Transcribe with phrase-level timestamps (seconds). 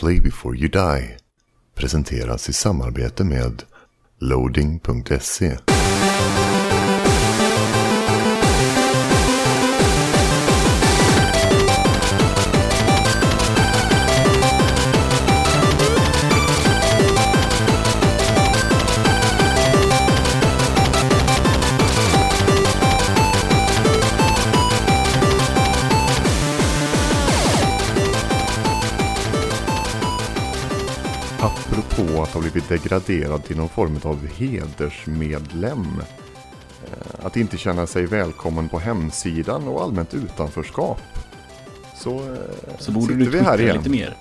[0.00, 1.16] Play before you die
[1.74, 3.62] presenteras i samarbete med
[4.18, 5.75] loading.se.
[32.36, 35.86] Apropå att ha blivit degraderad till någon form av hedersmedlem.
[36.84, 41.00] Eh, Att inte känna sig välkommen på hemsidan och allmänt utanförskap.
[41.96, 43.76] Så, eh, Så borde sitter du vi här igen.
[43.76, 44.16] lite mer.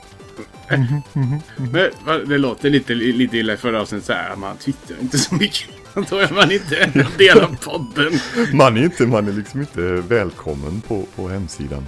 [1.57, 4.35] Men va, det låter lite, lite illa förra avsnittet så här.
[4.35, 5.69] Man twittrar inte så mycket.
[6.09, 8.19] Då är man inte en del av podden.
[8.53, 11.87] Man är, inte, man är liksom inte välkommen på, på hemsidan.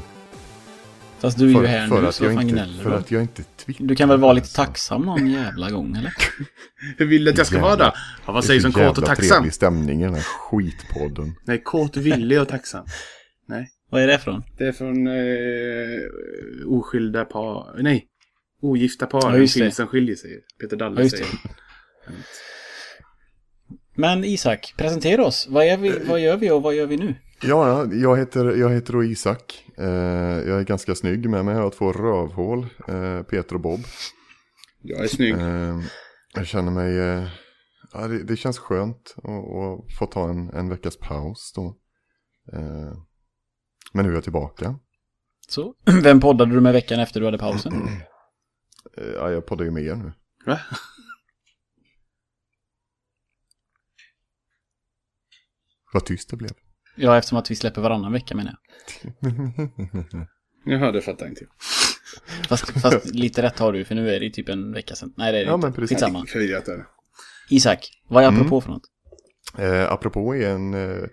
[1.20, 3.12] Fast du är ju här för, nu, att så jag fan inte, gnäller för att
[3.12, 3.88] jag inte twittrar.
[3.88, 6.14] Du kan väl vara lite tacksam någon jävla gång, eller?
[6.98, 7.92] Hur vill du att jag ska vara då?
[8.26, 9.36] Ja, vad sägs om Det är så kåt och jävla tacksam?
[9.38, 11.36] trevlig stämning i den här skitpodden.
[11.46, 12.86] Nej, kåt, villig och tacksam.
[13.48, 14.44] Nej, Vad är det från?
[14.58, 17.82] det är från eh, oskilda par.
[17.84, 18.06] Nej,
[18.62, 19.22] ogifta par.
[19.22, 19.60] Ja, en just det.
[19.60, 20.30] film som skiljer sig.
[20.62, 21.30] Peter Ja, Dalle just säger.
[23.96, 25.48] Men Isak, presentera oss.
[25.50, 27.16] Vad, är vi, vad gör vi och vad gör vi nu?
[27.42, 29.66] Ja, jag heter, jag heter då Isak.
[29.78, 29.86] Eh,
[30.48, 31.56] jag är ganska snygg med mig.
[31.56, 32.68] Jag har två rövhål.
[32.88, 33.80] Eh, Peter och Bob.
[34.82, 35.34] Jag är snygg.
[35.34, 35.80] Eh,
[36.34, 36.98] jag känner mig...
[37.00, 37.28] Eh,
[37.94, 41.78] ja, det, det känns skönt att, att få ta en, en veckas paus då.
[43.94, 44.80] Men nu är jag tillbaka.
[45.48, 47.74] Så, vem poddade du med veckan efter du hade pausen?
[49.16, 50.14] Ja, jag poddar ju med er nu.
[50.46, 50.60] Va?
[55.94, 56.52] Vad tyst det blev.
[56.98, 58.56] Ja, eftersom att vi släpper varannan vecka menar
[59.22, 59.32] jag.
[60.66, 61.50] Jaha, det fattar inte jag.
[62.50, 65.14] Fast, fast lite rätt har du, för nu är det ju typ en vecka sedan.
[65.18, 65.68] Nej, det är det Ja, inte.
[65.68, 65.90] men precis.
[65.98, 66.26] Skitsamma.
[66.26, 66.86] Förvirrat är det.
[67.50, 68.40] Isak, vad är Mm.
[68.40, 68.84] apropå för något?
[69.58, 71.04] Eh, apropå är en, eh,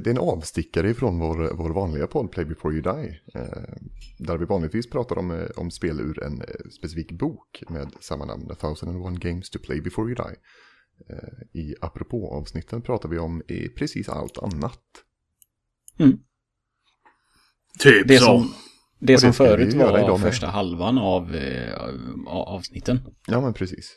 [0.00, 3.20] det är en avstickare från vår, vår vanliga podd Play Before You Die.
[3.34, 3.74] Eh,
[4.18, 6.46] där vi vanligtvis pratar om, eh, om spel ur en eh,
[6.78, 10.36] specifik bok med samma namn, A Thousand and One Games to Play Before You Die.
[11.14, 13.42] Eh, I apropå-avsnitten pratar vi om
[13.76, 14.80] precis allt annat.
[17.78, 18.26] Typ Det som.
[18.42, 18.54] som,
[19.00, 20.28] det som vi förut var idag med.
[20.32, 21.74] första halvan av, eh,
[22.26, 23.00] av avsnitten.
[23.26, 23.96] Ja men precis.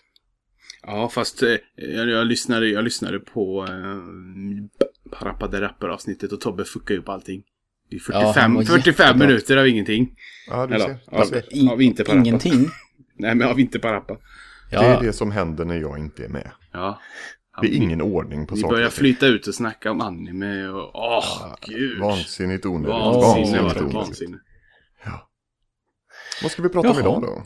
[0.84, 6.66] Ja, fast eh, jag, jag, lyssnade, jag lyssnade på eh, Parappa the Rapper-avsnittet och Tobbe
[6.66, 7.44] fuckade upp allting.
[7.90, 9.28] Det är Ja, han 45, var 45 jättebra.
[9.28, 10.16] minuter av ingenting.
[10.50, 10.97] Ja, du Eller, ser.
[11.11, 11.56] ja, ser.
[11.56, 12.19] I, av inte Parappa.
[12.19, 12.69] ingenting.
[13.16, 14.17] Nej, men av inte Parappa.
[14.69, 16.51] Det är Ja, det som händer när jag inte är med.
[16.72, 17.00] Ja.
[17.62, 18.73] Det är ingen ordning på Vi saker.
[18.73, 19.00] börjar och ting.
[19.00, 20.95] flyta ut och snacka om anime och...
[20.95, 22.00] Åh, gud.
[22.00, 22.89] Vansinnigt onödigt.
[22.95, 23.94] Vansinnigt det, onödigt.
[23.94, 24.38] Vansinne.
[26.41, 27.01] Vad ska vi prata om Jaha.
[27.01, 27.44] idag då?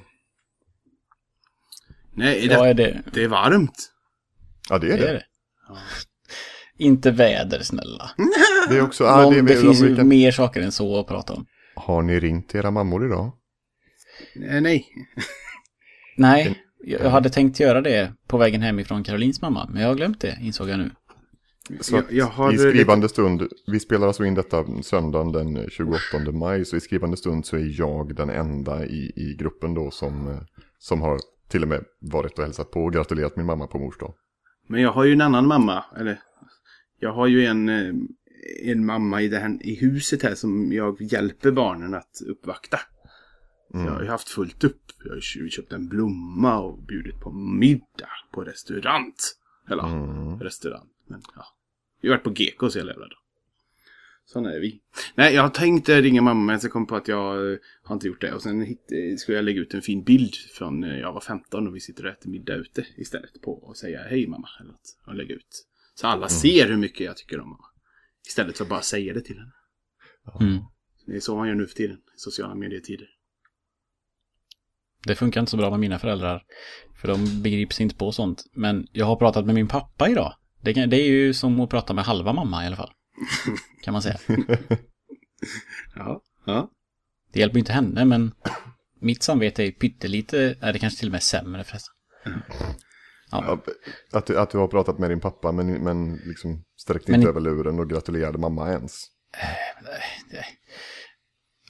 [2.14, 3.02] Nej, det, vad är det?
[3.14, 3.92] det är varmt.
[4.70, 5.10] Ja det är Det det.
[5.10, 5.24] är det.
[6.78, 8.12] Inte väder, snälla.
[8.70, 9.04] Det är också...
[9.04, 11.34] Ja, Någon, det, det, är- finns vi ju kan- mer saker än så att prata
[11.34, 11.46] om.
[11.76, 13.32] Har ni ringt era mammor idag?
[14.50, 14.88] Eh, nej.
[16.18, 19.96] Nej, jag hade tänkt göra det på vägen hem ifrån Karolins mamma, men jag har
[19.96, 20.92] glömt det, insåg jag nu.
[21.82, 26.32] Så Jag- jag har i skrivande stund, vi spelar alltså in detta söndagen den 28
[26.32, 30.40] maj, så i skrivande stund så är jag den enda i, i gruppen då som,
[30.80, 31.20] som har
[31.50, 34.14] till och med varit och hälsat på och gratulerat min mamma på mors dag.
[34.68, 35.86] Men jag har ju en annan mamma.
[36.00, 36.20] Eller,
[37.00, 37.94] jag har ju en, eh,
[38.64, 42.80] en mamma i, det här, i huset här som jag hjälper barnen att uppvakta.
[43.76, 43.88] Mm.
[43.88, 44.82] Jag har ju haft fullt upp.
[45.04, 49.14] Jag har ju köpt en blomma och bjudit på middag på restaurang.
[49.70, 50.40] Eller Mm.
[50.40, 50.88] restaurang.
[51.08, 51.46] Men ja.
[52.02, 53.18] Vi har varit på Gekos hela jävla dagen.
[54.26, 54.82] Sådana är vi.
[55.16, 57.96] Nej, jag har tänkt eh, ringa mamma men så kom på att jag eh, har
[57.96, 58.34] inte gjort det.
[58.34, 61.68] Och sen eh, skulle jag lägga ut en fin bild från när jag var 15
[61.68, 64.50] och vi sitter och äter middag ute istället på och säga hej mamma.
[64.60, 65.66] Eller något, och lägga ut.
[65.96, 67.66] Så alla ser hur mycket jag tycker om mamma.
[68.28, 69.54] Istället för att bara säga det till henne.
[70.42, 70.64] Mm.
[71.06, 71.98] Det är så man gör nu för tiden.
[71.98, 73.08] i Sociala medietider.
[75.06, 76.42] Det funkar inte så bra med mina föräldrar.
[77.02, 78.44] För de begriper sig inte på sånt.
[78.54, 80.34] Men jag har pratat med min pappa idag.
[80.62, 82.92] Det, kan, det är ju som att prata med halva mamma i alla fall.
[83.84, 84.18] Kan man säga.
[85.96, 86.22] Ja.
[86.46, 86.70] Ja.
[87.34, 88.32] Det hjälper inte henne, men
[89.02, 91.94] mitt samvete är pyttelite, är det kanske till och med sämre förresten.
[93.32, 93.64] Ja,
[94.14, 97.30] att, du, att du har pratat med din pappa men, men liksom sträckte Men- inte
[97.30, 99.02] över luren och gratulerade mamma ens.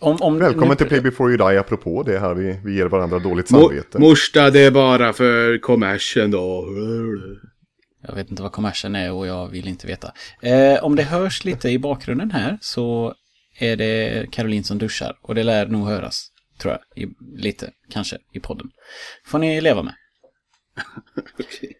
[0.02, 2.86] Om, om, Välkommen nu- till Play Before You Die apropå det här vi, vi ger
[2.86, 4.00] varandra dåligt samvete.
[4.00, 6.66] morsta, det är bara för kommersen då.
[8.08, 10.14] Jag vet inte vad kommersen är och jag vill inte veta.
[10.42, 13.14] Eh, om det hörs lite i bakgrunden här så
[13.60, 16.28] är det Caroline som duschar och det lär nog höras.
[16.62, 17.04] tror jag.
[17.04, 18.68] I, lite, kanske, i podden.
[19.26, 19.94] Får ni leva med.
[21.40, 21.78] Okej.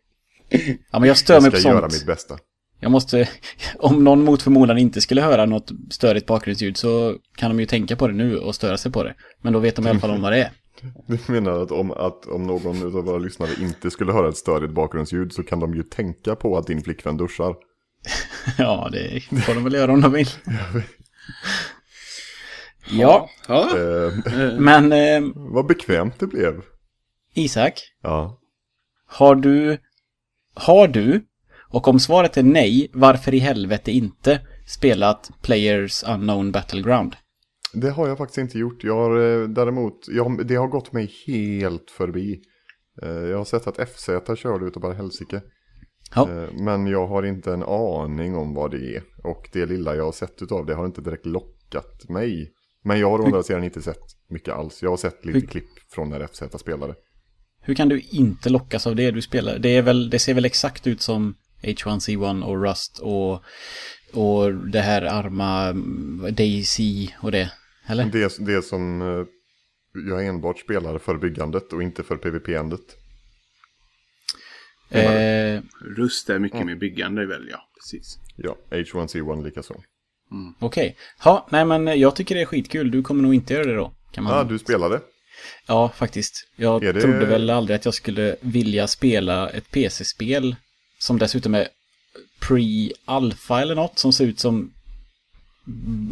[0.92, 1.94] Ja, men jag stör Jag mig ska på göra sånt.
[1.94, 2.38] mitt bästa.
[2.80, 3.30] Jag måste,
[3.80, 7.96] om någon mot förmodan inte skulle höra något störigt bakgrundsljud så kan de ju tänka
[7.96, 9.16] på det nu och störa sig på det.
[9.42, 10.52] Men då vet de i alla fall om vad det är.
[11.08, 14.74] Du menar att om, att om någon av våra lyssnare inte skulle höra ett störigt
[14.74, 17.56] bakgrundsljud så kan de ju tänka på att din flickvän duschar.
[18.58, 20.28] Ja, det får de väl göra om de vill.
[22.92, 23.78] Ja, Ja.
[23.78, 24.14] Eh,
[24.60, 26.62] men eh, vad bekvämt det blev.
[27.34, 28.40] Isak, Ja.
[29.08, 29.78] har du,
[30.54, 31.26] har du,
[31.76, 37.16] och om svaret är nej, varför i helvete inte spelat Players Unknown Battleground?
[37.74, 38.84] Det har jag faktiskt inte gjort.
[38.84, 42.40] Jag har eh, däremot, jag, det har gått mig helt förbi.
[43.02, 44.06] Eh, Jag har sett att FZ
[44.38, 45.42] körde utav bara helsike.
[46.16, 46.30] Ja.
[46.32, 49.04] Eh, Men jag har inte en aning om vad det är.
[49.24, 52.52] Och det lilla jag har sett utav det har inte direkt lockat mig.
[52.84, 54.84] Men jag har å andra sidan inte sett mycket alls.
[54.84, 56.94] Jag har sett lite Hur- klipp från när FZ spelade.
[57.62, 59.60] Hur kan du inte lockas av det du spelar?
[59.60, 63.44] Det, är väl, det ser väl exakt ut som H1C1 och Rust och,
[64.14, 67.52] och det här arma mm, Daisy och det.
[67.88, 68.06] Eller?
[68.06, 69.26] Det, det som eh,
[70.10, 72.82] jag enbart spelar för byggandet och inte för PVP-andet.
[74.90, 75.62] Eh,
[75.98, 77.58] Rust är mycket mer byggande väl, ja.
[77.80, 78.18] Precis.
[78.38, 79.76] Ja, H1C1 likaså.
[80.60, 80.98] Okej.
[81.24, 82.92] Ja, nej men jag tycker det är skitkul.
[82.92, 83.92] Du kommer nog inte göra det då.
[84.12, 84.38] Kan man...
[84.38, 85.02] Ja, du spelade.
[85.68, 86.48] Ja, faktiskt.
[86.56, 90.56] Jag det- trodde väl aldrig att jag skulle vilja spela ett PC-spel
[91.00, 91.68] som dessutom är
[92.42, 94.72] pre-alpha eller något som ser ut som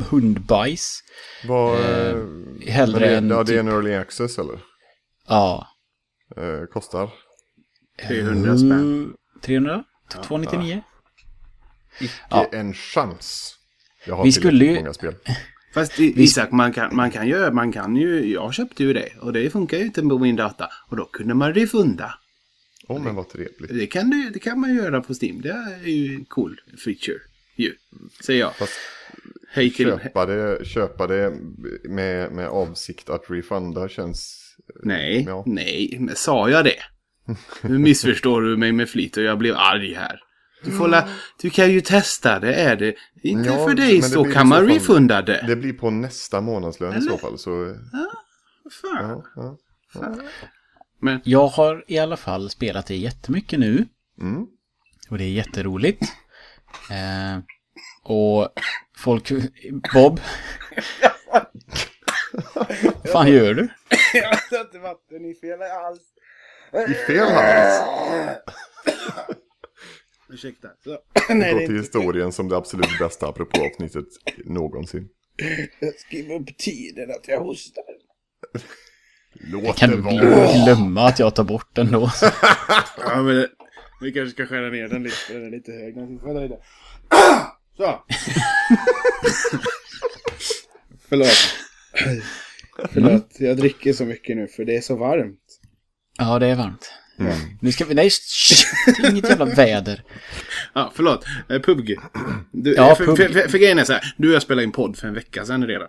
[0.10, 1.00] hundbajs.
[1.48, 2.18] Vad, Eh, eh,
[2.68, 4.60] hellre men det, än ja, det är typ- en early access eller?
[5.28, 5.68] Ja.
[6.38, 7.10] Eh, kostar?
[8.08, 8.72] 300 spänn.
[8.72, 9.84] Mm, 300?
[10.24, 10.84] 299?
[12.02, 12.46] Icke Ja.
[12.52, 13.56] en chans.
[14.06, 15.16] Jag har Vi skulle ju- många spel.
[15.74, 19.34] Fast Isak, man kan, man kan ju, man kan ju, jag köpte ju det och
[19.34, 20.70] det funkar ju inte på min data.
[20.90, 22.14] Och då kunde man refunda.
[22.88, 23.70] Åh, men vad trevligt.
[23.70, 25.42] Det kan, du, det kan man göra på Steam.
[25.42, 27.20] Det är ju en cool feature.
[27.56, 27.74] Ju,
[28.26, 28.56] säger jag.
[28.56, 28.74] Fast
[29.50, 29.88] Hej till...
[29.88, 31.34] köpa det, köpa det
[31.84, 34.40] med, med avsikt att refunda känns...
[34.84, 35.44] Nej, Ja.
[35.48, 36.80] nej, men sa jag det?
[37.62, 40.20] Nu missförstår du mig med flit och jag blev arg här.
[40.64, 41.08] Du, får la,
[41.42, 44.74] du kan ju testa det, är det inte Ja, för dig så kan man så
[44.74, 45.46] refunda det.
[45.48, 47.38] Det blir på nästa månadslön i så fall.
[47.38, 47.76] Så,
[48.82, 49.24] Fan.
[49.36, 49.58] ja,
[49.94, 50.16] ja.
[51.04, 53.86] Men Jag har i alla fall spelat det jättemycket nu.
[54.22, 54.48] Mm.
[55.10, 56.02] Och det är jätteroligt.
[56.92, 57.40] Eh,
[58.04, 58.50] och
[58.98, 59.32] folk...
[59.94, 60.20] Bob?
[62.54, 63.70] Vad fan gör du?
[64.14, 66.02] jag satte vatten i fel hals.
[66.90, 67.84] I fel hals.
[70.30, 70.70] Ursäkta.
[70.84, 70.90] Så.
[71.28, 74.08] Gå till historien som det absolut bästa apropå avsnittet
[74.46, 75.10] någonsin.
[75.80, 77.84] Jag skriver upp tiden att jag hostar.
[79.52, 80.14] Låt Kan det vara.
[80.14, 82.12] gl- glömma att jag tar bort den då?
[82.98, 83.48] Ja, men
[84.02, 85.16] vi kanske ska skära ner den lite.
[85.34, 85.96] Den är lite hög.
[86.42, 86.58] Lite.
[87.78, 88.04] Så.
[91.10, 91.54] Förlåt.
[92.94, 95.40] Förlåt, jag dricker så mycket nu för det är så varmt.
[96.18, 96.94] Ja, det är varmt.
[97.62, 97.94] Nu ska vi...
[97.94, 98.10] Nej,
[99.04, 100.04] är inget jävla väder.
[100.74, 101.26] Ja, förlåt.
[101.50, 101.96] Eh, PubG.
[102.52, 103.18] Du, Ja, för, PUBG.
[103.18, 104.14] För, för, för grejen är så här.
[104.18, 105.88] Du och jag spelade in podd för en vecka sedan redan.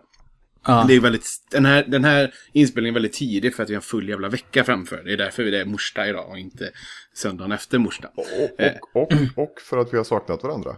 [0.66, 3.75] Ja, Det är väldigt, den, här, den här inspelningen är väldigt tidig för att vi
[3.75, 5.02] har en full jävla vecka framför.
[5.05, 6.71] Det är därför det är morsdag idag och inte
[7.14, 8.11] söndagen efter morsdag.
[8.16, 10.76] Och, och, och för att vi har saknat varandra.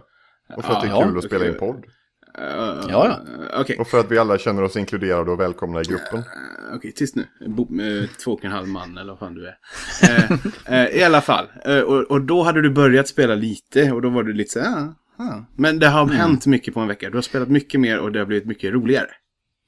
[0.55, 1.85] Och för att det är Ja, kul att spela in podd.
[2.39, 3.19] Uh, Ja,
[3.53, 6.19] Okej, Och för att vi alla känner oss inkluderade och välkomna i gruppen.
[6.19, 7.25] Eh, okej, tyst nu.
[7.47, 9.57] Bo, eh, två och en halv man eller vad fan du är.
[10.03, 10.31] Eh,
[10.81, 11.45] eh, I alla fall.
[11.65, 14.59] Eh, och, och då hade du börjat spela lite och då var du lite så
[14.59, 15.45] här, ah, ah.
[15.55, 17.09] Men det har hänt mycket på en vecka.
[17.09, 19.09] Du har spelat mycket mer och det har blivit mycket roligare.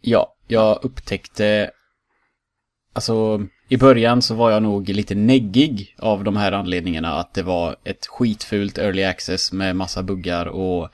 [0.01, 1.71] Ja, jag upptäckte...
[2.93, 7.13] Alltså, i början så var jag nog lite neggig av de här anledningarna.
[7.13, 10.89] Att det var ett skitfult early access med massa buggar och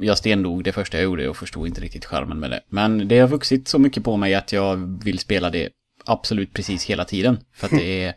[0.00, 2.60] jag stendog det första jag gjorde och förstod inte riktigt charmen med det.
[2.68, 5.68] Men det har vuxit så mycket på mig att jag vill spela det
[6.04, 7.38] absolut precis hela tiden.
[7.54, 8.14] För att det är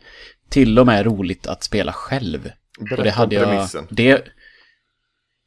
[0.48, 2.50] till och med roligt att spela själv.
[2.80, 3.44] Berätta och det hade jag...
[3.48, 3.86] premissen.
[3.90, 4.28] Det...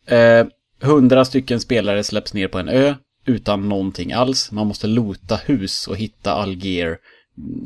[0.05, 0.47] Eh,
[0.81, 2.95] hundra stycken spelare släpps ner på en ö
[3.27, 4.51] utan någonting alls.
[4.51, 6.97] Man måste lota hus och hitta all gear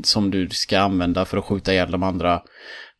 [0.04, 2.42] som du ska använda för att skjuta ihjäl de andra.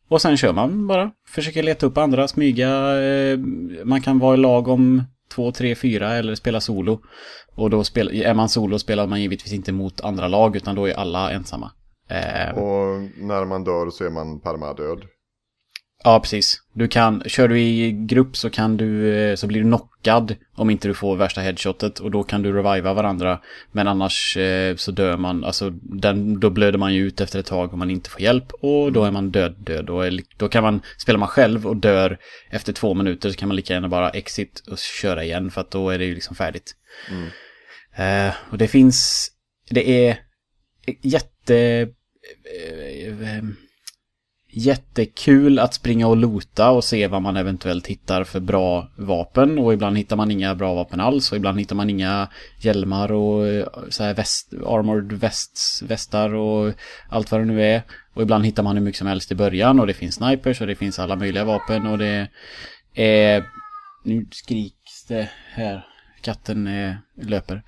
[0.08, 1.10] Och sen kör man bara.
[1.28, 3.02] Försöker leta upp andra, smyga.
[3.02, 3.38] Eh,
[3.84, 5.02] man kan vara i lag om
[5.34, 7.00] två, tre, fyra eller spela solo.
[7.54, 10.88] Och då spel, är man solo spelar man givetvis inte mot andra lag utan då
[10.88, 11.70] är alla ensamma.
[12.08, 15.04] Eh, och när man dör så är man permadöd.
[16.04, 16.62] Ja, precis.
[16.72, 20.70] Du kan, kör du i grupp så kan du, eh, så blir du knockad om
[20.70, 23.40] inte du får värsta headshotet och då kan du reviva varandra.
[23.72, 27.46] Men annars eh, så dör man, alltså den, då blöder man ju ut efter ett
[27.46, 29.90] tag om man inte får hjälp och då är man död, död.
[29.90, 32.18] Och är, då kan man, spelar man själv och dör
[32.50, 35.70] efter två minuter så kan man lika gärna bara exit och köra igen för att
[35.70, 36.74] då är det ju liksom färdigt.
[37.96, 39.28] Eh, och det finns,
[39.70, 40.16] det är
[41.02, 41.56] jätte...
[41.56, 43.44] eh, eh,
[44.54, 49.72] Jättekul att springa och lota och se vad man eventuellt hittar för bra vapen och
[49.72, 52.28] ibland hittar man inga bra vapen alls och ibland hittar man inga
[52.58, 56.74] hjälmar och eh, så här väst, armored vests, västar och
[57.08, 57.82] allt vad det nu är.
[58.14, 60.66] Och ibland hittar man hur mycket som helst i början och det finns snipers och
[60.66, 62.28] det finns alla möjliga vapen och det
[62.94, 63.44] är...
[64.04, 65.86] Nu skriks det här.
[66.20, 66.98] Katten är...
[67.22, 67.62] löper.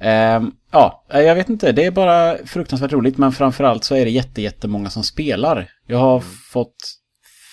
[0.00, 1.72] Ehm, ja, jag vet inte.
[1.72, 3.18] Det är bara fruktansvärt roligt.
[3.18, 5.70] Men framförallt så är det jätte, jättemånga som spelar.
[5.86, 6.20] Jag har
[6.52, 6.98] fått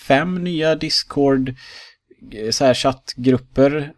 [0.06, 1.54] fem nya Discord
[2.32, 3.92] eh, så här chattgrupper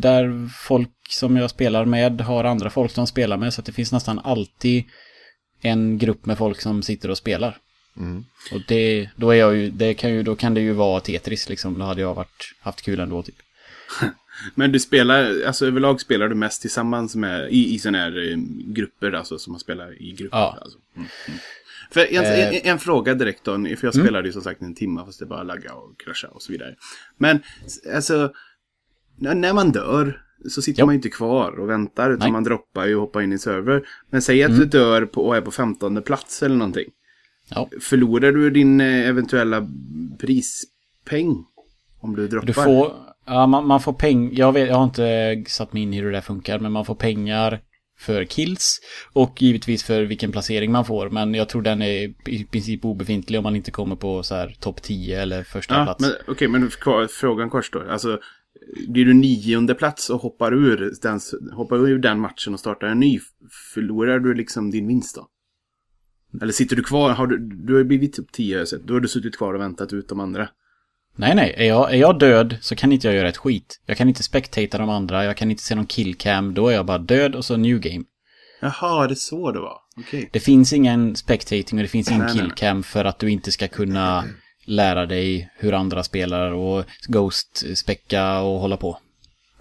[0.00, 3.54] där folk som jag spelar med har andra folk som spelar med.
[3.54, 4.84] Så det finns nästan alltid
[5.60, 7.58] en grupp med folk som sitter och spelar.
[8.52, 11.48] Och det, då är jag ju, det kan ju, då kan det ju vara Tetris
[11.48, 11.78] liksom.
[11.78, 13.34] Då hade jag varit, haft kul ändå typ.
[14.54, 18.36] Men du spelar, alltså överlag spelar du mest tillsammans med, i, i sådana här eh,
[18.66, 20.38] grupper, alltså som man spelar i grupper.
[20.38, 20.58] Ja.
[20.62, 20.78] Alltså.
[20.96, 21.38] Mm, mm.
[21.90, 22.48] För en, Eh.
[22.48, 25.26] en, en fråga direkt då, för jag spelade ju som sagt en timme fast det
[25.26, 26.74] bara lagga och krascha och så vidare.
[27.18, 27.40] Men
[27.94, 28.32] alltså,
[29.16, 30.86] när, man dör så sitter Ja.
[30.86, 32.32] man ju inte kvar och väntar utan Nej.
[32.32, 33.88] man droppar ju och hoppar in i server.
[34.10, 36.90] Men säg att du dör på, och är på 15 plats eller någonting.
[37.48, 37.68] Ja.
[37.80, 39.68] Förlorar du din eh, eventuella
[40.18, 41.44] prispeng
[42.00, 42.46] om du droppar?
[42.46, 42.92] Du får,
[43.26, 46.06] ja, man, man får pengar, jag, vet, jag har inte satt mig in i hur
[46.06, 47.60] det där funkar, men man får pengar
[47.98, 48.78] för kills
[49.12, 51.10] och givetvis för vilken placering man får.
[51.10, 54.56] Men jag tror den är i princip obefintlig om man inte kommer på så här
[54.60, 56.00] topp 10 eller första Ja, plats.
[56.00, 57.88] men okej, men kvar, frågan kvarstår.
[57.88, 58.20] Alltså,
[58.88, 61.20] blir du nionde plats och hoppar ur, den,
[61.52, 63.20] hoppar ur den matchen och startar en ny,
[63.74, 65.28] förlorar du liksom din vinst då?
[66.42, 68.82] Eller sitter du kvar, har du, du har blivit typ 10 har jag sett.
[68.86, 70.48] Då har du suttit kvar och väntat ut de andra.
[71.16, 71.54] Nej, nej.
[71.56, 73.80] Är jag, är jag död så kan inte jag göra ett skit.
[73.86, 76.54] Jag kan inte spectata de andra, jag kan inte se någon killcam.
[76.54, 78.04] Då är jag bara död och så new game.
[78.60, 79.78] Jaha, det är så det var.
[79.96, 80.28] Okej.
[80.32, 84.24] Det finns ingen spectating och det finns ingen killcam för att du inte ska kunna
[84.64, 88.98] lära dig hur andra spelar och ghost-späcka och hålla på.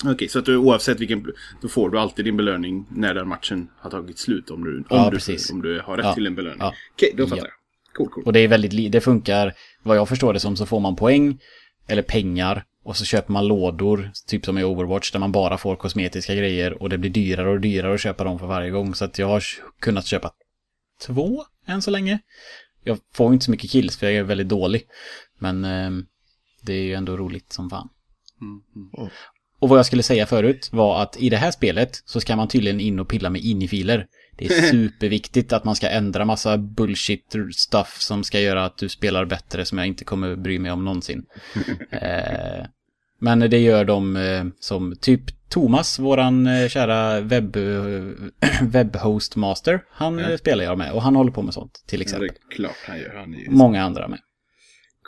[0.06, 1.26] Okej, så att du oavsett vilken,
[1.62, 4.50] då får du alltid din belöning när den matchen har tagit slut.
[4.50, 5.52] Om du, om Ja, du, precis.
[5.52, 6.58] om du har rätt Ja, till en belöning.
[6.60, 6.74] ja.
[6.96, 7.44] Okej, då fattar Ja.
[7.48, 7.52] jag.
[7.96, 8.24] Cool, cool.
[8.24, 11.40] Och det är väldigt, det funkar, vad jag förstår det som, så får man poäng
[11.88, 15.76] eller pengar och så köper man lådor, typ som i Overwatch, där man bara får
[15.76, 18.96] kosmetiska grejer och det blir dyrare och dyrare att köpa dem för varje gång.
[18.96, 19.44] Så att jag har
[19.80, 20.32] kunnat köpa
[21.02, 22.20] två än så länge.
[22.84, 24.84] Jag får inte så mycket kills för jag är väldigt dålig.
[25.40, 26.06] Men ehm,
[26.62, 27.90] det är ju ändå roligt som fan.
[28.42, 29.10] Mm, mm.
[29.60, 32.48] Och vad jag skulle säga förut var att i det här spelet så ska man
[32.48, 34.08] tydligen in och pilla med in-i-filer.
[34.38, 38.90] Det är superviktigt att man ska ändra massa bullshit stuff som ska göra att du
[38.90, 41.26] spelar bättre som jag inte kommer bry mig om någonsin.
[41.92, 42.66] eh,
[43.20, 47.64] men det gör de eh, som typ Thomas, våran eh, kära webb, eh,
[48.62, 49.82] webbhost master.
[49.92, 52.30] Han eh, spelar jag med och han håller på med sånt till Ja, det exempel.
[52.52, 53.16] är klart han gör.
[53.16, 54.20] Han är Många andra med.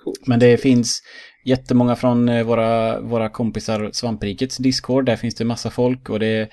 [0.03, 0.15] cool.
[0.25, 1.01] Men det finns
[1.45, 5.05] jättemånga från eh, våra, våra kompisar Svamprikets Discord.
[5.05, 6.49] Där finns det massa folk och det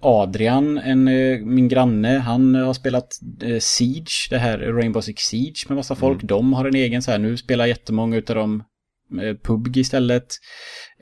[0.00, 3.08] Adrian, en, eh, min granne, han har spelat
[3.42, 6.22] eh, Siege, det här Rainbow Six Siege med massa folk.
[6.22, 8.62] De har en egen så här, nu spelar jättemånga utav dem
[9.22, 10.26] eh, PubG istället.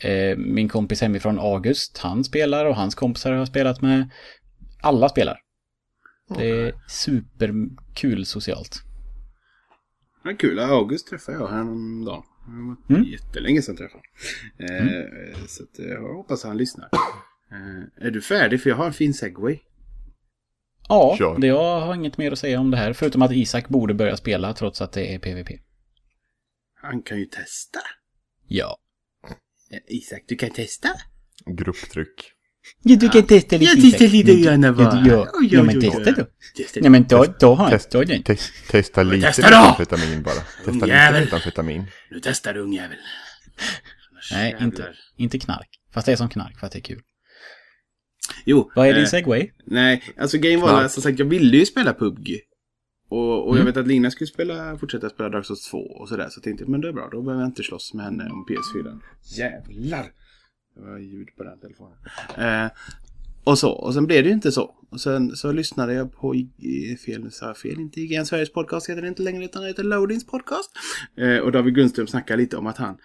[0.01, 4.11] Eh, min kompis hemifrån August, han spelar och hans kompisar har spelat med.
[4.83, 5.39] Alla spelar.
[6.37, 8.83] Det är superkul socialt.
[10.25, 10.59] Ja, kul.
[10.59, 12.23] August träffade jag häromdagen.
[12.47, 12.53] Det
[12.91, 13.11] var Mm.
[13.11, 14.05] jättelänge sedan jag träffade
[14.59, 16.89] eh, Så att, eh, jag hoppas han lyssnar.
[17.53, 18.63] Eh, är du färdig?
[18.63, 19.59] För jag har en fin segway.
[20.89, 21.39] Ja, Kör.
[21.39, 22.93] det, jag har inget mer att säga om det här.
[22.93, 25.61] Förutom att Isak borde börja spela trots att det är PVP.
[26.83, 27.79] Han kan ju testa.
[28.49, 28.79] Ja.
[29.73, 30.89] Eh, Isak, du kan testa.
[31.47, 32.33] Grupptryck.
[32.83, 35.07] Ja, du kan testa lite Jag testar lite grann bara.
[35.07, 36.27] ja, ja, men testa då.
[36.57, 36.81] Testa.
[36.83, 38.23] Ja, men då, då har Test- jag den.
[38.23, 39.57] Tes- testa lite testa då!
[39.57, 40.35] amfetamin bara.
[40.65, 40.87] Testa
[41.21, 41.87] lite amfetamin.
[42.11, 42.97] Nu testar du ungjävel.
[44.33, 45.69] Nej, inte, inte knark.
[45.93, 47.03] Fast det är som knark för att det är kul.
[48.45, 48.71] Jo.
[48.75, 49.51] Vad är eh, din segway?
[49.65, 50.91] Nej, alltså grejen var Knark.
[50.91, 52.41] som sagt, jag ville ju spela PubG.
[53.11, 53.67] Och, och jag Mm.
[53.67, 56.29] vet att Lina skulle spela, fortsätta spela Dark Souls 2 och sådär.
[56.31, 58.47] Så jag tänkte, men det är bra, då behöver jag inte slåss med henne om
[58.49, 59.01] PS4.
[59.39, 60.07] Jävlar!
[60.75, 61.97] Det var ljud på den telefonen.
[62.65, 62.71] Eh,
[63.45, 63.71] Och så.
[63.71, 64.75] Och sen blev det ju inte så.
[64.91, 66.35] Och sen så lyssnade jag på,
[67.07, 69.83] fel, sa jag fel, inte IGN Sveriges podcast heter det inte längre utan det heter
[69.85, 70.71] Loadings podcast.
[71.17, 72.99] Eh, och David Grundström snackade lite om att han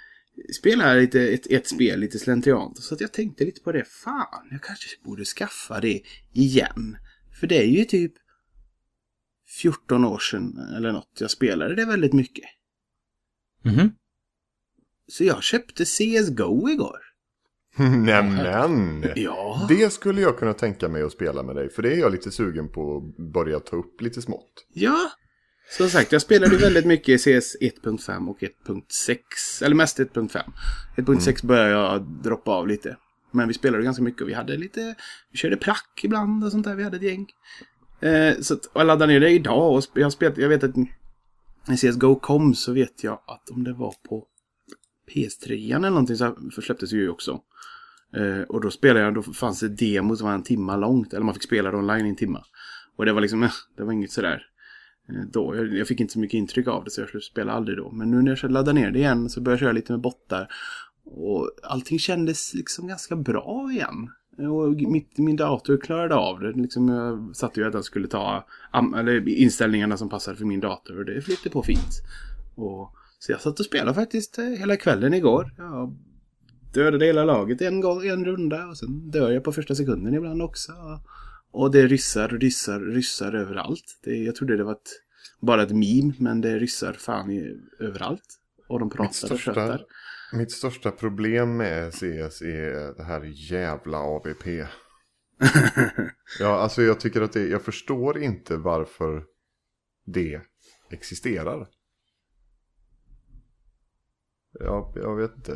[0.54, 2.78] spelar lite, ett, ett spel lite slentriant.
[2.78, 3.84] Så att jag tänkte lite på det.
[3.88, 6.98] Fan, jag kanske borde skaffa det igen.
[7.40, 8.14] För det är ju typ
[9.62, 12.46] 14 år sedan eller något jag spelade det väldigt mycket.
[13.62, 13.92] Mhm.
[15.08, 17.00] Så jag köpte CSGO igår.
[17.78, 19.06] Nämen!
[19.16, 19.66] Ja.
[19.70, 21.70] Det skulle jag kunna tänka mig att spela med dig.
[21.70, 24.66] För det är jag lite sugen på att börja ta upp lite smått.
[24.74, 25.12] Ja.
[25.78, 29.64] Som sagt, jag spelade väldigt mycket CS 1.5 och 1.6.
[29.64, 30.42] Eller mest 1.5.
[30.96, 32.98] 1.6 började jag droppa av lite.
[33.32, 34.96] Men vi spelade ganska mycket och vi hade lite...
[35.32, 36.76] Vi körde prack ibland och sånt där.
[36.76, 37.28] Vi hade ett gäng.
[38.00, 40.38] Eh, så att, och jag laddade ner det idag och jag spelat...
[40.38, 40.76] Jag vet att
[41.68, 44.28] när CSGO kom så vet jag att om det var på
[45.14, 47.42] PS3 eller någonting så här, för släpptes ju också.
[48.16, 51.14] Eh, och då spelade jag, då fanns det demo som var en timma långt.
[51.14, 52.44] Eller man fick spela det online i en timma.
[52.96, 54.50] Och det var liksom, det var inget sådär.
[55.10, 57.78] Eh, då, jag, jag fick inte så mycket intryck av det så jag spelade aldrig
[57.78, 57.92] då.
[57.92, 60.48] Men nu när jag laddar ner det igen så började jag köra lite med bottar.
[61.06, 64.10] Och allting kändes liksom ganska bra igen.
[64.38, 66.52] Och mitt, min dator klarade av det.
[66.52, 68.46] Liksom jag satte ju att den skulle ta
[68.98, 71.00] eller inställningarna som passade för min dator.
[71.00, 72.02] Och det flyttade på fint.
[72.56, 75.54] Och, så jag satt och spelade faktiskt eh, hela kvällen igår.
[75.58, 75.96] Jag
[76.74, 78.68] dödade hela laget en gång, en runda.
[78.68, 80.72] Och sen dör jag på första sekunden ibland också.
[81.54, 84.00] Och det är ryssar, ryssar, ryssar överallt.
[84.04, 84.90] Det, jag trodde det var ett,
[85.40, 88.40] bara ett meme, men det är ryssar fan i, överallt.
[88.68, 89.86] Och de Mitt pratar och största, tjötar.
[90.34, 94.46] mitt största problem med CS är det här jävla AVP.
[96.40, 99.24] Ja, alltså jag tycker att det, jag förstår inte varför
[100.06, 100.42] det
[100.90, 101.68] existerar.
[104.60, 105.52] Ja, jag vet inte.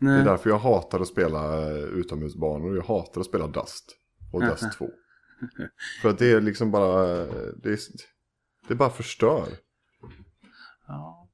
[0.00, 0.24] Det är Nej.
[0.24, 2.76] därför jag hatar att spela eh, utomhusbanor.
[2.76, 3.96] Jag hatar att spela Dust
[4.32, 4.42] och.
[4.42, 4.90] Dust 2.
[6.02, 7.06] För att det är liksom bara,
[7.62, 7.78] det är,
[8.68, 9.48] det bara förstör.
[10.88, 11.28] Ja.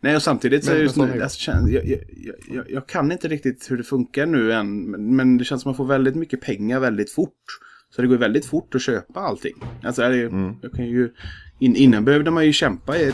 [0.00, 2.00] Nej, och samtidigt så Men- är det men alltså, jag, jag,
[2.48, 5.70] jag, jag kan inte riktigt hur det funkar nu än, men, men det känns som
[5.72, 7.42] att man får väldigt mycket pengar väldigt fort.
[7.90, 9.54] Så det går väldigt fort att köpa allting.
[9.82, 10.54] Alltså, det, Mm.
[10.62, 11.12] jag kan ju,
[11.58, 13.12] in, innan behövde man ju kämpa i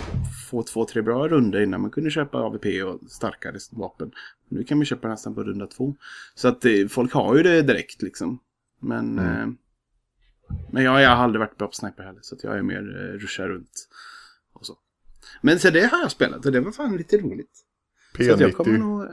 [0.51, 4.11] få två, tre bra runder innan man kunde köpa AVP och starkare vapen.
[4.49, 5.95] Nu kan man köpa nästan på runda två.
[6.35, 8.39] Så att eh, folk har ju det direkt liksom.
[8.81, 9.41] Men, Mm.
[9.43, 9.49] eh,
[10.73, 13.19] men jag, jag har aldrig varit bra på sniper heller, så jag är mer eh,
[13.19, 13.89] ruschar runt.
[14.53, 14.79] Och så.
[15.43, 17.65] Men så det har jag spelat och det var fan lite roligt.
[18.21, 18.79] Så att jag kommer P90.
[18.79, 19.09] nog...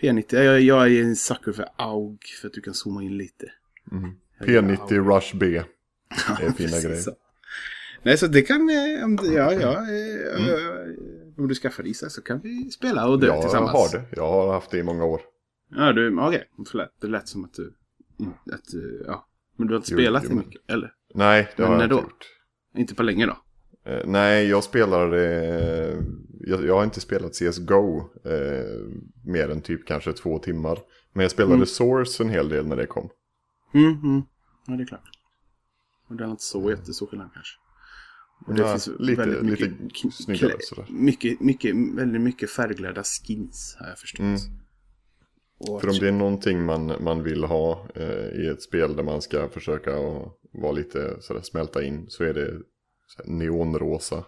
[0.00, 3.52] P90, jag, jag är en sucker för AUG för att du kan zooma in lite.
[3.92, 4.10] Mm.
[4.38, 5.16] Jag gillar P90 AUG.
[5.16, 5.46] Rush B.
[6.38, 7.00] Det är fina grejer.
[7.02, 7.16] så.
[8.02, 8.56] Nej, så det kan...
[8.70, 10.50] eh, Om, det- ja, ja, eh, Mm.
[10.50, 13.72] eh, om du skaffar Isak så kan vi spela och dö Jag tillsammans.
[13.72, 14.04] har det.
[14.16, 15.20] Jag har haft det i många år.
[15.76, 16.48] Ja, du, okej.
[16.70, 16.88] Förlåt.
[17.00, 17.72] Det lät som att du...
[18.18, 19.28] in- Att, eh, ja.
[19.56, 20.92] Men du har inte Jo, spelat jo, men- mycket, eller?
[21.14, 22.26] Nej, det Men har jag inte gjort.
[22.76, 23.36] Inte på länge då?
[23.90, 25.12] Eh, nej, jag spelar...
[25.14, 25.98] Eh,
[26.40, 28.86] jag, jag har inte spelat CSGO eh,
[29.24, 30.78] mer än typ kanske två timmar.
[31.12, 31.66] Men jag spelade Mm.
[31.66, 33.08] Source en hel del när det kom.
[33.74, 34.22] Mm, mm.
[34.66, 35.08] Ja, det är klart.
[36.08, 37.58] Och det är inte så jättestor skillnad kanske.
[38.46, 40.52] Och det Ja, finns lite- väldigt mycket, lite snyggare
[40.88, 44.20] mycket, mycket, väldigt mycket färgglada skins har jag förstått.
[44.20, 44.38] Mm.
[45.58, 49.22] För om det är någonting man, man vill ha eh, i ett spel där man
[49.22, 52.60] ska försöka och vara lite sådär smälta in så är det
[53.06, 54.24] såhär neonrosa.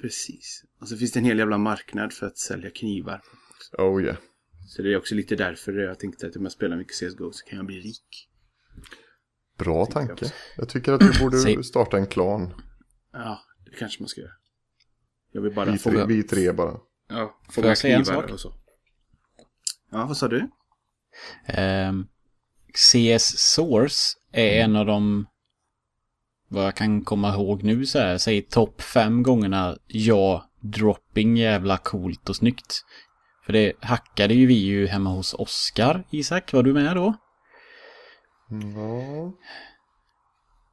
[0.00, 0.64] Precis.
[0.80, 3.22] Och så finns det en hel jävla marknad för att sälja knivar.
[3.78, 4.16] Oh yeah.
[4.68, 7.46] Så det är också lite därför jag tänkte att om jag spelar mycket CSGO så
[7.46, 8.28] kan jag bli rik.
[9.58, 10.12] Bra jag tanke.
[10.12, 10.26] också.
[10.56, 12.54] Jag tycker att du borde starta en klan.
[13.12, 14.32] Ja, det kanske man ska göra.
[15.32, 15.90] Jag vill bara Vi få...
[15.90, 16.80] tre, vi tre bara.
[17.08, 18.30] Ja, Får jag säga en sak?
[18.30, 18.54] och så.
[19.90, 20.48] Ja, vad sa du?
[21.46, 22.06] Ehm,
[22.74, 25.26] CS Source är en av de,
[26.48, 31.76] vad jag kan komma ihåg nu så här, säg topp fem gångerna ja, dropping jävla
[31.76, 32.84] coolt och snyggt.
[33.46, 36.04] För det hackade ju vi ju hemma hos Oskar.
[36.10, 37.14] Isak, var du med då?
[38.74, 39.32] Ja.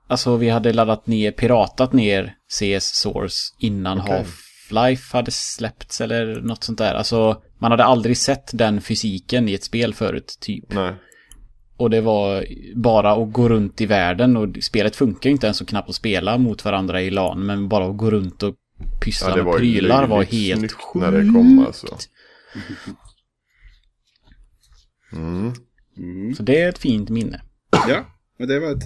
[0.08, 4.26] Alltså vi hade laddat ner, piratat ner CS Source innan Okej.
[4.70, 6.94] Half-Life hade släppts eller något sånt där.
[6.94, 10.74] Alltså man hade aldrig sett den fysiken i ett spel förut, typ.
[10.74, 10.94] Nej.
[11.78, 15.58] Och det var bara att gå runt i världen och spelet funkar ju inte ens
[15.58, 17.46] så knappt att spela mot varandra i LAN.
[17.46, 18.56] Men bara att gå runt och
[19.06, 20.96] pyssla Ja, med prylar var helt sjukt.
[20.96, 21.98] när det kom alltså.
[25.14, 25.54] Mm.
[25.98, 26.36] Mm.
[26.36, 27.42] Så det är ett fint minne.
[27.88, 28.06] Ja,
[28.40, 28.84] och det var ett...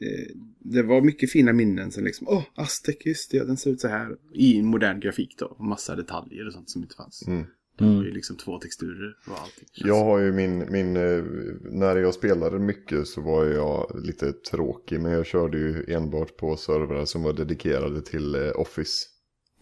[0.00, 3.80] Eh, det var mycket fina minnen som liksom, åh, Aztec, just det, den ser ut
[3.80, 4.16] så här.
[4.34, 7.24] I modern grafik då, och massa detaljer och sånt som inte fanns.
[7.26, 7.44] Mm.
[7.78, 8.04] Det var Mm.
[8.04, 9.68] ju liksom två texturer och allting.
[9.74, 11.24] Jag har ju min, min, eh,
[11.70, 15.00] när jag spelade mycket så var jag lite tråkig.
[15.00, 19.06] Men jag körde ju enbart på servrar som var dedikerade till eh, Office.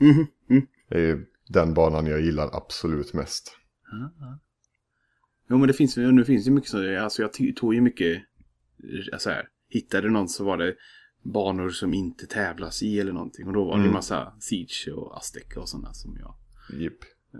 [0.00, 0.66] Mhm, mm.
[0.88, 3.56] Det är ju den banan jag gillar absolut mest.
[5.50, 8.22] Jo men det finns ju, nu finns ju mycket så, alltså jag tog ju mycket,
[9.18, 10.74] så här, hittade någon så var det
[11.22, 13.46] banor som inte tävlas i eller någonting.
[13.46, 13.86] Och då var det Mm.
[13.88, 16.34] en massa Siege och Aztec och sådana som jag
[16.82, 16.90] är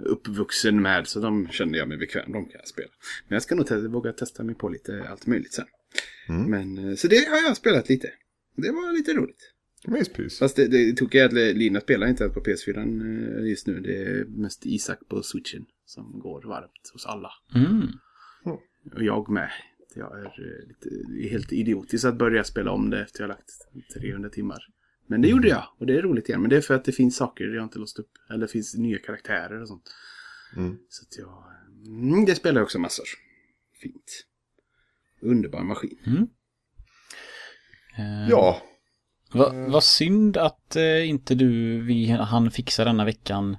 [0.07, 1.07] uppvuxen med.
[1.09, 2.89] Så de kände jag mig bekväm, de kan jag spela.
[3.29, 5.67] Men jag ska nog te- våga testa mig på lite allt möjligt sen.
[6.29, 6.51] Mm.
[6.51, 8.11] Men, eh, så det har jag spelat lite.
[8.57, 9.53] Det var lite roligt.
[9.89, 10.39] Myspys.
[10.39, 12.79] Fast det, det tog jag att Lina spelar inte på PS4
[13.41, 13.81] eh, just nu.
[13.81, 17.31] Det är mest Isak på switchen som går varmt hos alla.
[17.55, 17.87] Mm.
[18.45, 19.51] Och jag med.
[19.97, 23.51] Jag är eh, lite, helt idiotiskt att börja spela om det efter jag har lagt
[24.01, 24.59] 300 timmar.
[25.07, 26.41] Men det gjorde jag och det är roligt igen.
[26.41, 28.11] Men det är för att det finns saker jag inte låst upp.
[28.31, 29.95] Eller det finns nya karaktärer och sånt.
[30.57, 30.79] Mm.
[30.89, 31.45] Så att jag...
[31.87, 33.05] Mm, det spelar jag också massor.
[33.83, 34.27] Fint.
[35.23, 36.29] Underbar maskin.
[37.99, 38.63] Eh, Ja,
[39.33, 43.57] Va, vad synd att eh, inte du, vi han fixa denna veckan.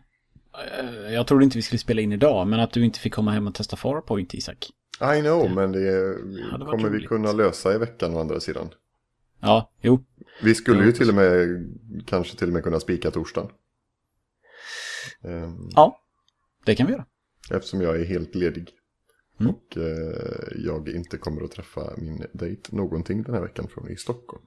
[0.79, 3.31] Eh, jag trodde inte vi skulle spela in idag, men att du inte fick komma
[3.31, 4.69] hem och testa Farpoint, Isak.
[5.01, 6.17] I know, men det
[6.59, 8.69] kommer vi kunna lösa i veckan å andra sidan.
[9.39, 10.03] Ja, jo.
[10.43, 11.65] Vi skulle Ja, ju till och med,
[12.05, 13.51] kanske till och med kunna spika torsdagen.
[15.21, 16.01] Ehm, Ja,
[16.65, 17.05] det kan vi göra.
[17.51, 18.69] Eftersom jag är helt ledig.
[19.39, 19.53] Mm.
[19.55, 23.95] Och eh, jag inte kommer att träffa min dejt någonting den här veckan från i
[23.95, 24.43] Stockholm.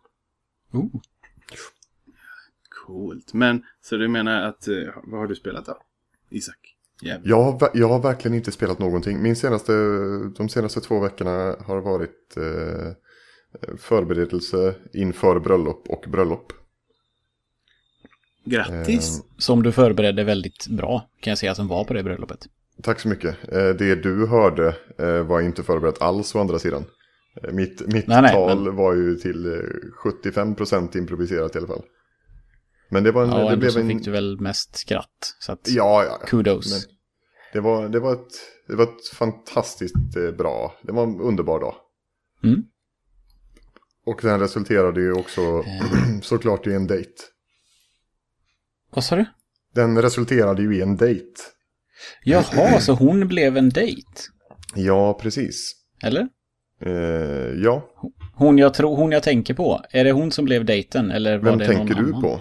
[0.72, 0.86] Oh.
[2.86, 3.34] Coolt.
[3.34, 4.68] Men, så du menar att...
[4.68, 5.78] eh, Vad har du spelat då?
[6.30, 6.76] Isak?
[7.02, 7.28] Jävlar.
[7.30, 9.22] Jag har, jag har verkligen inte spelat någonting.
[9.22, 9.72] Min senaste,
[10.36, 12.92] de senaste två veckorna har varit eh,
[13.78, 16.52] förberedelse inför bröllop och bröllop.
[18.44, 19.18] Grattis!
[19.20, 22.38] Ehm, Som du förberedde väldigt bra, kan jag säga, som var på det bröllopet.
[22.82, 23.36] Tack så mycket.
[23.52, 26.84] Eh, Det du hörde eh, var inte förberett alls å andra sidan.
[27.42, 29.58] Eh, Mitt, mitt Nej, nej, tal men- var ju till eh,
[30.04, 31.82] 75% improviserat i alla fall.
[32.90, 33.30] Men det var en...
[33.30, 33.88] Ja, det blev så en...
[33.88, 35.36] fick du väl mest skratt.
[35.40, 36.18] Så att, Ja, ja.
[36.20, 36.26] ja.
[36.26, 36.72] kudos.
[36.72, 36.96] Men
[37.52, 38.32] det, var, det, var ett,
[38.68, 41.74] det var ett fantastiskt eh, bra, det var en underbar dag.
[42.44, 42.62] Mm.
[44.06, 46.20] Och den resulterade ju också Eh.
[46.22, 47.12] såklart i en dejt.
[48.90, 49.24] Vad sa du?
[49.74, 51.32] Den resulterade ju i en dejt.
[52.24, 54.08] Jaha, så hon blev en dejt?
[54.74, 55.72] Ja, precis.
[56.02, 56.28] Eller?
[56.82, 57.90] Eh, ja,
[58.34, 61.10] Hon jag, tror, hon jag tänker på, är det hon som blev dejten?
[61.10, 62.22] Eller var vem det tänker någon du annan?
[62.22, 62.40] på?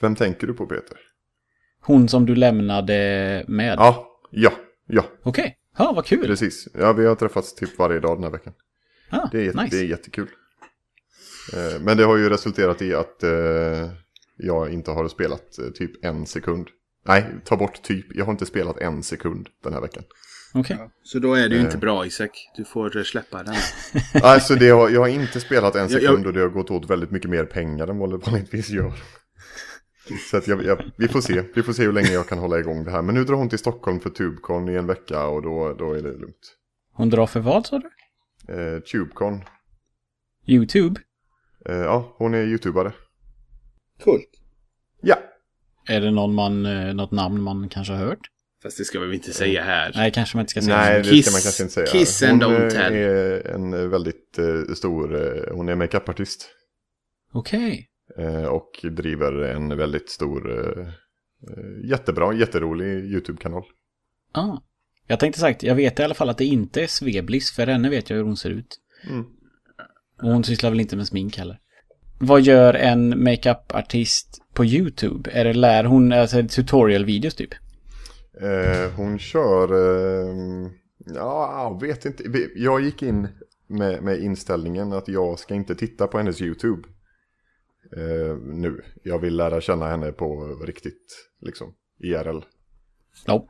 [0.00, 0.98] Vem tänker du på Peter?
[1.80, 3.74] Hon som du lämnade med?
[3.78, 4.52] Ja, ja,
[4.86, 6.26] ja, Okej, ja vad kul.
[6.26, 6.68] precis.
[6.74, 8.52] Ja, vi har träffats typ varje dag den här veckan.
[9.10, 9.76] Ah, Det är, jätte- nice.
[9.76, 10.28] det är jättekul.
[11.54, 13.90] Eh, Men det har ju resulterat i att eh,
[14.36, 16.68] jag inte har spelat eh, typ en sekund.
[17.06, 18.06] Nej, ta bort typ.
[18.16, 20.04] Jag har inte spelat en sekund den här veckan.
[20.54, 20.78] Okej.
[21.02, 21.64] Så då är det ju Eh.
[21.64, 22.30] inte bra Isak.
[22.56, 23.54] Du får eh, släppa den.
[24.22, 26.70] Alltså det har, jag har inte spelat en Jag- jag- sekund och det har gått
[26.70, 28.92] åt väldigt mycket mer pengar än vad det vanligtvis gör.
[30.30, 31.42] Så att jag, jag, vi får se.
[31.54, 33.02] Vi får se hur länge jag kan hålla igång det här.
[33.02, 36.02] Men nu drar hon till Stockholm för Tubecon i en vecka och då, då är
[36.02, 36.56] det lugnt.
[36.92, 37.90] Hon drar för vad sa du?
[38.54, 39.40] Eh, Tubecon.
[40.46, 41.00] YouTube?
[41.68, 42.92] Eh, ja, hon är YouTubare.
[44.04, 44.28] Coolt.
[45.00, 45.16] Ja.
[45.88, 48.28] Är det någon man, eh, något namn man kanske har hört?
[48.64, 49.92] Fast det ska vi inte säga här.
[49.94, 50.76] Nej, kanske man inte ska säga.
[50.76, 51.86] Nej, det Kiss- ska man kanske inte säga.
[51.86, 52.92] kiss hon and don't eh, tell.
[52.92, 56.48] är en väldigt eh, stor, eh, hon är makeupartist.
[57.32, 57.88] Okej.
[58.18, 63.62] Eh, och driver en väldigt stor, eh, eh, jättebra, jätterolig YouTube-kanal.
[64.32, 64.56] Ah.
[65.06, 67.90] Jag tänkte sagt, jag vet i alla fall att det inte är Sveblis, för henne
[67.90, 68.78] vet jag hur hon ser ut.
[69.10, 69.24] Mm.
[70.22, 71.58] Och hon sysslar väl inte med smink heller.
[72.18, 75.30] Vad gör en makeup-artist på YouTube?
[75.32, 77.54] Är det lär hon, alltså tutorial-videos typ?
[78.40, 82.24] Eh, hon kör, eh, ja, vet inte.
[82.54, 83.28] Jag gick in
[83.66, 86.88] med, med inställningen att jag ska inte titta på hennes YouTube
[87.96, 88.82] eh, nu.
[89.02, 92.40] Jag vill lära känna henne på riktigt, liksom, IRL.
[93.26, 93.46] Ja.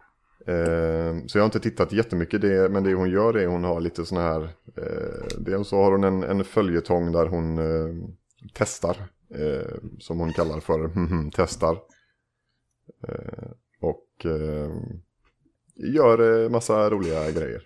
[0.47, 3.81] Eh, så jag har inte tittat jättemycket det, men det hon gör är hon har
[3.81, 4.43] lite sådana här,
[4.77, 8.09] eh, dels så har hon en, en följetong där hon eh,
[8.55, 8.97] testar,
[9.35, 10.91] eh, som hon kallar för
[11.37, 11.79] testar.
[14.15, 14.71] Och eh,
[15.95, 17.63] gör eh, massa roliga grejer.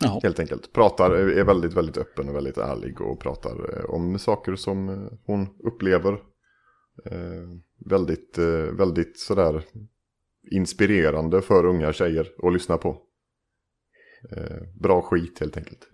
[0.00, 0.20] Jaha.
[0.22, 0.72] Helt enkelt.
[0.72, 5.12] Pratar, är väldigt, väldigt öppen och väldigt ärlig och pratar eh, om saker som eh,
[5.26, 6.12] hon upplever.
[7.04, 7.48] Eh,
[7.86, 9.62] väldigt, eh, väldigt sådär
[10.50, 13.02] inspirerande för unga tjejer att lyssna på.
[14.30, 15.88] Eh, bra skit helt enkelt.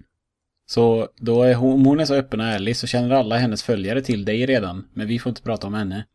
[0.67, 3.63] Så då är hon, om hon är så öppen och ärlig så känner alla hennes
[3.63, 4.89] följare till dig redan.
[4.95, 6.07] Men vi får inte prata om henne.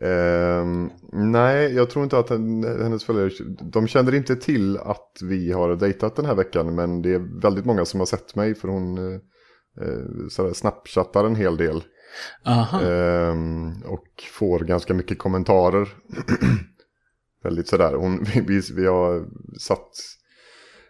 [0.00, 3.30] Ehm, nej, jag tror inte att hen- hennes följare,
[3.72, 7.64] de känner inte till att vi har dejtat den här veckan, men det är väldigt
[7.64, 9.18] många som har sett mig för hon eh,
[10.30, 11.84] sådär, snapchattar en hel del.
[12.82, 15.88] Ehm, och får ganska mycket kommentarer.
[17.42, 19.26] Väldigt sådär, hon, vi, vi, vi har
[19.58, 19.90] satt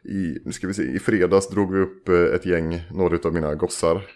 [0.04, 3.34] i, nu ska vi se, i fredags drog vi upp eh, ett gäng, några av
[3.34, 4.06] mina gossar.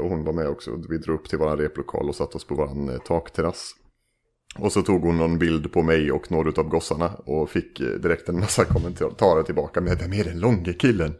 [0.00, 0.70] Och hon var med också.
[0.88, 3.74] Vi drog upp till våran replokal och satte oss på våran eh, takterrass.
[4.56, 7.86] Och så tog hon någon bild på mig och några av gossarna och fick eh,
[7.86, 11.14] direkt en massa kommentarer tillbaka med Vem är den långe killen?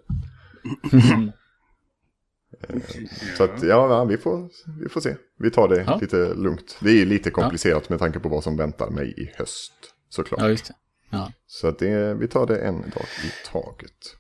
[3.36, 4.48] Så att ja, ja vi, får,
[4.82, 5.16] vi får se.
[5.38, 5.98] Vi tar det Ja.
[6.00, 6.78] lite lugnt.
[6.80, 9.72] Det är lite komplicerat med tanke på vad som väntar mig i höst.
[10.08, 10.40] Såklart.
[10.40, 10.74] Ja, just det.
[11.10, 11.32] Ja.
[11.46, 14.16] Så att det, vi tar det en dag i taget.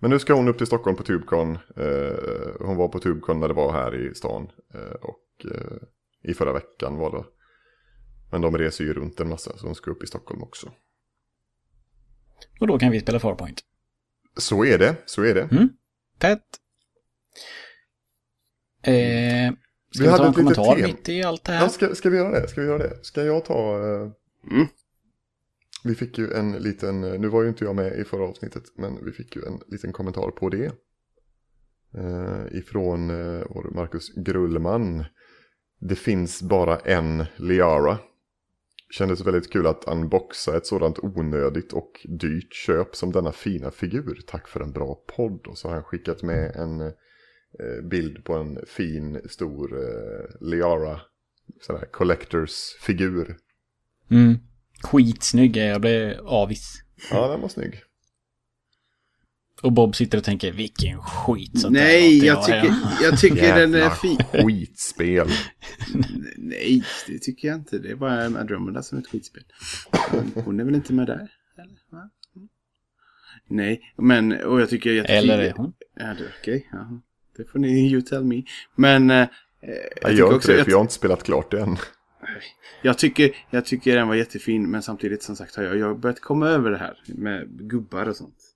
[0.00, 1.58] Men nu ska hon upp till Stockholm på Tubecon.
[1.76, 4.48] Eh, hon var på Tubecon när det var här i stan.
[4.74, 5.76] Eh, och eh,
[6.30, 7.24] i förra veckan var det.
[8.30, 10.72] Men de reser ju runt en massa så hon ska upp i Stockholm också.
[12.60, 13.60] Och då kan vi spela Farpoint.
[14.36, 15.68] Så är det, så är det.
[16.20, 16.40] Fett.
[18.82, 19.54] Eh,
[19.90, 20.82] ska Vi vi, ta en kommentar tem.
[20.84, 21.62] mitt i allt det här?
[21.62, 22.48] Ja, ska, ska vi göra det?
[22.48, 23.04] Ska vi göra det?
[23.04, 23.78] Ska jag ta...
[23.78, 24.10] Eh...
[24.50, 24.66] Mm.
[25.84, 28.62] Vi fick ju en liten, eh, nu var ju inte jag med i förra avsnittet,
[28.76, 30.72] men vi fick ju en liten kommentar på det.
[31.94, 35.04] Eh, ifrån eh, vår Marcus Grullman.
[35.80, 37.98] Det finns bara en Liara.
[38.90, 44.20] Kändes väldigt kul att unboxa ett sådant onödigt och dyrt köp som denna fina figur.
[44.26, 45.46] Tack för en bra podd.
[45.46, 51.00] Och så har han skickat med en eh, bild på en fin, stor eh, Liara
[51.60, 53.36] sån här collectors figur.
[54.10, 54.38] Mm.
[54.82, 56.82] Skitsnygg är jag, jag blev avis.
[57.10, 57.82] Ja, den var snygg.
[59.62, 63.56] Och Bob sitter och tänker, vilken skit sånt Nej, låter jag tycker, hem." jag tycker
[63.56, 64.18] den är fin.
[64.44, 65.28] skitspel.
[66.36, 67.78] Nej, det tycker jag inte.
[67.78, 69.42] Det är bara Andromeda som är ett skitspel.
[70.34, 71.14] Hon är väl inte med där?
[71.14, 71.98] Eller?
[72.36, 72.48] Mm.
[73.48, 75.16] Nej, men och jag tycker jättefin.
[75.16, 75.72] Eller är hon?
[75.96, 76.68] Ja, det är okej.
[76.72, 77.00] jaha.
[77.36, 78.42] Det får ni you tell me.
[78.74, 79.10] Men...
[79.10, 79.28] Eh,
[80.02, 81.76] Jag gör inte det, för jag har inte spelat klart det än.
[82.82, 86.20] Jag tycker, jag tycker den var jättefin, men samtidigt som sagt har jag, jag börjat
[86.20, 88.47] komma över det här med gubbar och sånt.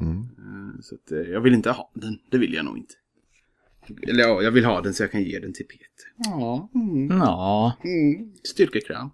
[0.00, 0.18] Mm.
[0.20, 2.94] Eh, Så att, eh, jag vill inte ha den, det vill jag nog inte.
[4.08, 5.86] Eller ja, jag vill ha den så jag kan ge den till Peter.
[6.16, 8.32] Ja, mm, Ja, mm.
[8.44, 9.10] styrkekram.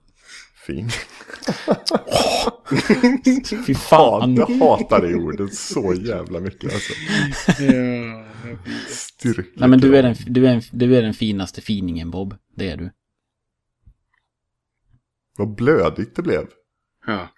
[0.67, 0.89] Fin.
[3.67, 4.35] fy fan.
[4.35, 6.93] Jag hatar det ordet så jävla mycket alltså.
[7.63, 8.25] Ja,
[8.89, 9.49] Styrka.
[9.55, 12.35] Nej men du är, den, du, är, du är den finaste finingen Bob.
[12.57, 12.91] Det är du.
[15.39, 16.47] Vad blödigt det blev.
[17.07, 17.29] ja.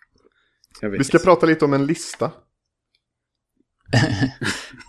[0.81, 1.01] Jag vet.
[1.01, 2.31] Vi ska prata lite om en lista.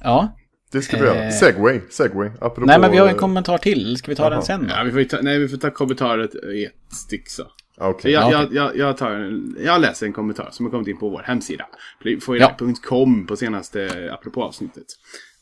[0.03, 0.37] Ja.
[0.71, 1.23] Det ska vi göra.
[1.23, 1.31] Eh.
[1.31, 2.29] Segway, segway.
[2.39, 2.65] Apropå...
[2.65, 3.97] Nej men vi har en kommentar till.
[3.97, 4.29] Ska vi ta Jaha.
[4.29, 4.65] den sen?
[4.69, 7.43] Ja, vi får ta, nej, vi får ta kommentaret i ett stick så.
[7.77, 8.11] Ah, Okej.
[8.11, 10.97] Jag, Ja, jag, jag, jag, tar en, jag läser en kommentar som har kommit in
[10.97, 11.65] på vår hemsida.
[11.71, 11.77] Ja.
[12.01, 14.85] Playfoira.com på senaste apropå avsnittet.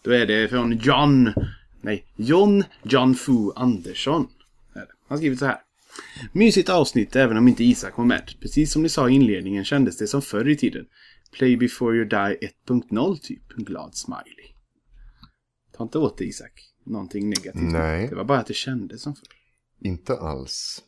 [0.04, 1.34] Då är det från John,
[1.82, 4.28] nej, John John Fu Andersson.
[5.10, 5.58] Han skriver så här.
[6.32, 8.32] Mysigt avsnitt även om inte Isak var med.
[8.42, 10.86] Precis som ni sa i inledningen kändes det som förr i tiden.
[11.34, 13.58] Play before you die 1.0 typ.
[13.58, 14.54] En glad smiley.
[15.78, 16.74] Ta inte åt det Isak.
[16.86, 17.72] Någonting negativt.
[17.72, 18.08] Nej.
[18.08, 19.28] Det var bara att det kändes som förr.
[19.82, 20.84] Inte alls.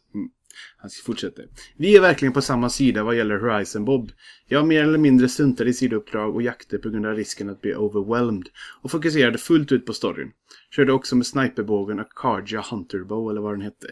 [0.77, 1.49] Han fortsätter.
[1.77, 4.11] Vi är verkligen på samma sida vad gäller Horizon Bob.
[4.47, 7.75] Jag mer eller mindre struntade i sidouppdrag och jakter på grund av risken att bli
[7.75, 8.49] overwhelmed
[8.81, 10.31] och fokuserade fullt ut på storyn.
[10.75, 13.87] Körde också med sniperbågen och Karja Hunterbow eller vad den hette.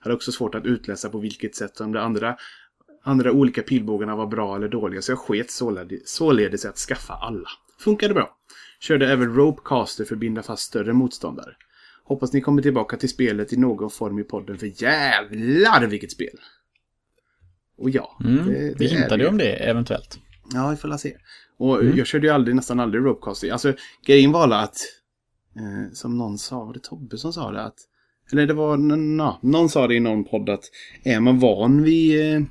[0.00, 2.36] Hade också svårt att utläsa på vilket sätt som de andra,
[3.06, 5.50] andra olika pilbågarna var bra eller dåliga så jag sket
[6.04, 7.48] således, att skaffa alla.
[7.78, 8.36] Funkade bra.
[8.80, 11.52] Körde även Rope Caster för att binda fast större motståndare.
[12.04, 16.38] Hoppas ni kommer tillbaka till spelet i någon form i podden för jävlar vilket spel!
[17.78, 20.18] Och ja, Mm, det, det vi hintade ju om det eventuellt.
[20.54, 21.16] Ja, vi får se.
[21.58, 23.52] Och jag körde ju aldrig, nästan aldrig ropecaster.
[23.52, 23.72] Alltså,
[24.06, 24.76] grejen var att,
[25.56, 27.62] eh, som någon sa, var det Tobbe som sa det?
[27.62, 27.76] Att,
[28.32, 30.64] eller det var, na, någon sa det i någon podd att
[31.04, 32.42] är man van vid, eh,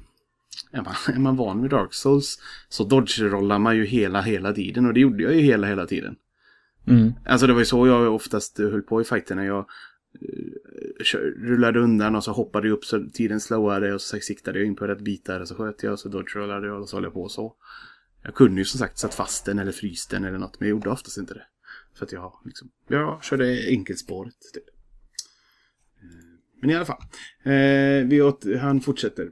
[0.72, 2.40] är, man, är man van vid Dark Souls
[2.70, 4.86] så dodge-rollar man ju hela, hela tiden.
[4.86, 6.16] Och det gjorde jag ju hela, hela tiden.
[6.88, 7.14] Mm.
[7.26, 9.46] Alltså det var ju så jag oftast höll på i fighterna.
[9.46, 9.66] Jag
[11.04, 14.66] kör- rullade undan och så hoppade jag upp så tiden slowade och så siktade jag
[14.68, 17.04] in på rätt bitar och så sköt jag och så dodge-rollade jag och så höll
[17.04, 17.56] jag på så.
[18.24, 20.76] Jag kunde ju som sagt satt fast den eller fryst den eller något men jag
[20.76, 21.46] gjorde oftast inte det.
[21.98, 24.34] För att jag liksom, jag körde enkelspåret.
[24.54, 24.64] Typ.
[26.02, 26.08] Eh,
[26.62, 27.02] Men i alla fall.
[27.44, 29.30] Eh, vi åt, han fortsätter.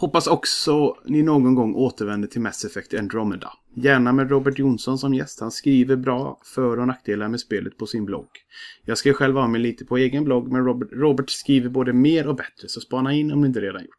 [0.00, 3.52] Hoppas också ni någon gång återvänder till Mass Effect Andromeda.
[3.74, 5.40] Gärna med Robert Jonsson som gäst.
[5.40, 8.28] Han skriver bra för och nackdelar med spelet på sin blogg.
[8.84, 12.26] Jag ska själv ha mig lite på egen blogg men Robert, Robert skriver både mer
[12.26, 13.90] och bättre så spana in om ni inte redan gjort.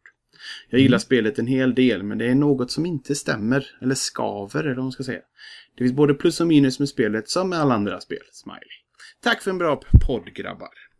[0.70, 3.66] Jag gillar spelet en hel del, men det är något som inte stämmer.
[3.82, 5.22] Eller skaver, eller vad man ska säga.
[5.78, 8.24] Det finns både plus och minus med spelet, som med alla andra spel.
[8.32, 8.60] Smiley.
[9.24, 10.91] Tack för en bra podd, grabbar.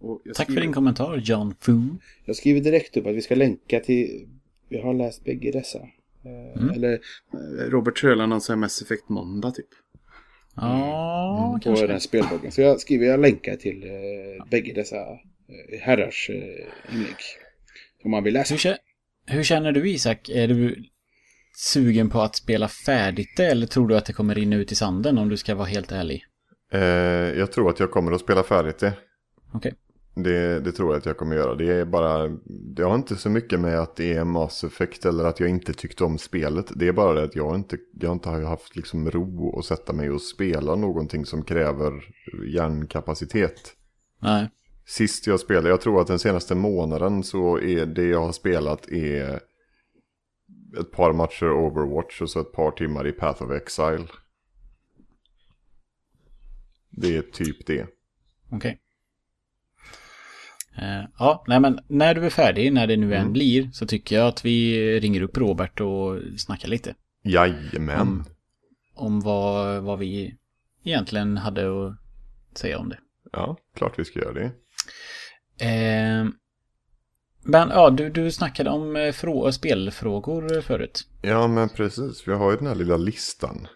[0.00, 1.80] Och jag Tack för skriver- din kommentar, John Fu.
[2.24, 4.28] Jag skriver direkt upp att vi ska länka till...
[4.68, 5.78] Jag har läst bägge dessa.
[5.78, 9.66] Eh, Eller eh, Robert Tröla någon sån här Mass Effect Måndag typ.
[10.56, 11.84] Ja, På kanske.
[11.86, 12.52] den här spelbloggen.
[12.52, 17.16] Så jag skriver, jag länkar till eh, bägge dessa eh, herrars eh, inlägg.
[18.04, 18.54] Om man vill läsa.
[18.54, 18.76] Hur,
[19.36, 20.28] hur känner du Isak?
[20.28, 20.84] Är du
[21.56, 24.74] sugen på att spela färdigt det eller tror du att det kommer rinna ut i
[24.74, 26.24] sanden om du ska vara helt ärlig?
[26.72, 26.80] Eh,
[27.38, 28.92] jag tror att jag kommer att spela färdigt det.
[29.52, 29.74] Okej.
[30.22, 31.54] Det, det tror jag att jag kommer göra.
[31.54, 35.24] Det är bara, det har inte så mycket med att det är Mass Effect eller
[35.24, 36.72] att jag inte tyckte om spelet.
[36.76, 39.92] Det är bara det att jag inte, jag inte har haft liksom ro att sätta
[39.92, 41.92] mig och spela någonting som kräver
[42.54, 43.76] hjärnkapacitet.
[44.18, 44.50] Nej.
[44.86, 48.88] Sist jag spelade, jag tror att den senaste månaden så är det jag har spelat
[48.88, 49.40] är
[50.80, 54.06] ett par matcher Overwatch och så ett par timmar i Path of Exile.
[56.90, 57.86] Det är typ det.
[58.50, 58.70] Okej.
[58.70, 58.89] Eh,
[61.18, 64.26] ja, nej men när du är färdig, när det nu än blir, så tycker jag
[64.26, 66.94] att vi ringer upp Robert och snackar lite.
[67.24, 68.00] Jajamän.
[68.00, 68.24] Om,
[68.94, 70.34] om vad, vad vi
[70.84, 72.98] egentligen hade att säga om det.
[73.32, 74.50] Ja, klart vi ska göra det.
[75.64, 76.26] Eh,
[77.42, 81.08] men ja, du, du snackade om eh, frå- spelfrågor förut.
[81.22, 82.28] Ja, men precis.
[82.28, 83.66] Vi har ju den här lilla listan.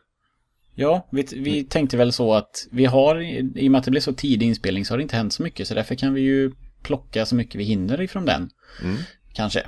[0.75, 3.21] Ja, vi, vi tänkte väl så att vi har,
[3.59, 5.43] i och med att det blev så tidig inspelning så har det inte hänt så
[5.43, 5.69] mycket.
[5.69, 6.53] Så därför kan vi ju
[6.85, 8.51] plocka så mycket vi hinner ifrån den.
[8.83, 8.97] Mm.
[9.35, 9.67] Kanske.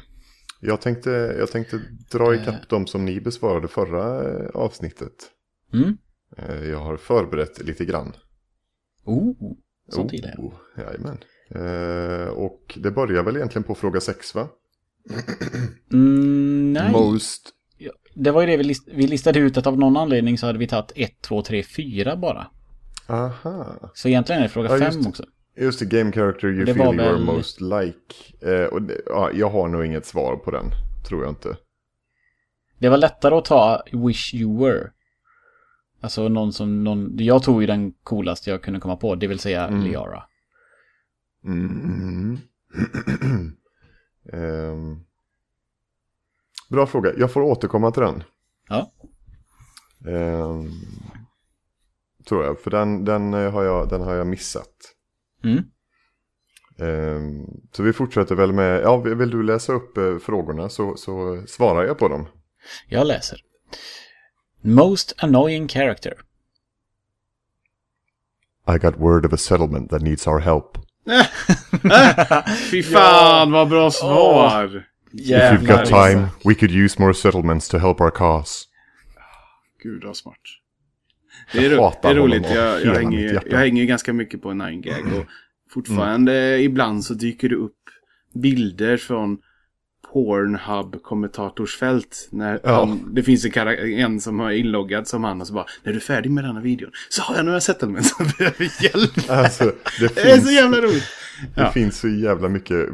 [0.61, 1.81] Jag tänkte, jag tänkte
[2.13, 5.13] dra ikapp de som ni besvarade förra eh, avsnittet.
[5.73, 5.97] Mm.
[6.39, 8.13] Eh, Jag har förberett lite grann.
[9.05, 9.33] Oh,
[9.97, 10.11] jag.
[10.39, 11.19] Oh, jajamän.
[11.51, 14.49] Eh, och det börjar väl egentligen på fråga sex va?
[15.93, 16.93] Mm, nej.
[16.93, 17.51] Most.
[17.79, 20.47] Ja, Det var ju det vi, list vi listade ut att av någon anledning så
[20.47, 22.47] hade vi tagit 1, 2, 3, 4 bara.
[23.09, 23.91] Aha.
[23.95, 25.09] Så egentligen är det fråga Ja, just 5 det.
[25.09, 25.25] också.
[25.57, 28.15] Just det, game character you Det feel you are most like.
[28.41, 30.71] Eh, och det, ja, jag har nog inget svar på den.
[31.09, 31.57] Tror jag inte.
[32.79, 34.91] Det var lättare att ta Wish You Were.
[36.01, 39.39] Alltså någon som, någon, jag tog ju den coolaste jag kunde komma på, det vill
[39.39, 39.81] säga Mm.
[39.81, 40.23] Liara.
[41.45, 42.39] Mm.
[44.33, 45.01] Ehm.
[46.71, 47.13] Bra fråga.
[47.17, 48.23] Jag får återkomma till den.
[48.69, 48.93] Ja.
[50.11, 50.71] Ehm,
[52.29, 52.61] tror jag.
[52.61, 54.96] För den, den, har jag, den har jag missat.
[55.45, 55.65] Mm.
[56.79, 61.45] Ehm, så vi fortsätter väl med, ja vill du läsa upp eh, frågorna så, så
[61.47, 62.29] svarar jag på dem.
[62.89, 63.39] Jag läser.
[64.61, 66.15] Most annoying character.
[68.69, 70.79] I got word of a settlement that needs our help.
[72.71, 74.87] Fy fan vad bra svar!
[75.13, 78.67] If you've got time, we could use more settlements to help our cause.
[79.83, 80.41] Gud vad smart.
[81.53, 82.47] Det är, ro- det är roligt.
[82.55, 85.07] Jag, jag, hänger, jag hänger ju ganska mycket på Nine Gag.
[85.19, 85.25] Och
[85.71, 87.73] fortfarande ibland så dyker det upp
[88.35, 89.39] bilder från
[90.13, 92.29] Pornhub kommentatorsfält.
[92.33, 92.75] När Ja.
[92.75, 95.99] han, det finns en, en som har inloggad som han och så bara När du
[95.99, 99.31] är färdig med den här videon så har jag några settlements som behöver hjälp.
[99.31, 99.65] Alltså,
[100.01, 101.05] det Det är så jävla roligt.
[101.55, 101.71] det Ja.
[101.73, 102.87] finns så jävla mycket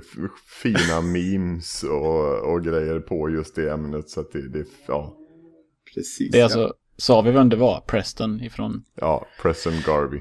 [0.63, 4.09] fina memes och, och grejer på just det ämnet.
[4.11, 5.17] Så att det, det ja,
[5.95, 6.31] Precis.
[6.33, 6.45] Det är ja.
[6.45, 7.81] alltså, sa vi vem det var?
[7.81, 8.85] Preston ifrån...
[8.95, 10.21] ja, Preston Garvey.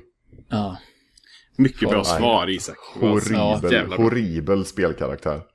[0.50, 0.78] Ja.
[1.58, 2.06] Mycket bra Nej.
[2.18, 2.78] svar Isak.
[3.00, 5.42] Horribel, Ja, horribel spelkaraktär.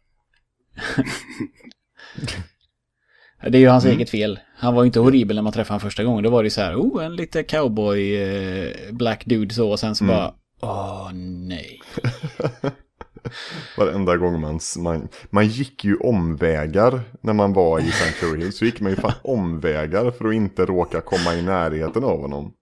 [3.51, 3.97] Det är ju hans Mm.
[3.97, 4.39] eget fel.
[4.57, 6.25] Han var ju inte horribel när man träffade honom första gången.
[6.25, 9.71] Då var det ju så här, oh, en lite cowboy eh, black dude så.
[9.71, 10.17] Och sen så Mm.
[10.17, 11.81] bara, åh nej.
[13.77, 18.59] Varenda gång man, man, man gick ju omvägar när man var i Sanctuary Hills.
[18.59, 22.53] Så gick man ju fan omvägar för att inte råka komma i närheten av honom.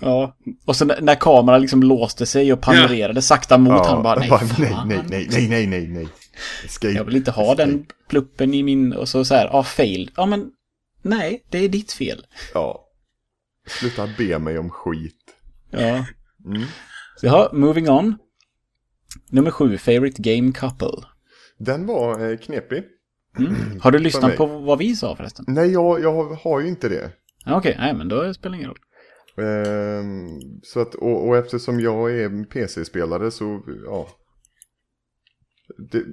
[0.00, 0.36] Ja.
[0.64, 4.70] Och sen när kameran liksom låste sig och panorerade sakta mot han bara, nej, nej,
[4.70, 4.88] fan.
[4.88, 6.08] nej, nej, nej, nej, nej, nej.
[6.64, 7.62] Escape, Jag vill inte ha escape.
[7.64, 10.10] den pluppen i min, och så så här, ja, fail.
[10.16, 10.50] Ja, men
[11.02, 12.26] nej, det är ditt fel.
[12.54, 12.82] Ja.
[13.66, 15.16] Sluta be mig om skit.
[15.70, 16.06] Ja.
[16.44, 16.62] Mm.
[17.20, 18.16] Så ja, moving on.
[19.30, 21.06] Nummer sju, favorite game couple.
[21.58, 22.84] Den var eh, knepig.
[23.38, 23.80] Mm.
[23.80, 25.44] Har du lyssnat på vad vi sa förresten?
[25.48, 27.10] Nej, jag, jag har ju inte det.
[27.44, 28.78] Ja, Okej, nej men då spelar det ingen roll.
[29.46, 30.28] Ehm,
[30.62, 34.08] så att, och, och eftersom jag är PC-spelare så, ja.
[35.90, 36.04] Det,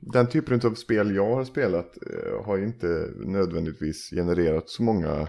[0.00, 5.28] den typen av spel jag har spelat eh, har ju inte nödvändigtvis genererat så många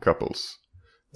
[0.00, 0.54] couples.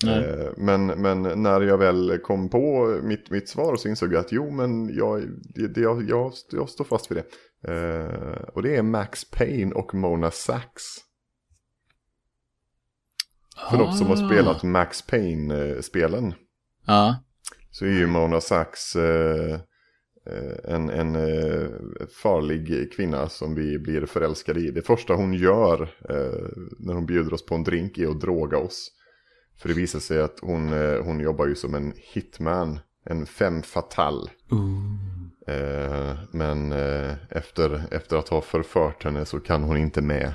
[0.08, 4.32] Eh, men, men när jag väl kom på mitt, mitt svar så insåg jag att
[4.32, 5.22] jo men jag,
[5.54, 7.24] det, det, jag, jag, jag står fast vid det.
[7.72, 10.98] Eh, och det är Max Payne och Mona Sachs.
[13.70, 14.28] För de som har Ah.
[14.28, 16.34] spelat Max Payne-spelen
[16.86, 17.16] Ja.
[17.70, 19.52] så är ju Mona Sachs eh,
[20.26, 21.68] eh, en, en eh,
[22.22, 24.70] farlig kvinna som vi blir förälskade i.
[24.70, 26.48] Det första hon gör eh,
[26.78, 28.90] när hon bjuder oss på en drink är att droga oss.
[29.62, 33.62] För det visar sig att hon, eh, hon jobbar ju som en hitman, en femme
[33.62, 34.30] fatale.
[35.46, 40.34] Eh, men eh, efter, efter att ha förfört henne så kan hon inte med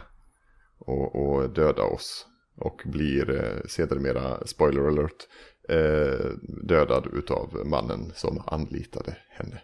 [0.80, 2.26] och, och döda oss.
[2.58, 5.28] Och blir eh, sedermera, spoiler alert,
[5.70, 6.32] eh,
[6.64, 9.62] dödad utav mannen som anlitade henne.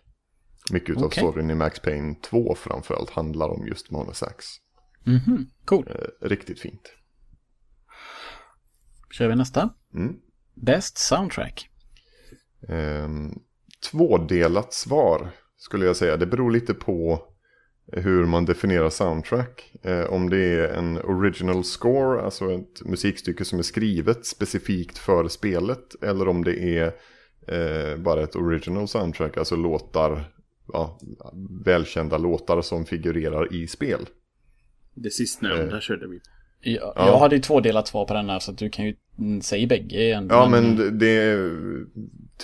[0.72, 1.24] Mycket utav Okej.
[1.24, 4.58] storyn i Max Payne 2 framförallt handlar om just Mona Sachs.
[5.04, 5.48] Mhm.
[5.66, 5.88] Cool.
[5.90, 6.94] Eh, riktigt fint.
[9.14, 9.70] Kör vi nästa.
[9.94, 10.16] Mm.
[10.54, 11.70] Best soundtrack.
[12.70, 13.32] Ehm,
[13.92, 16.18] tvådelat svar skulle jag säga.
[16.18, 17.24] Det beror lite på
[17.92, 19.76] hur man definierar soundtrack.
[19.82, 25.28] Eh, om det är en original score, alltså ett musikstycke som är skrivet specifikt för
[25.28, 26.04] spelet.
[26.04, 26.86] Eller om det är
[27.48, 30.34] eh, bara ett original soundtrack, alltså låtar,
[30.74, 31.00] ja,
[31.66, 34.06] välkända låtar som figurerar i spel.
[34.94, 35.80] Det sistnämnda Eh.
[35.82, 36.20] körde vi.
[36.64, 37.08] Jag, Ja.
[37.08, 39.68] jag hade ju tvådelat svar på den här så att du kan ju mm, säga
[39.68, 40.28] bägge igen.
[40.30, 41.50] Ja, men det- det är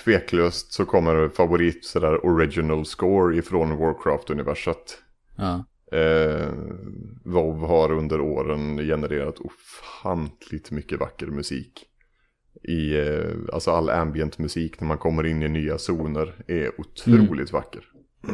[0.04, 4.98] tveklöst så kommer favorit sådär original score ifrån Warcraft-universet.
[5.38, 5.66] Ja.
[5.98, 6.48] Eh,
[7.26, 11.86] WoW har under åren genererat ofantligt mycket vacker musik.
[12.70, 17.52] I, eh, alltså all ambient musik när man kommer in i nya zoner är otroligt
[17.54, 17.82] vacker.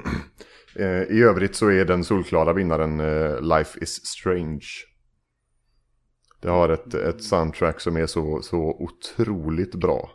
[0.75, 4.65] eh, I övrigt så är den solklara vinnaren eh, Life is Strange.
[6.45, 10.11] Det har ett, ett soundtrack som är så, så otroligt bra.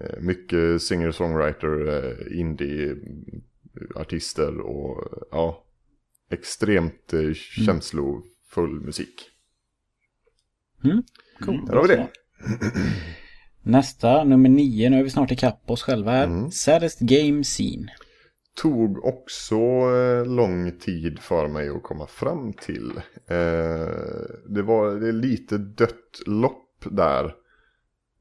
[0.00, 5.64] Eh, mycket singer-songwriter, eh, indie-artister och ja,
[6.30, 9.30] extremt eh, känslofull musik.
[11.40, 11.66] Cool.
[11.66, 12.08] Där har vi det.
[13.62, 14.90] Nästa, nummer nio.
[14.90, 16.24] Nu är vi snart ikapp oss själva här.
[16.24, 16.50] Mm.
[16.50, 17.92] Saddest game scene.
[18.56, 22.90] Tog också eh, lång tid för mig att komma fram till.
[23.26, 23.86] Eh,
[24.48, 27.24] det var det lite dött lopp där.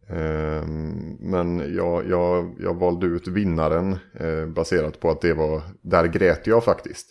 [0.10, 0.66] Eh,
[1.20, 6.48] men jag, jag, jag valde ut vinnaren eh, baserat på att det var, där grät
[6.48, 7.08] jag faktiskt.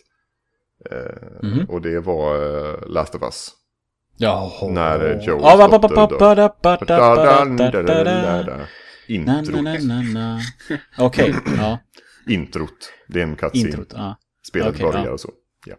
[0.91, 0.97] Eh,
[1.43, 1.65] Mhm.
[1.69, 3.51] Och det var eh, Last of Us.
[4.17, 4.51] Ja.
[4.69, 8.67] När eh, Joels ba, ba, dotter dör.
[9.07, 9.47] Introt.
[10.97, 11.79] Okej, ja.
[12.33, 12.93] Introt.
[13.07, 13.69] Det är en cutscene.
[13.69, 13.93] Introt.
[13.95, 14.17] Ja.
[14.47, 15.11] Spelet Okej, börjar ja.
[15.11, 15.31] och så.
[15.65, 15.75] Ja.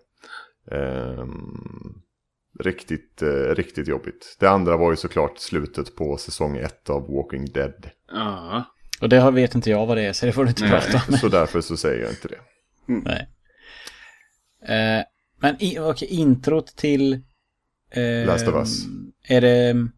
[0.76, 2.02] Ehm,
[2.60, 4.36] riktigt, eh, riktigt jobbigt.
[4.40, 7.90] Det andra var ju såklart slutet på säsong ett av Walking Dead.
[8.12, 8.64] Ja.
[9.00, 10.70] Och det har- vet inte jag vad det är, så det får du inte Nej.
[10.70, 11.18] prata om.
[11.18, 12.40] Så därför så säger jag inte det.
[12.86, 13.28] Nej.
[14.68, 15.04] Eh,
[15.40, 17.12] men i, okej, introt till...
[17.90, 18.84] Eh, Last of Us.
[19.28, 19.90] Är det mm,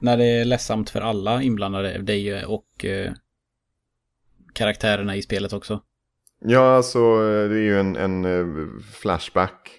[0.00, 3.12] när det är ledsamt för alla inblandade, dig och eh,
[4.54, 5.80] karaktärerna i spelet också?
[6.40, 9.70] Ja, alltså eh, det är ju en, en eh, flashback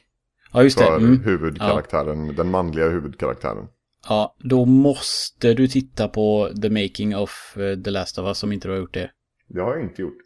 [0.53, 0.85] Ja, just det.
[0.85, 1.23] för Mm.
[1.23, 3.67] huvudkaraktären, den manliga huvudkaraktären.
[4.09, 8.51] Ja, då måste du titta på The Making of eh, The Last of Us om
[8.51, 9.11] inte du har gjort det.
[9.47, 10.17] Det har jag inte gjort.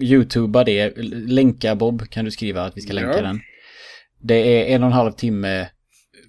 [0.00, 0.92] Youtuba det.
[1.12, 3.22] Länka Bob kan du skriva att vi ska länka Ja.
[3.22, 3.40] den.
[4.20, 5.68] Det är en och en halv timme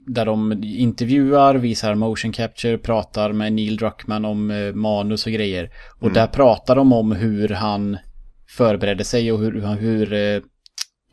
[0.07, 5.69] där de intervjuar, visar motion capture, pratar med Neil Druckmann om eh, manus och grejer.
[5.99, 7.97] Och där pratar de om hur han
[8.57, 10.41] förberedde sig och hur, hur eh,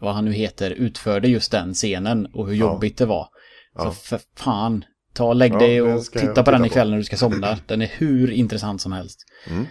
[0.00, 2.60] vad han nu heter, utförde just den scenen och hur Ja.
[2.72, 3.28] jobbigt det var.
[3.74, 3.84] Ja.
[3.84, 4.84] Så för fan,
[5.14, 6.90] ta och lägg Ja, dig den och titta på den titta ikväll på.
[6.90, 7.58] när du ska somna.
[7.66, 9.18] Den är hur intressant som helst.
[9.50, 9.66] Mm.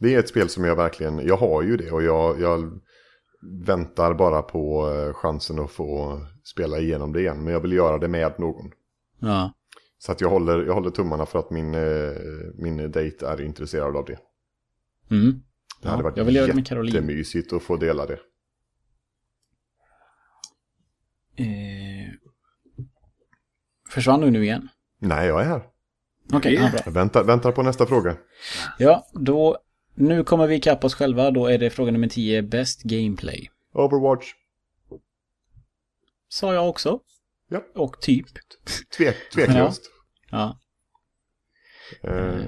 [0.00, 2.60] Det är ett spel som jag verkligen, jag har ju det och jag, jag
[3.66, 6.20] väntar bara på eh, chansen att få
[6.52, 7.44] spela igenom det igen.
[7.44, 8.70] Men jag vill göra det med någon.
[9.18, 9.52] Ja.
[9.98, 12.12] Så att jag håller, jag håller tummarna för att min, eh,
[12.54, 14.18] min dejt är intresserad av det.
[15.10, 15.42] Mm.
[15.82, 16.94] Det hade Ja, varit jag vill göra det med Caroline.
[16.94, 18.18] jättemysigt att få dela det.
[21.36, 22.12] Eh,
[23.90, 24.68] försvann du nu igen?
[24.98, 25.62] Nej, jag är här.
[26.32, 26.80] Okej, ja, bra.
[26.84, 28.16] Jag väntar, väntar på nästa fråga.
[28.78, 29.58] Ja, då...
[29.98, 31.30] Nu kommer vi ikapp oss själva.
[31.30, 32.42] Då är det fråga nummer 10.
[32.42, 33.50] Best Gameplay.
[33.72, 34.26] Overwatch.
[36.36, 37.00] Sa jag också.
[37.48, 37.64] Ja.
[37.74, 38.26] Och typ.
[38.96, 39.90] Tvek, tveklöst.
[40.30, 40.58] Ja.
[42.02, 42.44] Eh,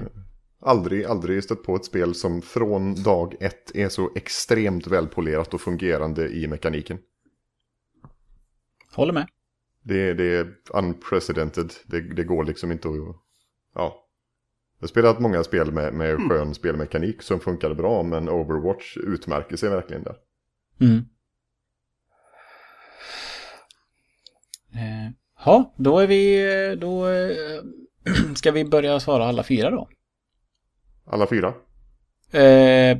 [0.59, 5.61] aldrig, aldrig stött på ett spel som från dag ett är så extremt välpolerat och
[5.61, 6.99] fungerande i mekaniken.
[8.95, 9.27] Håller med.
[9.83, 11.73] Det, det är unprecedented.
[11.85, 12.95] Det, det går liksom inte att...
[13.75, 14.05] Ja.
[14.77, 19.55] Jag har spelat många spel med, med skön spelmekanik som funkade bra, men Overwatch utmärker
[19.55, 20.15] sig verkligen där.
[20.79, 21.05] Mm.
[25.45, 26.75] Ja, då är vi...
[26.81, 27.35] Då eh,
[28.35, 29.89] ska vi börja svara alla fyra då.
[31.05, 31.47] Alla fyra?
[32.31, 32.97] Eh,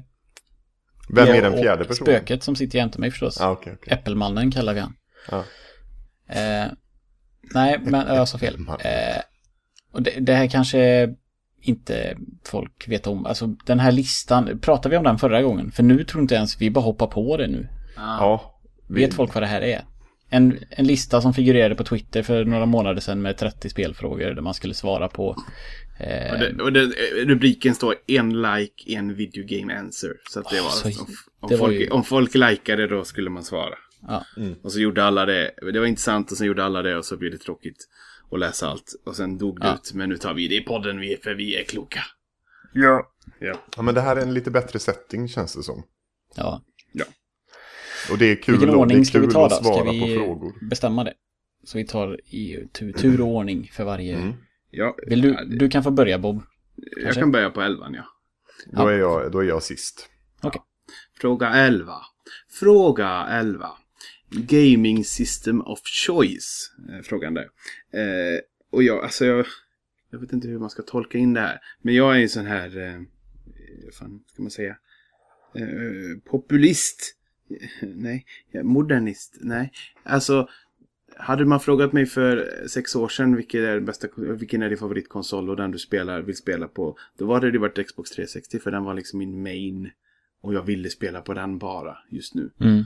[1.10, 2.16] Vem är den fjärde personen?
[2.16, 3.42] Spöket som sitter jämte mig förstås.
[3.42, 3.94] Ah, okay, okay.
[3.94, 4.94] Äppelmannen kallar vi han.
[5.32, 5.44] Ja.
[6.28, 6.68] Eh,
[7.54, 8.58] nej, men jag sa fel.
[8.80, 9.22] Eh,
[9.92, 11.14] och det, det, här kanske
[11.62, 13.26] inte folk vet om.
[13.26, 15.72] Alltså den här listan, pratade vi om den förra gången?
[15.72, 17.68] För nu tror inte ens vi bara hoppar på det nu.
[17.96, 18.60] Ja.
[18.88, 19.06] Vi...
[19.06, 19.82] Vet folk vad det här är?
[20.30, 24.42] En, en lista som figurerade på Twitter för några månader sedan med 30 spelfrågor där
[24.42, 25.36] man skulle svara på.
[26.00, 26.34] Eh...
[26.34, 26.86] Och, det, och det,
[27.26, 30.12] rubriken står en like, en video game answer.
[30.30, 31.08] Så att det oh, var, så, om,
[31.40, 31.90] om, det folk, ju...
[31.90, 33.76] om folk likade då skulle man svara.
[34.08, 34.26] Ja.
[34.38, 34.56] Mm.
[34.64, 35.52] Och så gjorde alla det.
[35.74, 37.88] Det var intressant och sen gjorde alla det och så blev det tråkigt
[38.32, 38.96] att läsa allt.
[39.06, 39.76] Och sen dog det ja.
[39.76, 39.94] ut.
[39.94, 42.04] Men nu tar vi det i podden vi, för vi är kloka.
[42.74, 43.12] Ja.
[43.40, 43.56] ja.
[43.76, 45.84] Ja, men det här är en lite bättre setting känns det som.
[46.36, 46.64] Ja.
[48.12, 49.56] Och det är kul, Vilken ordning ska vi ta då?
[49.56, 50.40] Ska vi
[50.70, 51.14] bestämma det?
[51.64, 54.16] Så vi tar i tur, tur och ordning för varje...
[54.16, 54.34] Mm.
[54.72, 56.42] Ja, Vill du, du kan få börja Bob.
[56.76, 57.22] Jag kanske?
[57.22, 58.04] kan börja på elvan ja.
[58.72, 60.10] Då, är jag, då är jag sist.
[60.42, 60.62] Okay.
[61.22, 61.94] Fråga 11.
[62.60, 63.70] Fråga 11.
[64.30, 66.72] Gaming System of Choice.
[66.90, 67.50] Eh, frågan där.
[67.94, 68.40] Eh,
[68.72, 69.46] och jag, alltså jag,
[70.12, 71.60] jag vet inte hur man ska tolka in det här.
[71.82, 73.02] Men jag är en sån här, eh,
[74.00, 74.76] fan ska man säga,
[75.56, 77.16] eh, populist.
[77.82, 78.26] Nej,
[78.64, 79.38] modernist.
[79.42, 79.72] Nej,
[80.04, 80.48] alltså
[81.20, 85.50] hade man frågat mig för sex år sedan vilken är, bästa, vilken är din favoritkonsol
[85.50, 86.98] och den du spelar, vill spela på.
[87.18, 89.90] Då hade det varit Xbox 360 för den var liksom min main.
[90.42, 92.52] Och jag ville spela på den bara just nu.
[92.60, 92.84] Mm.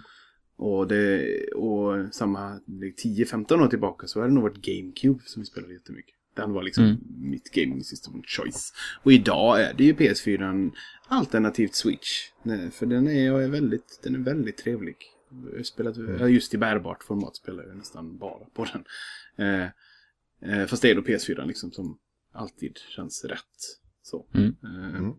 [0.55, 2.59] Och, det, och samma
[3.03, 6.15] 10-15 år tillbaka så har det nog varit GameCube som vi spelade jättemycket.
[6.35, 6.97] Den var liksom mm.
[7.17, 8.73] mitt gaming system choice.
[9.03, 10.71] Och idag är det ju PS4
[11.07, 12.29] alternativt Switch.
[12.71, 14.95] För den är, väldigt, den är väldigt trevlig.
[15.51, 16.33] Jag har spelat, mm.
[16.33, 18.85] Just i bärbart format spelar jag nästan bara på den.
[19.37, 19.69] Eh,
[20.51, 21.99] eh, fast det är då PS4 liksom som
[22.31, 23.79] alltid känns rätt.
[24.01, 24.25] Så.
[24.33, 24.55] Mm.
[24.63, 25.13] Eh, mm.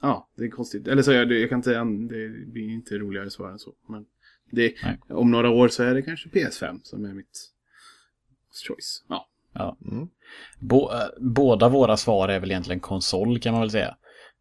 [0.00, 0.88] Ja, det är konstigt.
[0.88, 1.84] Eller så jag, jag kan inte,
[2.14, 3.74] det blir inte roligare svar än så.
[3.88, 4.06] Men
[4.50, 4.74] det,
[5.08, 7.50] om några år så är det kanske PS5 som är mitt
[8.68, 9.04] choice.
[9.08, 9.28] Ja.
[9.54, 9.76] Ja.
[9.90, 10.08] Mm.
[10.60, 13.96] Bo, äh, båda våra svar är väl egentligen konsol kan man väl säga.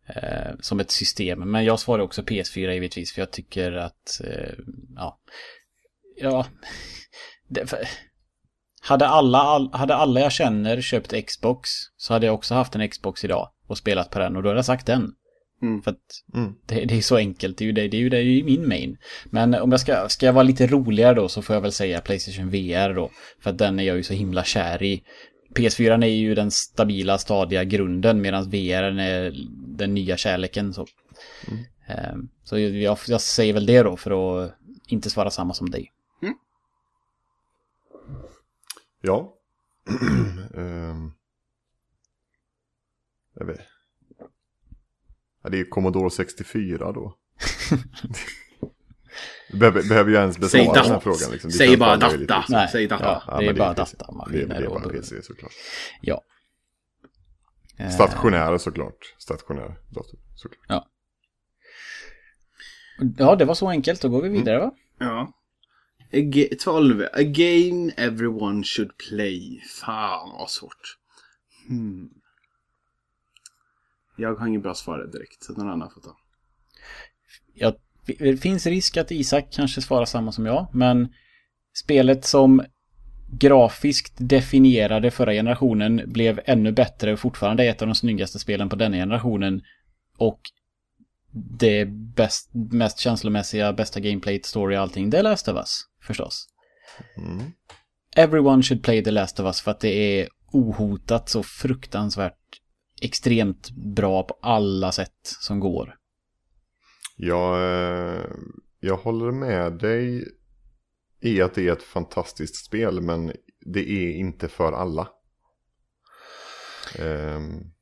[0.07, 1.51] Eh, som ett system.
[1.51, 4.53] Men jag svarar också PS4 givetvis för jag tycker att, eh,
[4.95, 5.19] ja,
[6.17, 6.45] ja,
[7.47, 7.79] det, för,
[8.81, 12.89] hade, alla, all, hade alla jag känner köpt Xbox så hade jag också haft en
[12.89, 15.11] Xbox idag och spelat på den och då hade jag sagt den.
[15.63, 15.81] Mm.
[15.81, 16.55] För att mm.
[16.65, 18.43] det, det, är så enkelt, det är ju, det, det är ju, det är ju
[18.43, 18.97] min main.
[19.25, 22.01] Men om jag ska, ska jag vara lite roligare då så får jag väl säga
[22.01, 23.11] Playstation VR då.
[23.39, 25.03] För att den är jag ju så himla kär i.
[25.55, 29.33] PS4 är ju den stabila, stadiga grunden medan VR är
[29.77, 30.73] den nya kärleken.
[30.73, 30.87] Så,
[31.47, 31.63] mm.
[32.13, 34.55] um, så jag, jag, säger väl det då för att
[34.87, 35.91] inte svara samma som dig.
[36.21, 36.35] Mm.
[39.01, 39.33] Ja.
[40.53, 41.13] um,
[43.35, 43.72] jag vet.
[45.43, 47.17] Ja, det är Commodore 64 då.
[49.53, 51.31] Behöver, behöver jag ens besvara den här frågan?
[51.31, 51.51] Liksom.
[51.51, 52.45] Säg bara data.
[52.49, 53.23] Nej, Säg data.
[53.27, 54.59] Ja, det är bara datamaskiner.
[54.59, 55.51] Det är bara PC såklart.
[56.01, 56.21] Ja.
[57.91, 59.15] Stationär såklart.
[59.17, 60.65] Stationär dator såklart.
[60.67, 60.87] Ja.
[63.17, 64.01] Ja, det var så enkelt.
[64.01, 64.71] Då går vi vidare va?
[64.99, 65.33] Ja.
[66.59, 67.01] 12.
[67.13, 69.61] A game everyone should play.
[69.81, 70.97] Fan vad svårt.
[71.67, 72.09] Hmm.
[74.15, 76.17] Jag har inget bra svar direkt, så någon annan får ta.
[77.53, 77.73] Jag
[78.05, 81.13] det finns risk att Isak kanske svarar samma som jag, men
[81.73, 82.63] spelet som
[83.39, 88.69] grafiskt definierade förra generationen blev ännu bättre och fortfarande är ett av de snyggaste spelen
[88.69, 89.61] på denna generationen.
[90.17, 90.39] Och
[91.59, 91.85] det
[92.15, 96.47] bäst, mest känslomässiga, bästa gameplay, story och allting, det är Last of Us, förstås.
[97.17, 97.51] Mm.
[98.15, 102.37] Everyone should play The Last of Us för att det är ohotat så fruktansvärt
[103.05, 105.95] extremt bra på alla sätt som går.
[107.15, 108.25] Jag, eh,
[108.79, 110.27] jag håller med dig
[111.21, 113.31] i att det är ett fantastiskt spel, men
[113.65, 115.07] det är inte för alla.
[116.99, 117.73] Um,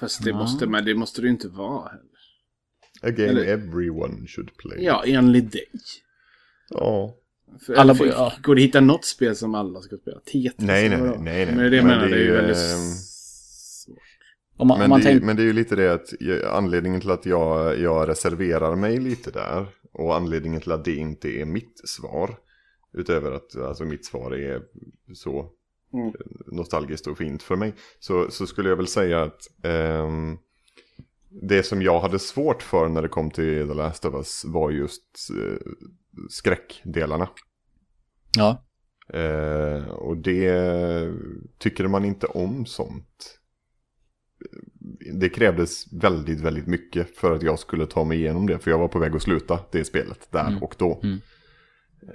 [0.00, 2.04] Fast det, måste, men det måste det ju inte vara heller.
[3.02, 4.84] A game Eller, everyone should play.
[4.84, 5.66] Ja, enligt dig.
[6.68, 7.16] Ja.
[7.66, 8.32] För, alla, för, ja.
[8.42, 10.20] Går det att hitta något spel som alla ska spela?
[10.20, 10.54] Tetris?
[10.56, 11.46] Nej, nej, nej, nej.
[11.46, 12.56] Men det, men menar, det är ju väldigt...
[14.60, 15.22] Om man, men, om man det, tänk...
[15.22, 16.08] men det är ju lite det att
[16.46, 21.28] anledningen till att jag, jag reserverar mig lite där och anledningen till att det inte
[21.28, 22.36] är mitt svar
[22.92, 24.62] utöver att alltså, mitt svar är
[25.14, 25.50] så
[25.92, 26.12] mm.
[26.46, 30.38] nostalgiskt och fint för mig så, så skulle jag väl säga att um,
[31.28, 34.70] det som jag hade svårt för när det kom till The Last of Us var
[34.70, 35.56] just uh,
[36.28, 37.28] skräckdelarna.
[38.36, 38.64] Ja.
[39.12, 41.12] Eh, och det
[41.58, 43.39] tycker man inte om sånt.
[45.20, 48.58] Det krävdes väldigt, väldigt mycket för att jag skulle ta mig igenom det.
[48.58, 50.62] För jag var på väg att sluta det spelet där Mm.
[50.62, 51.00] och då.
[51.02, 51.20] Mm.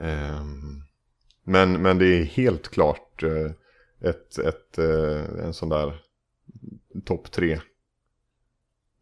[0.01, 0.81] Ehm,
[1.43, 3.51] men, men det är helt klart eh,
[4.09, 6.01] ett, ett, eh, en sån där
[7.05, 7.59] topp tre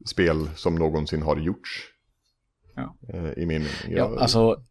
[0.06, 1.70] spel som någonsin har gjorts.
[2.76, 2.98] Ja.
[3.14, 3.66] Eh, I min...
[3.90, 4.64] Ja, alltså...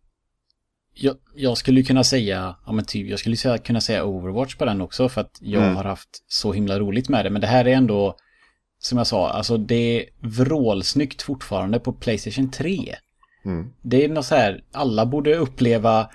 [0.95, 4.81] Jag, jag skulle kunna säga, ja men typ, jag skulle kunna säga Overwatch på den
[4.81, 5.77] också för att jag Mm.
[5.77, 7.31] har haft så himla roligt med det.
[7.31, 8.17] Men det här är ändå,
[8.83, 12.95] som jag sa, alltså det är vrålsnyggt fortfarande på Playstation 3.
[13.45, 13.73] Mm.
[13.83, 16.11] Det är något så här, alla borde uppleva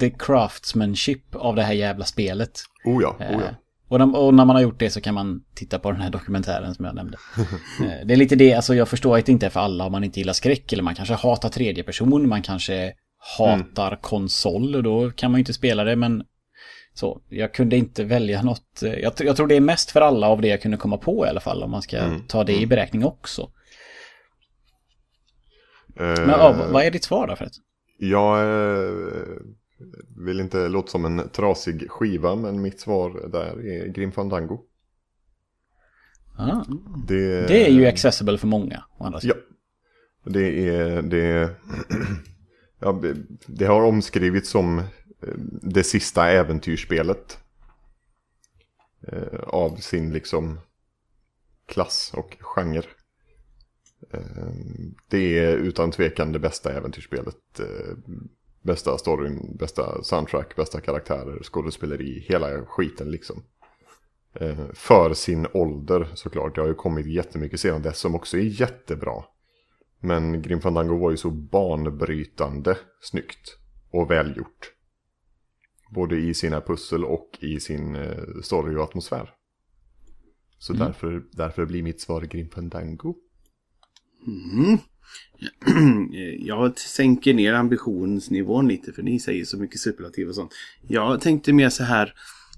[0.00, 2.60] the craftsmanship av det här jävla spelet.
[2.84, 3.42] Oh ja, oh ja.
[3.42, 3.54] Eh,
[3.88, 6.10] Och, när, och när man har gjort det så kan man titta på den här
[6.10, 7.18] dokumentären som jag nämnde.
[7.80, 9.92] Eh, det är lite det, alltså jag förstår att det inte är för alla om
[9.92, 12.92] man inte gillar skräck eller man kanske hatar tredje person, man kanske
[13.38, 16.22] hatar konsol och då kan man ju inte spela det men
[16.98, 18.82] så, jag kunde inte välja något.
[18.82, 21.26] eh, Jag, jag tror det är mest för alla av det jag kunde komma på
[21.26, 23.42] i alla fall om man ska Mm, ta det i beräkning också.
[25.96, 27.52] Eh, Men ja, vad är ditt svar då för att?
[27.98, 28.92] Jag eh,
[30.26, 34.60] vill inte låta som en trasig skiva, men mitt svar där är Grim Fandango.
[36.38, 36.64] Ah,
[37.08, 38.84] Det, det är ju accessible för många.
[39.22, 39.34] Ja.
[40.24, 41.02] Det är...
[41.02, 41.50] Det,
[42.80, 43.02] ja,
[43.46, 44.82] det- har omskrivits som
[45.22, 47.38] Eh, det sista äventyrsspelet.
[49.02, 50.60] Eh, av sin liksom
[51.66, 52.82] klass och genre.
[54.10, 54.52] Eh,
[55.08, 57.60] det är utan tvekan det bästa äventyrsspelet.
[58.62, 63.42] Bästa storyn, bästa soundtrack, bästa karaktärer, skådespeleri, hela skiten liksom.
[64.72, 66.54] För sin ålder såklart.
[66.54, 69.24] Det har ju kommit jättemycket sedan dess som också är jättebra.
[70.00, 73.58] Men Grim Fandango var ju så banbrytande snyggt
[73.90, 74.72] och välgjort.
[75.90, 79.30] Både i sina pussel och i sin eh, story och atmosfär.
[80.58, 80.86] Så Mm.
[80.86, 83.14] därför, därför blir mitt svar Grim Fandango.
[84.26, 84.78] Mm.
[86.46, 90.52] Jag sänker ner ambitionsnivån lite för ni säger så mycket superlativ och sånt.
[90.88, 92.14] Jag tänkte mer så här,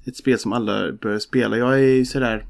[0.06, 1.56] ett spel som alla bör spela.
[1.58, 2.46] Jag är ju sådär,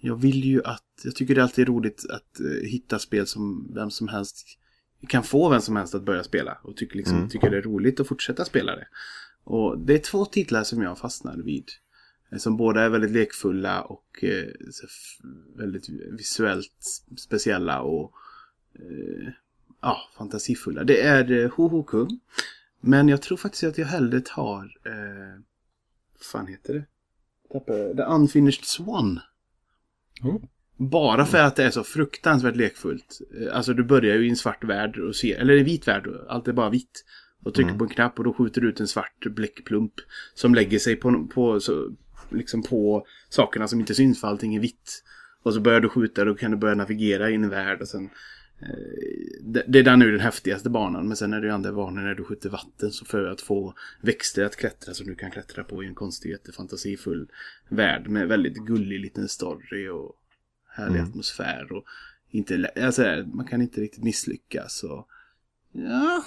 [0.00, 3.70] jag vill ju att, jag tycker det är alltid roligt att eh, hitta spel som
[3.74, 4.46] vem som helst
[5.08, 6.58] kan få vem som helst att börja spela.
[6.62, 7.28] Och tycker, liksom, Mm.
[7.28, 8.86] tycker det är roligt att fortsätta spela det.
[9.44, 11.68] Och det är två titlar som jag fastnar vid.
[12.32, 14.48] Eh, Som båda är väldigt lekfulla och eh,
[15.56, 15.88] väldigt
[16.18, 18.12] visuellt speciella och
[18.74, 19.32] eh,
[19.80, 20.84] ja, fantasifulla.
[20.84, 22.06] Det är eh, Hohoku.
[22.80, 24.62] Men jag tror faktiskt att jag hellre tar...
[24.86, 25.40] Eh,
[26.14, 26.84] vad fan heter det?
[27.52, 29.20] Tappade- The Unfinished Swan.
[30.22, 30.42] Oh.
[30.76, 33.20] Bara för att det är så fruktansvärt lekfullt.
[33.40, 36.08] Eh, Alltså du börjar ju i en svart värld och ser, eller en vit värld,
[36.28, 37.04] allt är bara vitt.
[37.42, 39.92] Och trycker på en knapp och då skjuter du ut en svart bläckplump.
[40.34, 41.90] Som lägger sig på, på, så,
[42.30, 45.04] liksom på sakerna som inte syns för allting är vitt.
[45.42, 47.88] Och så börjar du skjuta och då kan du börja navigera i en värld och
[47.88, 48.10] sen
[48.60, 51.08] eh, det, är nu den häftigaste banan.
[51.08, 53.74] Men sen är det ju andra banor när du skjuter vatten så för att få
[54.00, 57.28] växter att klättra som du kan klättra på i en konstig jättefantasifull
[57.68, 60.16] värld med väldigt gullig liten story och
[60.68, 61.08] härlig Mm.
[61.10, 61.84] atmosfär och
[62.30, 64.82] inte, alltså, man kan inte riktigt misslyckas.
[64.82, 65.08] Och,
[65.72, 66.24] ja,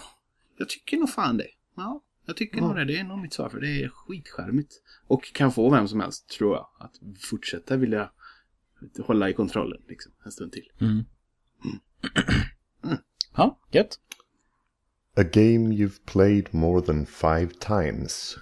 [0.58, 1.48] jag tycker nog fan det.
[1.76, 2.86] Ja, jag tycker nog det.
[2.86, 4.74] Det är nog mitt svar för det är skitskärmigt.
[5.08, 6.92] Och kan få vem som helst, tror jag, att
[7.22, 8.12] fortsätta vilja
[9.00, 10.72] hålla i kontrollen liksom, en stund till.
[10.82, 11.04] Mm.
[13.36, 14.00] Ja, gött.
[15.18, 18.38] A game you've played more than five times.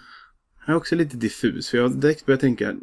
[0.60, 2.76] Jag är också lite diffus, för jag har direkt börjat tänka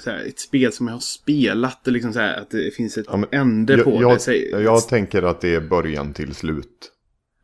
[0.00, 2.98] så här, ett spel som jag har spelat och liksom så här, att det finns
[2.98, 4.02] ett Ja, men ände på jag, det.
[4.02, 6.92] jag, Säg- jag tänker att det är början till slut.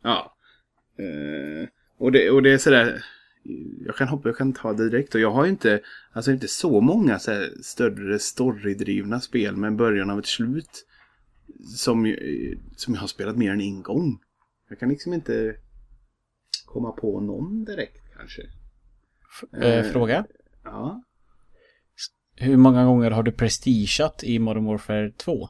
[0.03, 0.34] Ja.
[0.97, 1.69] Eh,
[1.99, 3.05] och, det, och det är sådär.
[3.87, 5.15] Jag kan hoppa, jag kan ta det direkt.
[5.15, 5.81] Och jag har ju inte,
[6.13, 10.87] alltså inte så många så här, större storydrivna spel med en början av ett slut.
[11.77, 12.17] Som,
[12.77, 14.19] som jag har spelat mer än en gång.
[14.69, 15.57] Jag kan liksom inte
[16.65, 18.43] komma på någon direkt kanske.
[19.53, 20.25] Eh, fråga.
[20.65, 21.03] Ja.
[22.37, 25.49] Hur många gånger har du prestigeat i Modern Warfare 2?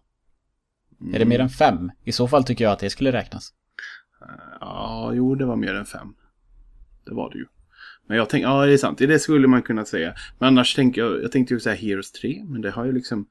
[1.12, 1.90] Är det mer än fem?
[2.04, 3.52] I så fall tycker jag att det skulle räknas.
[4.60, 6.14] Ja, jo, det var mer än fem.
[7.04, 7.46] Det var det ju.
[8.06, 10.14] Men jag tänkte, ja det är sant, det skulle man kunna säga.
[10.38, 13.26] Men annars tänkte jag, jag tänkte ju säga Heroes 3, men det har ju liksom...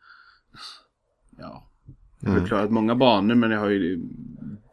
[1.38, 1.70] Ja.
[2.20, 4.02] Jag har ju klarat många banor, men jag har ju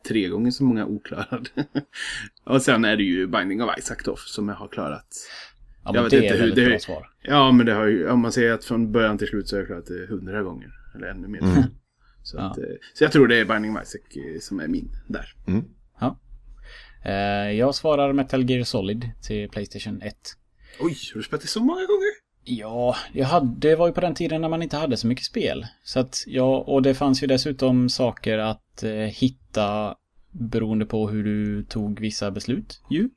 [0.08, 1.48] tre gånger så många oklarade.
[2.44, 5.06] och sen är det ju Binding of Isaac då, som jag har klarat.
[5.84, 7.10] Ja, Jag vet det inte är hur det- bra svar.
[7.22, 9.60] Ja, men det har ju, om man säger att från början till slut så har
[9.60, 10.70] jag klarat det hundra gånger.
[10.94, 11.42] Eller ännu mer.
[11.42, 11.62] Mm.
[12.22, 12.42] Så, Ja.
[12.50, 12.64] att, eh,
[12.94, 15.34] så jag tror det är Binding of Isaac eh, som är min där.
[15.46, 15.64] Mm.
[17.04, 17.10] Ja.
[17.10, 20.14] Eh, jag svarar Metal Gear Solid till Playstation 1.
[20.80, 22.30] Oj, har du spelat det så många gånger?
[22.44, 25.24] Ja, jag hade, det var ju på den tiden när man inte hade så mycket
[25.24, 25.66] spel.
[25.84, 29.94] Så att, ja, och det fanns ju dessutom saker att eh, hitta
[30.30, 33.08] beroende på hur du tog vissa beslut ju.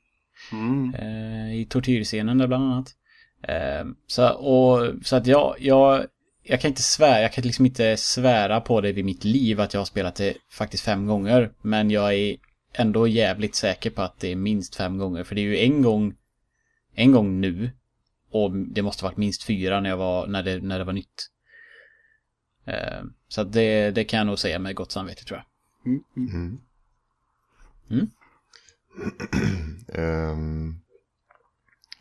[0.52, 0.94] Mm.
[0.94, 2.94] Eh, I tortyrscenen där bland annat.
[3.42, 6.06] Eh, så, och, så att jag, jag,
[6.42, 9.74] jag kan inte svära, jag kan liksom inte svära på det vid mitt liv att
[9.74, 11.50] jag har spelat det faktiskt fem gånger.
[11.62, 12.36] Men jag är
[12.74, 15.24] ändå jävligt säker på att det är minst fem gånger.
[15.24, 16.14] För det är ju en gång,
[16.94, 17.70] en gång nu.
[18.30, 21.30] Och det måste varit minst fyra när, jag var, när, det, när det var nytt.
[22.64, 25.46] Eh, så det, det kan jag nog säga med gott samvete tror jag.
[26.16, 26.58] Mm.
[27.90, 28.10] Mm.
[29.88, 30.74] Ehm,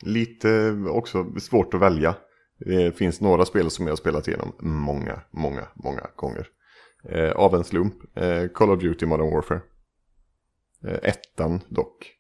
[0.01, 2.15] lite också svårt att välja.
[2.57, 6.47] Det finns några spel som jag har spelat igenom många, många, många gånger.
[7.09, 8.17] Eh, av en slump.
[8.17, 9.61] Eh, Call of Duty Modern Warfare.
[10.88, 12.14] Eh, ettan dock.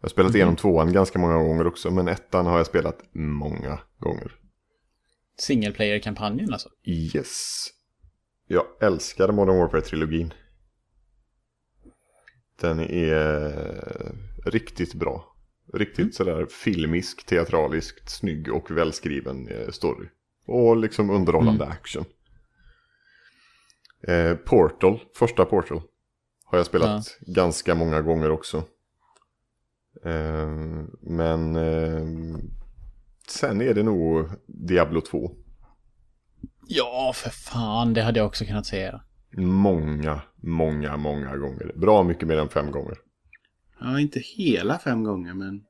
[0.00, 3.78] Jag har spelat igenom tvåan ganska många gånger också, men ettan har jag spelat många
[3.98, 4.32] gånger.
[5.38, 6.68] Single player-kampanjen alltså.
[6.84, 7.66] Yes.
[8.46, 10.32] Jag älskar Modern Warfare-trilogin.
[12.60, 15.36] Den är riktigt bra.
[15.74, 16.12] Riktigt Mm.
[16.12, 20.08] sådär filmisk, teatraliskt, snygg och välskriven eh, story.
[20.46, 21.76] Och liksom underhållande Mm.
[21.78, 22.04] action.
[24.02, 25.82] Eh, Portal, första Portal.
[26.46, 28.56] Har jag spelat ganska många gånger också.
[30.04, 30.48] Eh,
[31.00, 32.06] men eh,
[33.28, 35.32] sen är det nog Diablo 2.
[36.68, 39.00] Ja, för fan, det hade jag också kunnat säga.
[39.36, 41.72] Många, många, många gånger.
[41.74, 42.96] Bra mycket mer än fem gånger.
[43.80, 45.64] Ja, inte hela fem gånger, men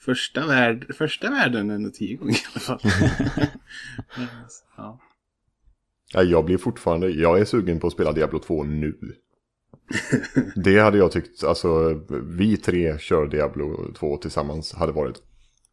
[0.00, 2.80] första, värld, första världen ändå tio gånger i alla fall.
[4.76, 5.00] ja.
[6.14, 8.98] Ja, jag blir fortfarande, jag är sugen på att spela Diablo 2 nu.
[10.56, 15.22] Det hade jag tyckt, alltså vi tre kör Diablo 2 tillsammans hade varit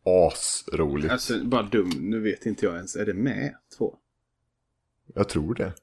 [0.05, 1.11] asroligt.
[1.11, 1.89] Alltså, bara dum.
[1.99, 2.95] Nu vet inte jag ens.
[2.95, 3.95] Är det med två?
[5.15, 5.73] Jag tror det.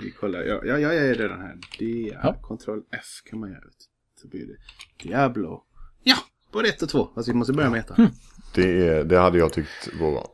[0.00, 0.42] Vi kollar.
[0.42, 1.58] Ja, ja jag är redan här.
[1.78, 2.32] Det är Ja.
[2.42, 3.60] Ctrl F kan man göra.
[3.60, 3.72] Du.
[4.22, 4.56] Så blir det
[5.08, 5.64] Diablo.
[6.02, 6.16] Ja,
[6.52, 7.10] både ett och två.
[7.14, 8.08] Fast vi måste börja med ettan.
[8.54, 10.26] Det, är, det hade jag tyckt var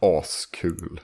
[0.00, 1.00] askul.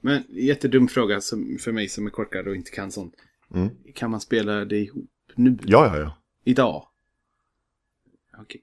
[0.00, 3.14] Men jättedum fråga som, för mig som är korkad och inte kan sånt.
[3.54, 3.68] Mm.
[3.94, 5.58] Kan man spela det ihop nu?
[5.62, 6.16] Ja, ja, ja.
[6.44, 6.86] Idag?
[8.38, 8.62] Okej.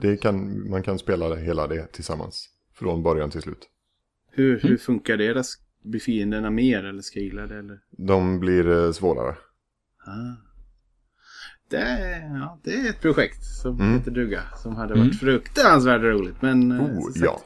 [0.00, 2.48] Det kan, man kan spela hela det tillsammans.
[2.74, 3.68] Från början till slut.
[4.30, 5.32] Hur, hur funkar det?
[5.34, 5.42] då?
[5.82, 7.80] Blir fienderna mer eller scalade eller?
[7.90, 9.36] De blir eh, svårare.
[10.06, 10.36] Ah.
[11.68, 13.98] Det, är, ja, det är ett projekt som Mm.
[13.98, 14.42] heter duga.
[14.62, 16.42] Som hade varit fruktansvärt roligt.
[16.42, 17.40] Men eh, Oh, sagt, ja.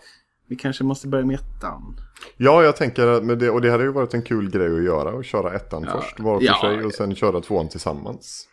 [0.49, 1.97] Vi kanske måste börja med ettan.
[2.37, 4.85] Ja, jag tänker att med det, och det hade ju varit en kul grej att
[4.85, 5.19] göra.
[5.19, 6.01] Att köra ettan Ja.
[6.01, 6.61] först var för Ja.
[6.61, 8.49] sig och sen köra tvåan tillsammans.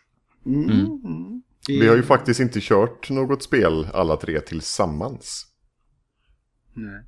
[0.46, 0.64] Mm.
[0.70, 0.80] Mm.
[1.04, 1.42] Mm.
[1.68, 5.46] Vi har ju faktiskt inte kört något spel alla tre tillsammans.
[6.74, 7.04] Nej.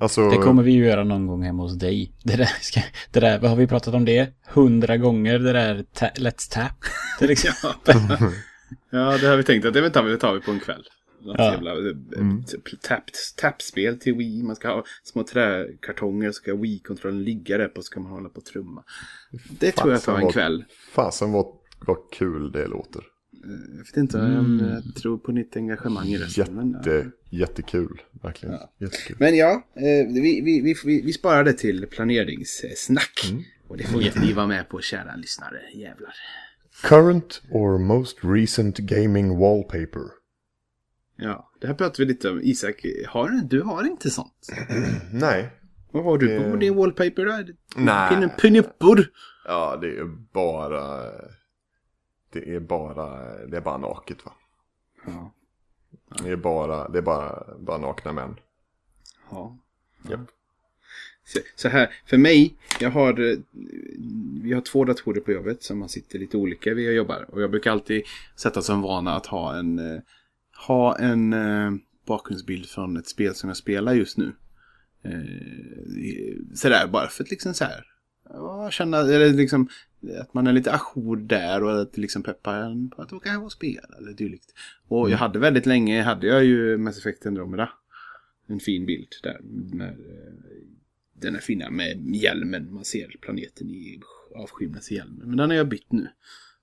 [0.00, 2.12] Alltså, Det kommer vi ju göra någon gång hemma hos dig.
[2.24, 2.80] Det där, ska,
[3.12, 4.28] det där vad har vi pratat om det?
[4.46, 6.72] Hundra gånger, det där ta, Let's Tap.
[7.18, 7.96] Till exempel.
[8.90, 10.82] Ja, det har vi tänkt att det tar vi, det tar vi på en kväll.
[11.38, 11.52] Ja.
[11.52, 12.44] jävla eh, Mm.
[12.44, 13.04] typ tapp,
[13.36, 14.42] tappspel till Wii.
[14.42, 16.28] Man ska ha små träkartonger.
[16.28, 17.82] Så ska Wii-kontrollen ligga där på.
[17.82, 18.84] Så ska man hålla på och trumma.
[19.58, 20.64] Det tror jag tar Fasen en vad- kväll.
[20.92, 21.46] fasen vad,
[21.86, 23.02] vad kul det låter.
[23.76, 24.24] Jag vet inte om
[24.60, 24.66] Mm.
[24.68, 26.54] jag tror på nytt engagemang i resten.
[26.54, 26.78] Men, ja.
[26.92, 28.54] Jätte, jättekul, verkligen.
[28.54, 28.72] Ja.
[28.78, 29.16] Jättekul.
[29.20, 29.82] men ja, eh,
[30.14, 33.28] vi, vi, vi, vi, vi sparar det till planeringssnack.
[33.30, 33.42] Mm.
[33.68, 35.60] Och det får inte ni vara med på, kära lyssnare.
[35.74, 36.12] Jävlar.
[36.82, 40.02] Current or most recent gaming wallpaper?
[41.16, 42.40] Ja, det här pratar vi lite om.
[42.42, 44.48] Isak, har, du har inte sånt.
[45.12, 45.50] Nej.
[45.90, 47.52] Vad har du på din wallpaper då?
[47.76, 48.28] Nej.
[48.40, 49.10] Pinuppor?
[49.44, 51.10] Ja, det är bara...
[52.32, 54.32] Det är bara, det är bara naket va?
[55.06, 55.32] Ja.
[56.22, 58.36] Det är bara, det är bara, bara nakna män.
[59.30, 59.56] ja.
[60.10, 60.20] Japp.
[61.24, 63.38] Så, så här, för mig, jag har, eh,
[64.42, 67.26] vi har två datorer på jobbet som man sitter lite olika vid och jobbar.
[67.28, 68.02] Och jag brukar alltid
[68.36, 70.00] sätta som vana att ha en, eh,
[70.66, 71.72] ha en eh,
[72.06, 74.32] bakgrundsbild från ett spel som jag spelar just nu.
[75.02, 77.86] Eh, sådär, bara för att liksom så här,
[78.28, 79.68] ja, känna, eller liksom
[80.20, 83.42] att man är lite ajour där och att liksom peppar en på att åka hem
[83.42, 84.54] och spela eller dylikt.
[84.88, 87.70] Och jag hade väldigt länge, hade jag ju Mass Effect Andromeda.
[88.46, 89.40] En fin bild där.
[89.72, 90.32] Med, eh,
[91.12, 92.74] den är fina med hjälmen.
[92.74, 94.00] Man ser planeten i
[94.34, 95.28] avskymnadshjälmen.
[95.28, 96.08] Men den har jag bytt nu.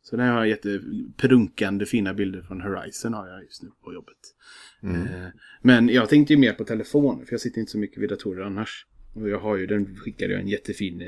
[0.05, 4.17] Så den har jag jätteprunkande fina bilder från Horizon har jag just nu på jobbet.
[4.83, 5.27] Eh,
[5.61, 7.25] Men jag tänkte ju mer på telefon.
[7.25, 8.85] För jag sitter inte så mycket vid datorer annars.
[9.13, 11.07] Och jag har ju, den skickade jag en jättefin eh,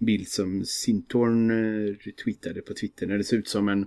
[0.00, 3.06] bild som Sintorn eh, retweetade på Twitter.
[3.06, 3.86] När det ser ut som en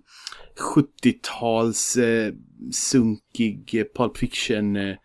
[0.76, 2.34] 70-tals eh,
[2.72, 4.95] sunkig Pulp Fiction eh,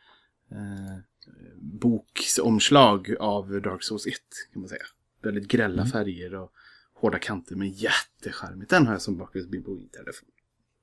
[1.61, 4.13] boksomslag av Dark Souls 1
[4.53, 4.83] kan man säga.
[5.23, 5.93] Väldigt grälla Mm.
[5.93, 6.53] färger och
[6.95, 8.71] hårda kanter men jättecharmigt.
[8.71, 10.29] Den har jag som bakgrundsbild på Wintertelefon.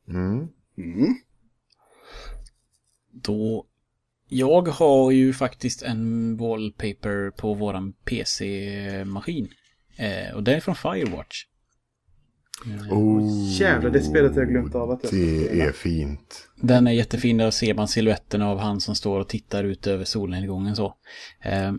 [0.08, 0.48] Mm.
[0.78, 1.16] Mm.
[3.12, 3.68] Då...
[4.34, 9.50] Jag har ju faktiskt en wallpaper på våran PC-maskin.
[9.96, 11.46] Eh, och det är från Firewatch.
[12.92, 16.50] Oh, Jävlar, det spelet har jag glömt av att jag Det är fint.
[16.56, 20.06] Den är jättefin, där ser man siluetten av han som står och tittar ut över
[20.06, 20.96] solnedgången så.
[21.42, 21.74] Eh,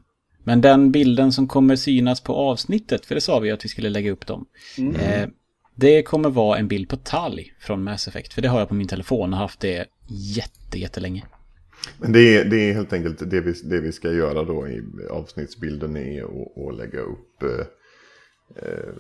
[0.45, 3.91] men den bilden som kommer synas på avsnittet, för det sa vi att vi skulle
[3.91, 4.47] lägga upp dem.
[4.79, 5.29] Eh,
[5.75, 8.75] det kommer vara en bild på Tali från Mass Effect, för det har jag på
[8.75, 11.25] min telefon och haft det jätte, jättelänge.
[11.99, 14.83] Men det är, det är helt enkelt det vi, det vi ska göra då i
[15.11, 17.67] avsnittsbilden är att, lägga upp eh,
[18.57, 18.95] eh,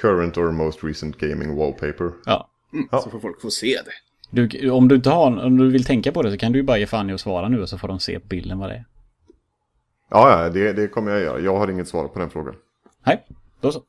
[0.00, 2.10] current or most recent gaming wallpaper.
[2.26, 2.50] Ja.
[2.90, 3.00] Ja.
[3.00, 3.92] Så får folk få se det.
[4.30, 6.62] Du, om, du inte har, om du vill tänka på det så kan du ju
[6.62, 8.70] bara ge fan i att svara nu och så får de se på bilden vad
[8.70, 8.84] det är.
[10.10, 11.40] Ja, ja det, det kommer jag göra.
[11.40, 12.54] Jag har inget svar på den frågan.
[13.06, 13.26] Nej,
[13.60, 13.82] då så.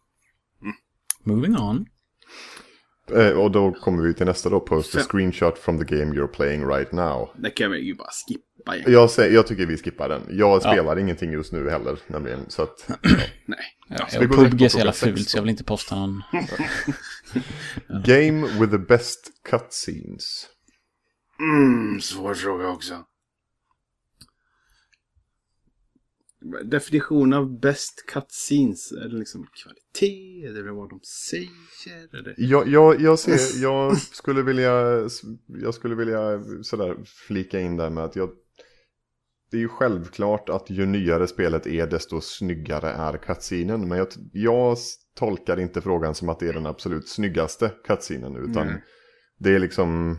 [1.24, 1.86] Moving on.
[3.15, 6.28] Eh, och då kommer vi till nästa då, post a screenshot from the game you're
[6.28, 7.30] playing right now.
[7.38, 8.91] Det kan vi ju bara skippa igen.
[8.91, 10.22] Jag, säger, jag tycker vi skippar den.
[10.30, 12.39] Jag spelar ingenting just nu heller, nämligen.
[12.47, 12.89] Så att,
[13.45, 13.59] Nej.
[13.89, 16.22] Ja, så PubG på är så jävla fult så jag vill inte posta någon.
[18.05, 20.47] game with the best cutscenes.
[21.39, 22.93] Mm, svår fråga också.
[26.64, 28.92] Definition av best cutscenes.
[28.92, 30.46] Är det liksom kvalitet?
[30.46, 32.18] Är det vad de säger?
[32.18, 32.34] Är det...
[32.38, 34.72] Jag, jag, jag, ser, jag skulle vilja,
[35.48, 38.30] jag skulle vilja sådär flika in där med att jag,
[39.52, 43.88] det är ju självklart att ju nyare spelet är desto snyggare är cutscenen.
[43.88, 44.78] Men jag, jag
[45.16, 48.84] tolkar inte frågan som att det är den absolut snyggaste cutscenen utan Nej.
[49.39, 50.18] det är liksom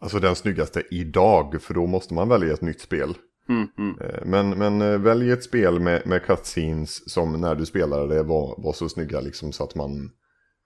[0.00, 3.14] Alltså den snyggaste idag, för då måste man välja ett nytt spel.
[3.48, 3.98] Mm, mm.
[4.00, 8.22] Eh, Men, men eh, välj ett spel med, med cutscenes som när du spelade det
[8.22, 10.12] var, var så snygga liksom så att man...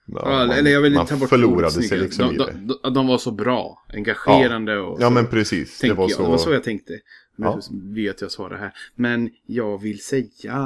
[0.06, 2.02] Ja, Ja, man, eller jag vill man inte ta bort förlorade sig snygga.
[2.02, 2.52] liksom i de, det.
[2.52, 3.84] de, de, de var så bra.
[3.92, 5.10] Engagerande och Ja så.
[5.14, 6.18] men precis, det var jag.
[6.20, 6.52] Det var så så...
[6.52, 7.00] jag tänkte.
[7.36, 7.60] Men Ja.
[7.60, 8.72] så vet jag svarar här.
[8.94, 10.56] Men jag vill säga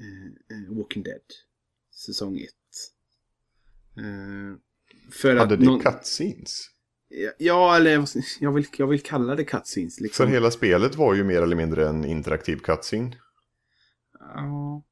[0.00, 1.20] eh, Walking Dead.
[1.94, 2.48] Säsong 1.
[5.12, 6.70] för Hade att det någon- cutscenes?
[7.38, 8.08] Ja, eller jag-
[8.40, 9.96] jag vill, jag vill kalla det cutscenes.
[9.96, 10.28] För Liksom.
[10.28, 13.16] hela spelet var ju mer eller mindre en interaktiv cutscene.
[14.20, 14.82] Ja.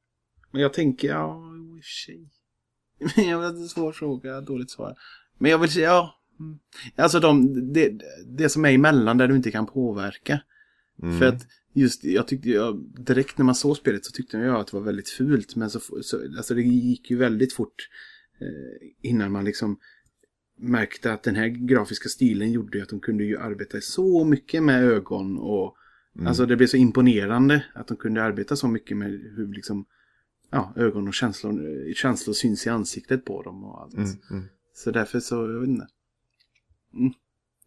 [0.51, 1.41] Men jag tänker, ja,
[1.77, 2.29] i och för sig.
[3.15, 4.95] Men jag vet, är en svår fråga, dåligt svar.
[5.37, 6.21] Men jag vill säga, ja.
[6.39, 6.59] Mm.
[6.95, 7.93] Alltså de, det,
[8.25, 10.41] det som är emellan där du inte kan påverka.
[11.03, 11.19] Mm.
[11.19, 14.67] För att just, jag tyckte, jag, direkt när man såg spelet så tyckte jag att
[14.67, 15.55] det var väldigt fult.
[15.55, 17.89] Men så, så alltså det gick ju väldigt fort
[18.41, 19.79] eh, innan man liksom
[20.55, 24.83] märkte att den här grafiska stilen gjorde att de kunde ju arbeta så mycket med
[24.83, 25.77] ögon och
[26.15, 26.27] Mm.
[26.27, 29.85] Alltså det blev så imponerande att de kunde arbeta så mycket med hur liksom
[30.49, 33.93] ja, ögon och känslor, känslor syns i ansiktet på dem och allt.
[33.93, 34.45] Mm, mm.
[34.73, 35.87] Så därför så, jag vet inte.
[36.93, 37.13] Mm.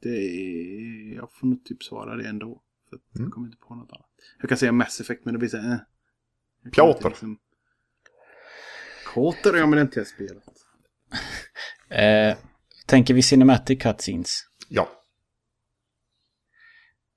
[0.01, 2.63] Det är, jag får nog typ svara det ändå.
[2.91, 3.25] För att Mm.
[3.25, 4.11] jag kommer inte på något annat.
[4.41, 5.79] Jag kan säga Mass Effect men det blir så här, eh.
[6.63, 7.09] Jag Piotr.
[7.09, 7.39] Liksom...
[9.15, 10.45] Piotr, ja men det har inte jag spelat.
[11.89, 12.37] Eh,
[12.89, 14.41] tänker vi Cinematic Cutscenes.
[14.69, 14.89] Ja.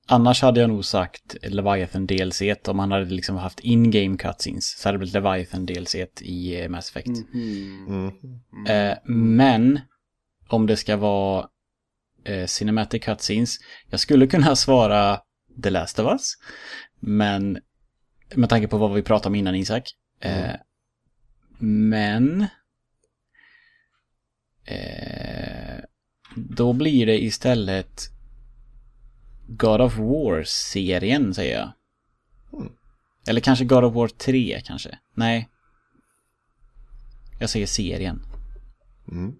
[0.07, 4.77] Annars hade jag nog sagt Leviathan DLC om man hade liksom haft in-game cutscenes.
[4.77, 7.07] Så hade det blivit Leviathan DLC i eh, Mass Effect.
[7.07, 7.87] Mhm.
[7.87, 8.65] Mm.
[8.67, 9.79] Eh, men
[10.47, 11.47] om det ska vara
[12.23, 13.57] eh, Cinematic Cutscenes.
[13.89, 15.21] Jag skulle kunna svara
[15.63, 16.33] The Last of Us.
[16.99, 17.59] Men
[18.35, 19.91] med tanke på vad vi pratade om innan Isak.
[20.19, 20.55] Eh,
[21.59, 22.41] men
[24.65, 25.50] eh,
[26.35, 28.01] då blir det istället
[29.47, 31.71] God of War-serien säger jag.
[32.53, 32.73] Mm.
[33.27, 34.99] Eller kanske God of War 3 kanske.
[35.13, 35.49] Nej.
[37.39, 38.21] Jag säger serien.
[39.11, 39.35] Mm.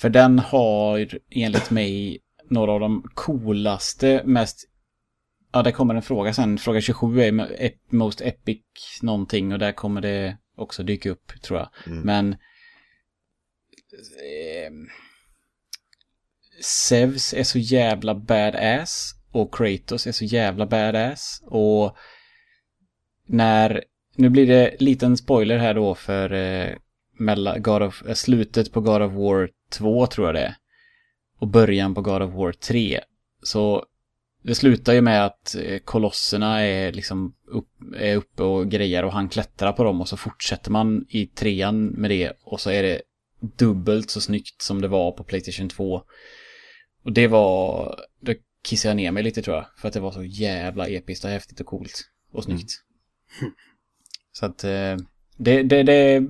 [0.00, 2.18] För den har enligt mig
[2.48, 4.68] några av de coolaste, mest...
[5.52, 6.58] Ja, där kommer en fråga sen.
[6.58, 8.60] Fråga 27 är Most Epic
[9.02, 11.68] någonting och där kommer det också dyka upp, tror jag.
[11.86, 12.00] Mm.
[12.00, 12.32] Men...
[12.32, 12.38] Eh,
[16.60, 21.96] Zeus är så jävla badass och Kratos är så jävla badass och
[23.26, 23.84] när...
[24.16, 26.76] Nu blir det liten spoiler här då för eh,
[27.18, 30.54] mellan God of, eh, slutet på God of War 2 tror jag det är.
[31.38, 33.00] Och början på God of War 3.
[33.42, 33.84] Så
[34.42, 39.12] det slutar ju med att eh, kolosserna är liksom upp, är uppe och grejer och
[39.12, 42.82] han klättrar på dem och så fortsätter man i trean med det och så är
[42.82, 43.02] det
[43.40, 46.02] dubbelt så snyggt som det var på Playstation 2.
[47.02, 49.66] Och det var, det kissade jag ner mig lite tror jag.
[49.76, 52.10] För att det var så jävla episkt och häftigt och coolt.
[52.32, 52.72] Och snyggt.
[54.32, 54.96] Så att eh,
[55.36, 56.20] det, det, det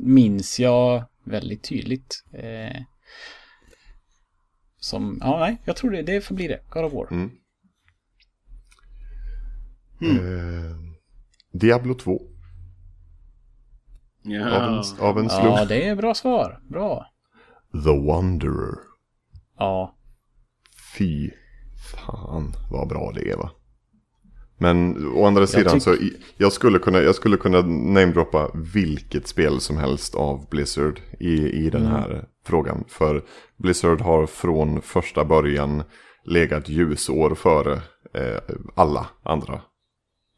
[0.00, 2.24] minns jag väldigt tydligt.
[2.32, 2.82] Eh,
[4.76, 6.60] som, ja nej, jag tror det, det får bli det.
[6.68, 7.08] God of War.
[7.10, 7.30] Mm.
[10.00, 10.76] Eh,
[11.52, 12.22] Diablo 2.
[14.22, 14.56] Ja.
[14.56, 15.44] Av en, av en slump.
[15.44, 16.60] Ja, det är bra svar.
[16.70, 17.06] Bra.
[17.72, 18.74] The Wanderer.
[19.58, 19.93] Ja,
[20.98, 21.30] Fy
[21.92, 23.50] fan vad bra det är va.
[24.58, 25.96] Men å andra sidan tyck- så
[26.36, 31.70] jag skulle kunna, jag skulle kunna namedroppa vilket spel som helst av Blizzard i, i
[31.70, 32.84] den här frågan.
[32.88, 33.24] För
[33.56, 35.82] Blizzard har från första början
[36.24, 37.72] legat ljusår före
[38.14, 38.38] eh,
[38.74, 39.60] alla andra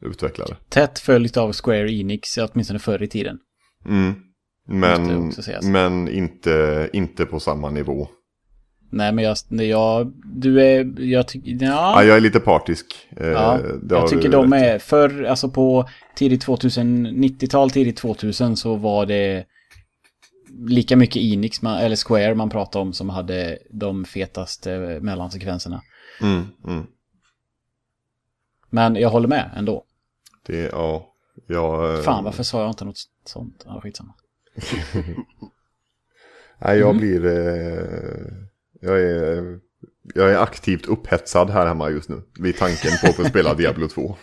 [0.02, 0.57] utvecklare.
[0.68, 3.38] tätt följt av Square Enix, åtminstone förr i tiden.
[3.84, 4.14] Mm.
[4.68, 5.32] Men,
[5.62, 8.09] men inte, inte på samma nivå.
[8.97, 12.05] Nej, men jag, jag du är, jag tycker, Ja, ja.
[12.05, 13.09] jag är lite partisk.
[13.16, 18.57] Eh, Ja, jag tycker de rätt är, förr, alltså på tidigt 2000, 90-tal, tidigt 2000
[18.57, 19.44] så var det
[20.68, 25.82] lika mycket Enix, man, eller Square man pratade om som hade de fetaste mellansekvenserna.
[26.22, 26.86] Mm, mm.
[28.70, 29.84] Men jag håller med ändå.
[30.47, 31.07] Det, ja,
[31.47, 31.94] jag...
[31.94, 33.62] eh, Fan, varför sa jag inte något sånt?
[33.66, 34.14] Ja, skitsamma.
[36.59, 36.99] Nej, jag Mm.
[36.99, 37.26] blir...
[37.26, 38.32] Eh,
[38.81, 39.61] jag, är,
[40.14, 42.22] jag är aktivt upphetsad här hemma just nu.
[42.41, 44.16] Vid tanken på att få spela Diablo 2.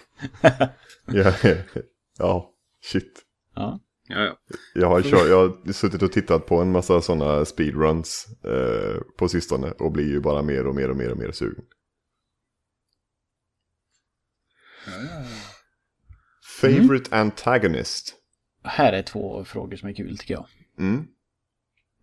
[1.05, 1.65] Jag är-
[2.17, 3.21] ja, shit.
[3.55, 3.79] Ja.
[4.07, 4.37] Ja, ja.
[4.75, 9.27] Jag har, kört, jag har suttit och tittat på en massa sådana speedruns eh, på
[9.27, 9.71] sistone.
[9.71, 11.63] Och blir ju bara mer och mer och mer och mer sugen.
[16.61, 18.15] Favorite antagonist?
[18.63, 20.47] Här är två frågor som är kul tycker jag.
[20.79, 21.07] Mm.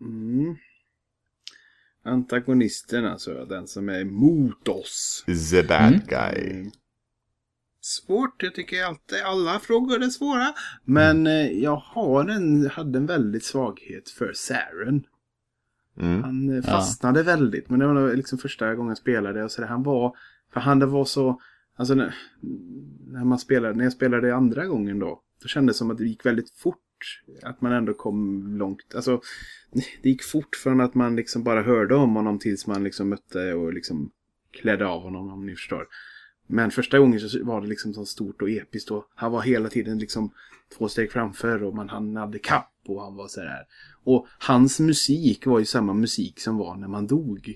[0.01, 0.57] Mm.
[2.03, 5.25] Antagonisten alltså, den som är emot oss.
[5.51, 6.01] The bad Mm.
[6.09, 6.51] guy.
[6.51, 6.71] Mm.
[7.83, 10.55] Svårt, jag tycker alltid alla frågor är svåra.
[10.85, 15.05] Men eh, jag har en, hade en väldigt svaghet för Saren.
[16.01, 16.23] Mm.
[16.23, 19.45] Han eh, fastnade väldigt, men det var liksom första gången jag spelade.
[19.45, 20.17] Och så där, han var,
[20.53, 21.41] för han det var så,
[21.77, 22.15] alltså när,
[23.07, 26.05] när man spelade, när jag spelade andra gången då, då kändes det som att det
[26.05, 26.79] gick väldigt fort.
[27.43, 29.21] Att man ändå kom långt, alltså
[30.03, 33.55] det gick fort från att man liksom bara hörde om honom tills man liksom mötte
[33.55, 34.11] och liksom
[34.51, 35.87] klädde av honom om ni förstår.
[36.47, 39.69] Men första gången så var det liksom så stort och episkt och han var hela
[39.69, 40.33] tiden liksom
[40.79, 43.67] två steg framför och man han hade kapp och han var så där.
[44.05, 47.55] Och hans musik var ju samma musik som var när man dog.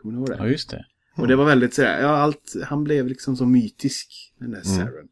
[0.00, 0.36] Kommer ni ihåg det?
[0.36, 0.86] Ja, just det.
[1.16, 4.76] Och det var väldigt sådär, ja allt, han blev liksom så mytisk, den där Mm.
[4.76, 5.08] Saren.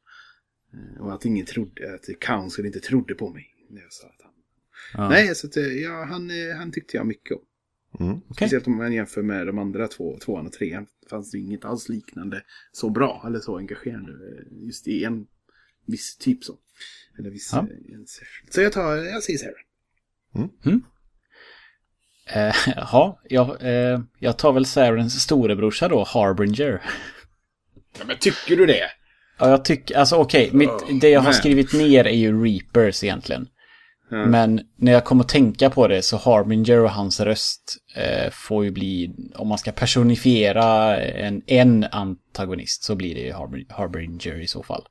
[0.75, 3.47] Eh, Och att ingen trodde, att Council inte trodde på mig.
[3.69, 4.33] När jag sa att han...
[4.95, 5.09] Ja.
[5.09, 7.43] Nej, så att, eh, ja, han, eh, han tyckte jag mycket om.
[8.07, 8.17] Mm.
[8.17, 8.35] Okej.
[8.37, 10.87] Speciellt om man jämför med de andra två, tvåan och trean.
[11.11, 12.43] Fanns det inget alls liknande
[12.73, 14.13] så bra eller så engagerande.
[14.51, 15.27] Just i en
[15.87, 16.59] viss typ så.
[17.19, 17.51] Eller viss...
[17.53, 17.67] Ja.
[17.95, 18.53] En särskild.
[18.53, 20.51] så jag tar, jag säger Saren.
[22.27, 26.83] Eh, Jaha, jag, eh, jag tar väl Sarens storebrorsa då, Harbinger.
[27.99, 28.91] Ja, men tycker du det?
[29.41, 33.49] Ja, jag tycker, alltså okej, mitt- det jag har skrivit ner är ju Reapers egentligen.
[34.11, 34.27] Ja.
[34.27, 38.65] Men när jag kommer att tänka på det så Harbinger och hans röst eh, får
[38.65, 44.41] ju bli, om man ska personifiera en, en antagonist så blir det ju Harbi- Harbinger
[44.43, 44.85] i så fall.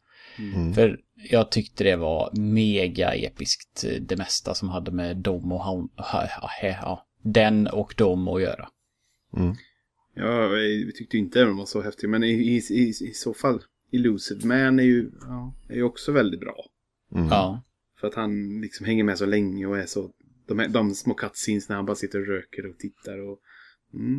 [0.73, 0.97] För
[1.29, 5.89] jag tyckte det var mega episkt eh, det mesta som hade med dem och han,
[5.97, 8.67] ha, ha, ha, den och dem att göra.
[10.15, 12.09] Ja, vi tyckte inte den var så häftig.
[12.09, 13.59] Men i, i, i, i så fall,
[13.91, 16.65] Illusive Man är ju, ja, är ju också väldigt bra.
[17.15, 17.27] Mm.
[17.27, 17.63] Ja,
[17.99, 20.11] För att han liksom hänger med så länge och är så...
[20.47, 23.39] De, här- de små cutscenes när han bara sitter och röker och tittar och...
[23.93, 24.13] Mm,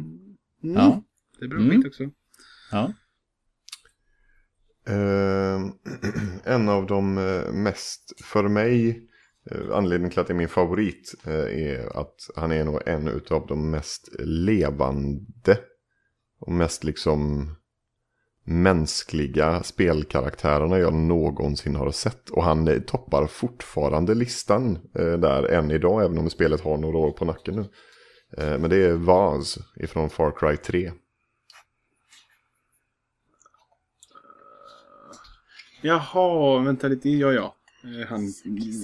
[0.62, 1.02] mm, ja,
[1.38, 1.70] Det är bra Mm.
[1.70, 2.10] skit också.
[2.72, 2.92] ja.
[4.86, 5.60] Eh,
[6.54, 9.06] en av de eh, mest, för mig,
[9.50, 13.08] eh, anledningen till att det är min favorit eh, är att han är nog en
[13.30, 15.58] av de mest levande
[16.40, 17.48] och mest liksom
[18.45, 22.30] mänskliga spelkaraktärerna jag någonsin har sett.
[22.30, 26.99] Och han eh, toppar fortfarande listan eh, där än idag, även om spelet har några
[26.99, 27.64] år på nacken nu.
[28.45, 30.93] Eh, men det är Vaz ifrån Far Cry 3.
[35.82, 37.09] Jaha, vänta lite.
[37.11, 37.55] Ja, ja.
[37.84, 38.32] Eh, Han,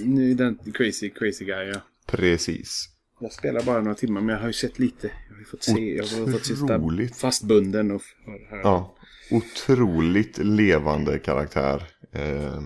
[0.05, 1.79] nu är den crazy, crazy guy, ja.
[2.07, 2.89] Precis.
[3.19, 5.11] Jag spelar bara några timmar, men jag har ju sett lite.
[5.27, 5.95] Jag har ju fått se.
[5.95, 6.79] Jag har fått sitta
[7.15, 8.95] fastbunden och har- Ja,
[9.31, 11.83] otroligt levande karaktär.
[12.11, 12.61] Eh,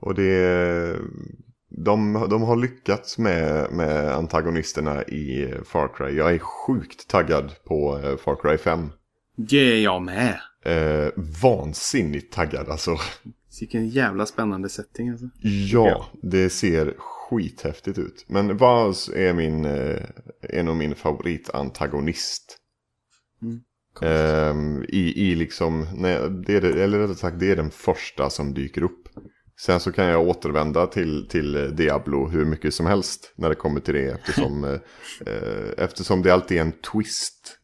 [0.00, 0.96] och det,
[1.68, 6.16] de, de har lyckats med, med antagonisterna i Far Cry.
[6.16, 8.90] Jag är sjukt taggad på eh, Far Cry 5.
[9.36, 10.40] Det är jag med.
[10.64, 11.08] Eh,
[11.42, 12.96] vansinnigt taggad alltså.
[13.60, 15.26] Vilken jävla spännande setting alltså.
[15.72, 18.24] Ja, det ser skithäftigt ut.
[18.28, 20.02] Men Vaz är min, eh,
[20.40, 22.58] är nog min favoritantagonist.
[23.42, 23.60] Mm.
[24.02, 28.30] Ehm, i, I liksom, nej, det är det, eller rättare sagt det är den första
[28.30, 29.08] som dyker upp.
[29.60, 33.80] Sen så kan jag återvända till, till Diablo hur mycket som helst när det kommer
[33.80, 34.10] till det.
[34.10, 34.80] Eftersom, eh,
[35.26, 37.58] eh, eftersom det alltid är en twist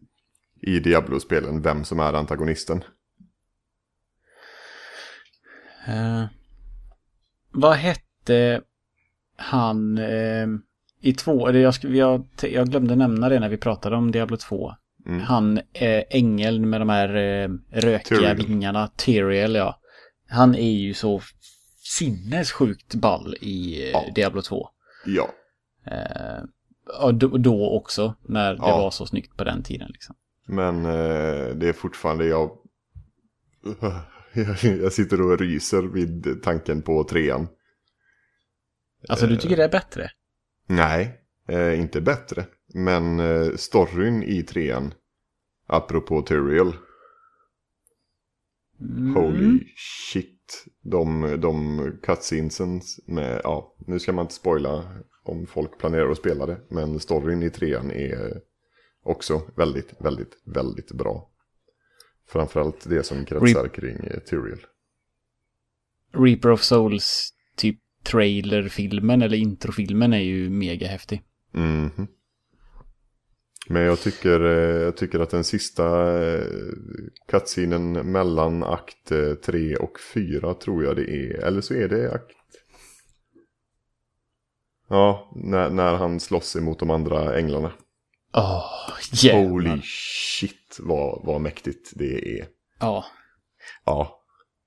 [0.62, 2.84] i Diablo-spelen vem som är antagonisten.
[5.86, 6.24] Eh,
[7.50, 8.62] vad hette
[9.36, 10.46] han eh,
[11.00, 11.48] i två?
[11.48, 14.74] Eller jag, jag, jag glömde nämna det när vi pratade om Diablo 2.
[15.06, 15.20] Mm.
[15.20, 19.80] Han eh, ängeln med de här eh, rökiga vingarna, Tyrael ja.
[20.28, 21.20] Han är ju så
[21.78, 24.04] sinnessjukt ball i eh, Ja.
[24.14, 24.68] Diablo 2.
[25.06, 25.28] Ja,
[25.86, 26.42] Eh,
[27.02, 28.76] och då, då också, när det Ja.
[28.78, 30.16] var så snyggt på den tiden liksom.
[30.46, 32.50] men eh, det är fortfarande jag...
[34.62, 37.48] Jag sitter och ryser vid tanken på trean.
[39.08, 40.10] Alltså du tycker det är bättre?
[40.66, 42.46] Nej, eh, inte bättre.
[42.74, 44.94] Men eh, storyn i trean,
[45.66, 46.72] apropå Tyrael,
[48.80, 49.14] Mm.
[49.14, 49.64] holy
[50.12, 50.64] shit.
[50.82, 54.84] De, de cutscenesen med, ja, nu ska man inte spoila
[55.22, 56.60] om folk planerar att spela det.
[56.70, 58.40] Men storyn i trean är
[59.02, 61.30] också väldigt, väldigt, väldigt bra.
[62.28, 64.56] Framförallt det som kretsar kring eh.
[66.12, 71.22] Reaper of Souls typ trailerfilmen eller introfilmen är ju mega häftig.
[71.52, 72.06] Mhm.
[73.68, 76.44] Men jag tycker, eh, jag tycker att den sista eh,
[77.28, 79.12] cutscenen mellan akt
[79.44, 81.44] 3 och 4 tror jag det är.
[81.44, 82.30] Eller så är det akt...
[84.88, 87.72] Ja, när, när han slåss emot de andra änglarna.
[88.36, 88.64] Åh,
[89.12, 89.48] jävlar.
[89.50, 92.46] Holy shit vad, vad mäktigt det är.
[92.80, 93.04] Ja.
[93.84, 94.20] Ja.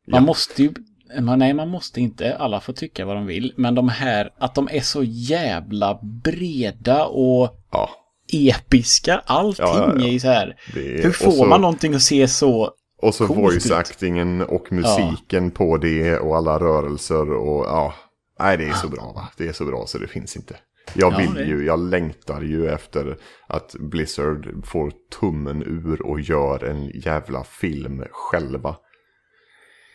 [0.07, 0.25] Man Ja.
[0.25, 0.73] måste ju...
[1.21, 2.35] Man, nej, man måste inte.
[2.37, 3.53] Alla får tycka vad de vill.
[3.57, 7.89] Men de här, att de är så jävla breda och Ja.
[8.34, 9.21] Episka.
[9.25, 10.13] Allting Ja, ja, ja.
[10.13, 10.55] är så här.
[10.75, 12.71] Är, Hur får så- man någonting att se så...
[13.01, 13.71] Och så coolt voice ut?
[13.71, 17.93] actingen och musiken på det och alla rörelser och ja.
[18.39, 19.30] Nej, det är så bra va?
[19.38, 20.55] Det är så bra så det finns inte.
[20.93, 23.17] Jag Ja, vill det- ju, jag längtar ju efter
[23.47, 28.75] att Blizzard får tummen ur och gör en jävla film själva.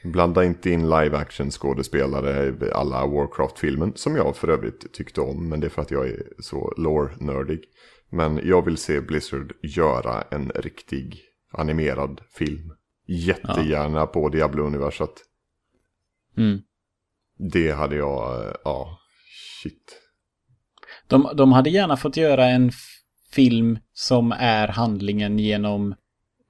[0.04, 5.48] Blanda inte in live action skådespelare i alla Warcraft-filmen, som jag för övrigt tyckte om,
[5.48, 7.60] men det är för att jag är så lore-nördig.
[8.12, 11.20] Men jag vill se Blizzard göra en riktig
[11.52, 12.72] animerad film.
[13.06, 15.12] Jättegärna på Diablo-universat.
[16.36, 16.60] Mm.
[17.52, 18.98] Det hade jag, eh, ja,
[19.62, 19.98] shit.
[21.08, 22.72] De, de hade gärna fått göra en
[23.32, 25.92] film som är handlingen genom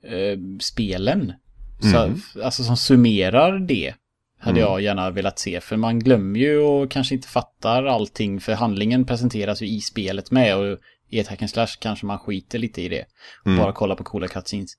[0.04, 1.32] eh, spelen.
[1.80, 2.20] Så, Mhm.
[2.44, 3.94] Alltså som summerar det.
[4.38, 4.70] Hade Mm.
[4.70, 5.60] jag gärna velat se.
[5.60, 8.40] För man glömmer ju och kanske inte fattar allting.
[8.40, 10.56] För handlingen presenteras ju i spelet med.
[10.56, 10.78] Och
[11.12, 13.04] i ett hack and slash kanske man skiter lite i det.
[13.40, 13.58] Och Mm.
[13.58, 14.70] bara kollar på coola cutscenes.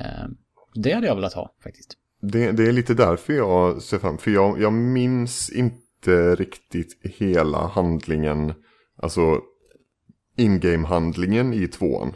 [0.00, 0.26] Eh,
[0.74, 1.94] det hade jag velat ha faktiskt.
[2.22, 7.66] Det, det är lite därför jag ser fram För jag, jag minns inte riktigt hela
[7.66, 8.54] handlingen.
[9.02, 9.40] Alltså
[10.36, 12.14] in-game-handlingen i tvåan.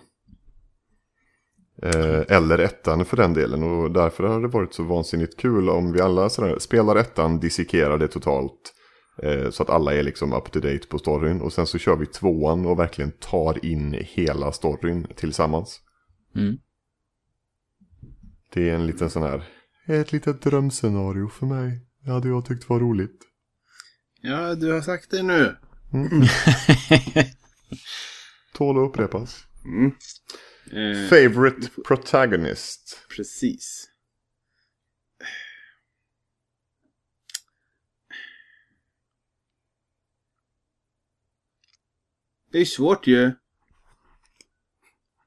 [1.82, 3.62] Eh, eller ettan för den delen.
[3.62, 7.98] Och därför har det varit så vansinnigt kul om vi alla sådär, spelar ettan, dissekerar
[7.98, 8.74] det totalt.
[9.22, 11.40] Eh, så att alla är liksom up to date på storyn.
[11.40, 15.80] Och sen så kör vi tvåan och verkligen tar in hela storyn tillsammans.
[16.36, 16.58] Mm.
[18.52, 19.44] Det är en liten sån här,
[19.86, 21.80] ett litet drömscenario för mig.
[22.04, 23.20] Det hade jag tyckt var roligt.
[24.22, 25.56] Ja, du har sagt det nu.
[28.54, 29.46] Tål att upprepas.
[29.64, 29.92] Mm.
[30.72, 33.06] Eh, Favorite protagonist.
[33.16, 33.89] precis.
[42.52, 43.30] Det är svårt ju.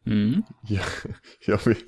[0.05, 0.43] Mm.
[0.69, 0.83] Ja,
[1.47, 1.83] jag vet.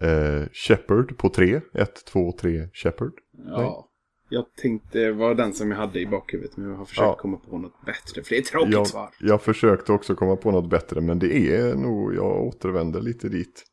[0.00, 1.60] Eh, Shepard på tre.
[1.74, 3.12] Ett, två, tre, Shepard.
[3.46, 3.90] Ja.
[4.28, 7.16] Jag tänkte vara den som jag hade i bakhuvudet men jag har försökt Ja.
[7.16, 8.22] komma på något bättre.
[8.22, 9.10] För det är ett tråkigt Jag, svar.
[9.20, 13.64] jag försökte också komma på något bättre men det är nog, jag återvänder lite dit.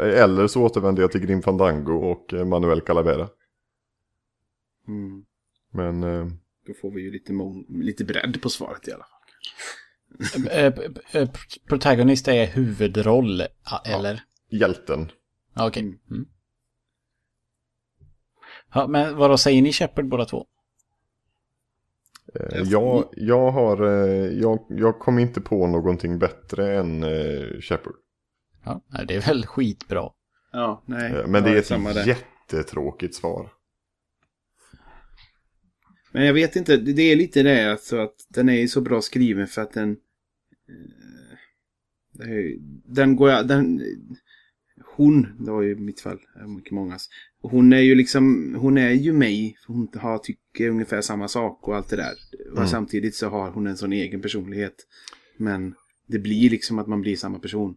[0.00, 3.28] Eller så återvänder jag till Grim Fandango och eh, Manuel Calavera.
[4.88, 5.24] Mm.
[5.72, 6.26] Men eh,
[6.66, 7.32] Då får vi ju lite,
[7.68, 9.18] lite bredd på svaret i alla fall.
[10.50, 10.72] Eh,
[11.12, 11.30] eh,
[11.68, 13.42] protagonist är huvudroll,
[13.86, 14.22] eller?
[14.50, 15.10] hjälten.
[15.54, 15.82] Ja, Okej.
[15.82, 15.98] Mm.
[16.10, 16.26] Mm.
[18.74, 20.46] Ja, men vadå, säger ni Shepard båda två?
[22.34, 23.84] Eh, jag, jag har,
[24.30, 27.04] jag, jag kom inte på någonting bättre än
[27.60, 27.94] Shepard.
[28.64, 30.10] Ja, det är väl skitbra.
[30.52, 31.24] Ja, nej.
[31.26, 33.52] Men det är ett jättetråkigt svar.
[36.12, 39.02] Men jag vet inte, det är lite det alltså att den är ju så bra
[39.02, 39.96] skriven för att den...
[42.20, 43.48] eh, Den går jag...
[43.48, 43.82] Den,
[44.96, 46.18] hon, det var ju mitt fall,
[46.56, 47.08] mycket mångas.
[47.42, 49.56] Hon är ju liksom, hon är ju mig.
[49.66, 52.12] för Hon har, tycker ungefär samma sak och allt det där.
[52.50, 52.68] Och Mm.
[52.68, 54.74] samtidigt så har hon en sån egen personlighet.
[55.36, 55.74] Men
[56.06, 57.76] det blir liksom att man blir samma person.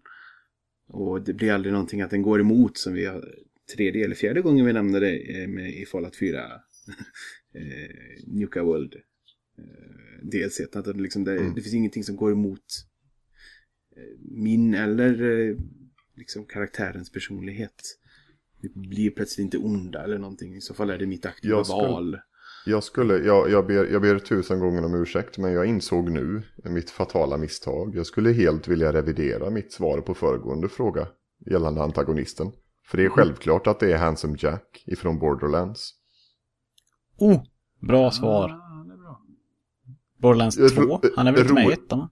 [0.87, 3.23] Och det blir aldrig någonting att den går emot som vi har
[3.75, 6.41] tredje eller fjärde gången vi nämnde det eh, med, i Fallout 4.
[7.55, 8.95] eh, Nuka World.
[9.57, 10.59] Eh, DLC.
[10.75, 11.53] Att det, liksom, det, Mm.
[11.55, 12.59] det finns ingenting som går emot
[13.95, 15.55] eh, min eller eh,
[16.15, 17.83] liksom karaktärens personlighet.
[18.61, 20.55] Vi blir plötsligt inte onda eller någonting.
[20.55, 22.17] I så fall är det mitt aktiva Jag skulle- val.
[22.67, 26.41] Jag, skulle, jag, jag, ber, jag ber tusen gånger om ursäkt, men jag insåg nu
[26.63, 27.95] mitt fatala misstag.
[27.95, 31.07] Jag skulle helt vilja revidera mitt svar på föregående fråga
[31.45, 32.51] gällande antagonisten.
[32.85, 35.93] För det är självklart att det är Handsome Jack ifrån Borderlands.
[37.17, 37.43] Oh,
[37.79, 38.49] bra svar.
[38.49, 39.21] Ah, det bra.
[40.17, 41.99] Borderlands Jag 2, tror- han är väl inte med i ettan?
[41.99, 42.09] va?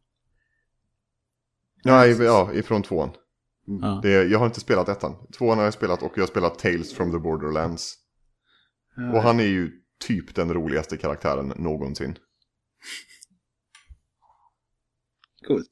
[1.84, 3.10] Ja, ja ifrån tvåan.
[3.66, 4.00] Ja.
[4.04, 5.16] Det, jag har inte spelat ettan.
[5.38, 7.96] Tvåan har jag spelat och jag har spelat Tales from the Borderlands.
[8.96, 9.72] Ja, Och han är ju
[10.08, 12.18] typ den roligaste karaktären någonsin.
[15.48, 15.70] Coolt.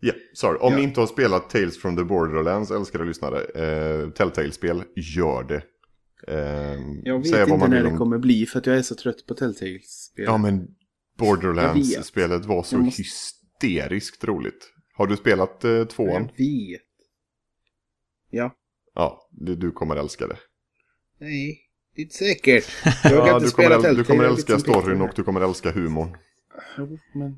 [0.00, 0.58] Ja, sorry.
[0.58, 0.76] Om Ja.
[0.78, 5.62] ni inte har spelat Tales from the Borderlands, älskade lyssnare, eh, Telltale-spel, gör det.
[6.28, 6.36] Eh,
[7.04, 8.82] Jag vet säga vad inte man när det om- kommer bli för att jag är
[8.82, 10.24] så trött på Telltale-spel.
[10.24, 10.68] Ja, men.
[11.18, 14.72] Borderlands-spelet var så måste- hysteriskt roligt.
[14.94, 16.12] Har du spelat eh, tvåan?
[16.22, 16.80] Jag vet.
[18.30, 18.54] Ja.
[18.94, 20.36] Ja, du, du kommer älska det.
[21.20, 21.58] Nej,
[21.94, 22.64] det är inte säkert.
[23.04, 26.16] Jag Ja, inte du, kommer, du kommer älska storyn och du kommer älska humorn.
[27.14, 27.36] Men.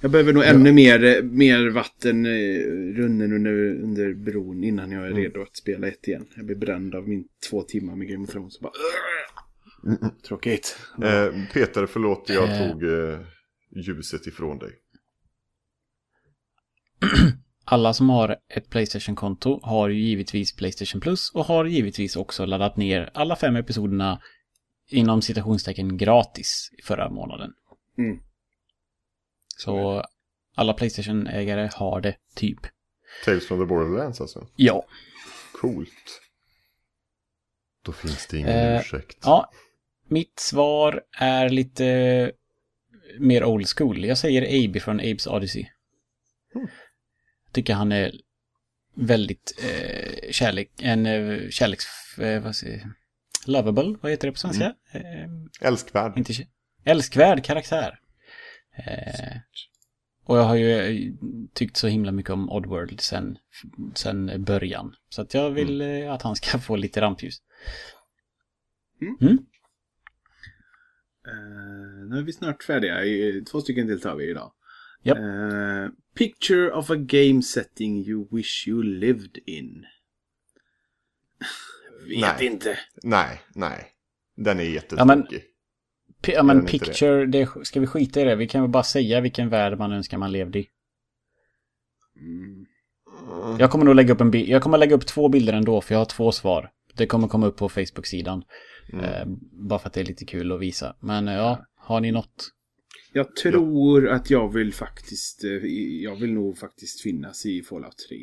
[0.00, 2.58] Jag behöver nog ännu mer, mer vatten eh,
[2.96, 3.52] runnen under,
[3.82, 5.22] under bron innan jag är Mm.
[5.22, 6.26] redo att spela ett igen.
[6.36, 8.60] Jag blir bränd av min två timmar med Game of Thrones.
[8.60, 8.72] Bara,
[9.86, 10.14] Mm, mm.
[10.28, 10.78] Tråkigt.
[11.02, 12.70] Eh, Peter, förlåt, jag Eh.
[12.70, 13.18] tog eh,
[13.76, 14.70] ljuset ifrån dig.
[17.64, 22.76] Alla som har ett Playstation-konto har ju givetvis Playstation Plus och har givetvis också laddat
[22.76, 24.20] ner alla fem episoderna
[24.90, 27.50] inom citationstecken gratis förra månaden.
[27.98, 28.18] Mm.
[29.56, 30.04] Så
[30.54, 32.58] alla Playstation-ägare har det typ.
[33.24, 34.48] Tales from the Borderlands alltså.
[34.56, 34.86] Ja.
[35.60, 36.20] Coolt.
[37.82, 39.18] Då finns det ingen Eh, ursäkt.
[39.22, 39.50] Ja,
[40.08, 42.32] mitt svar är lite
[43.18, 44.04] mer old school.
[44.04, 45.66] Jag säger Abe från Abes Odyssey.
[46.54, 46.68] Mm.
[47.52, 48.12] Tycker han är
[48.94, 51.84] väldigt eh, kärlek, en eh, kärleks...
[52.18, 52.92] Eh, vad säger
[53.46, 54.74] Lovable, vad heter det på svenska?
[54.92, 55.30] Eh,
[55.68, 56.18] Älskvärd.
[56.18, 56.32] inte
[56.84, 58.00] Älskvärd karaktär.
[58.76, 59.36] Eh,
[60.24, 61.12] och jag har ju eh,
[61.52, 63.38] tyckt så himla mycket om Oddworld sen,
[63.94, 64.96] sen början.
[65.08, 67.42] Så att jag vill eh, att han ska få lite rampljus.
[69.00, 69.16] Mm.
[69.20, 69.38] Mm.
[71.26, 72.94] Eh, nu är vi snart färdiga.
[73.50, 74.52] Två stycken till tar vi idag.
[75.02, 75.18] Japp.
[75.18, 79.86] Eh, picture of a game setting you wish you lived in.
[82.08, 82.46] Vet Nej.
[82.46, 82.78] inte.
[83.02, 83.90] Nej, nej.
[84.36, 85.06] Den är Ja, jättetråkig.
[85.06, 85.42] men- P-
[86.28, 87.48] ja men picture, det.
[87.62, 88.36] ska vi skita i det?
[88.36, 90.66] Vi kan väl bara säga vilken värld man önskar man levde i.
[92.16, 92.66] Mm.
[93.32, 93.56] Mm.
[93.58, 94.48] Jag kommer nog lägga upp en bild.
[94.48, 96.70] Jag kommer lägga upp två bilder ändå för jag har två svar.
[96.94, 98.44] Det kommer komma upp på Facebook-sidan.
[98.92, 99.04] Mm.
[99.04, 100.96] Eh, bara för att det är lite kul att visa.
[101.00, 102.50] Men eh, ja, har ni något?
[103.12, 105.50] Jag tror att jag vill faktiskt, eh,
[106.02, 108.16] jag vill nog faktiskt finnas i Fallout 3.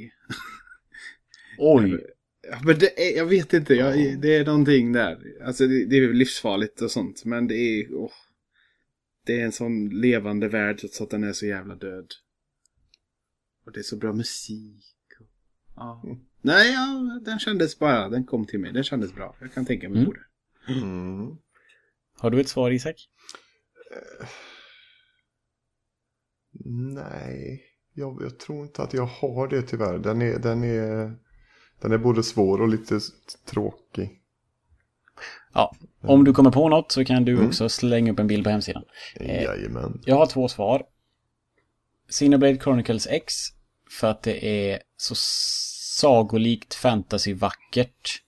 [1.57, 2.06] Oj!
[2.50, 5.18] Ja, men det är, jag vet inte, jag, det är någonting där.
[5.46, 8.12] Alltså det, det är livsfarligt och sånt, men det är, åh,
[9.26, 12.08] det är en sån levande värld så att den är så jävla död.
[13.66, 14.86] Och det är så bra musik.
[15.20, 15.28] Och,
[15.76, 16.02] ja.
[16.06, 16.20] Mm.
[16.42, 19.36] Nej, ja, den kändes bara, den kom till mig, den kändes bra.
[19.42, 20.12] Jag kan tänka mig Mm.
[20.12, 20.26] på det.
[20.74, 21.38] Mm.
[22.18, 22.96] Har du ett svar Isak?
[26.94, 27.64] Nej,
[27.94, 29.98] jag, jag tror inte att jag har det tyvärr.
[30.00, 31.18] Den är, den är,
[31.82, 32.99] den är både svår och lite
[33.52, 34.18] tråkig.
[35.53, 37.48] Ja, om du kommer på något så kan du Mm.
[37.48, 38.84] också slänga upp en bild på hemsidan.
[39.16, 39.44] Eh.
[39.44, 40.02] Jajamän.
[40.06, 40.84] Jag har två svar.
[42.10, 43.34] Xenoblade Chronicles X
[43.99, 48.22] för att det är så sagolikt fantasyvackert.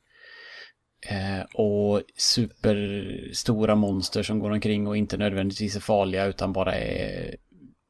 [1.09, 7.35] Eh, och superstora monster som går omkring och inte nödvändigtvis är farliga utan bara är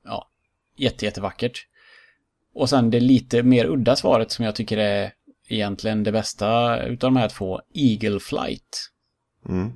[0.04, 0.30] ja,
[0.78, 1.68] jätte, jättevackert.
[2.54, 5.14] Och sen det lite mer udda svaret som jag tycker är
[5.48, 8.90] egentligen det bästa utav de här två, Eagle Flight.
[9.50, 9.72] Mm.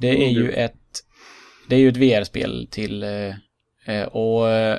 [0.00, 1.04] Det är ju ett
[1.68, 3.34] det är ju ett VR-spel till eh,
[3.84, 4.78] eh, och eh,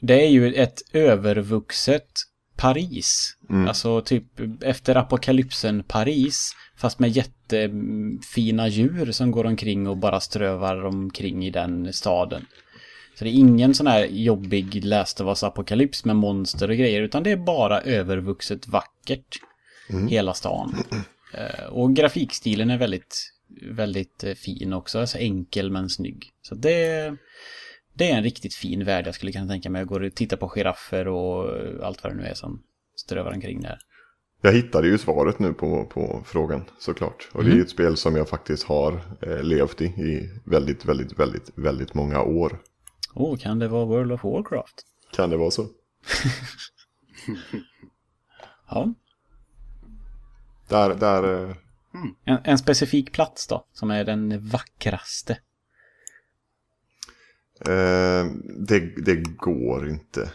[0.00, 2.10] det är ju ett övervuxet
[2.56, 3.36] Paris.
[3.50, 3.68] Mm.
[3.68, 4.24] Alltså typ
[4.62, 6.52] efter apokalypsen Paris.
[6.76, 12.46] Fast med jättefina djur som går omkring och bara strövar omkring i den staden.
[13.20, 17.02] Så det är ingen sån här jobbig Us apokalyps med monster och grejer.
[17.02, 19.40] Utan det är bara övervuxet vackert.
[20.08, 20.74] Hela stan.
[21.34, 23.32] Eh, Och grafikstilen är väldigt,
[23.70, 24.98] väldigt eh, fin också.
[24.98, 26.30] Alltså enkel men snygg.
[26.42, 27.16] Så det,
[27.94, 29.80] det är en riktigt fin värld jag skulle kunna tänka mig.
[29.80, 32.62] Jag går och tittar på giraffer och eh, allt vad det nu är som
[32.96, 33.78] strövar omkring där.
[34.42, 37.28] Jag hittade ju svaret nu på, på frågan såklart.
[37.32, 40.84] Och det är ju ett spel som jag faktiskt har eh, levt i i väldigt,
[40.84, 42.58] väldigt, väldigt, väldigt många år.
[43.14, 44.82] Åh, kan det vara World of Warcraft?
[45.12, 45.66] Kan det vara så?
[48.70, 48.94] Ja.
[50.68, 51.56] Där, där, eh,
[52.24, 55.32] En, en specifik plats då, som är den vackraste.
[57.60, 58.24] eh,
[58.68, 60.32] det, det går inte.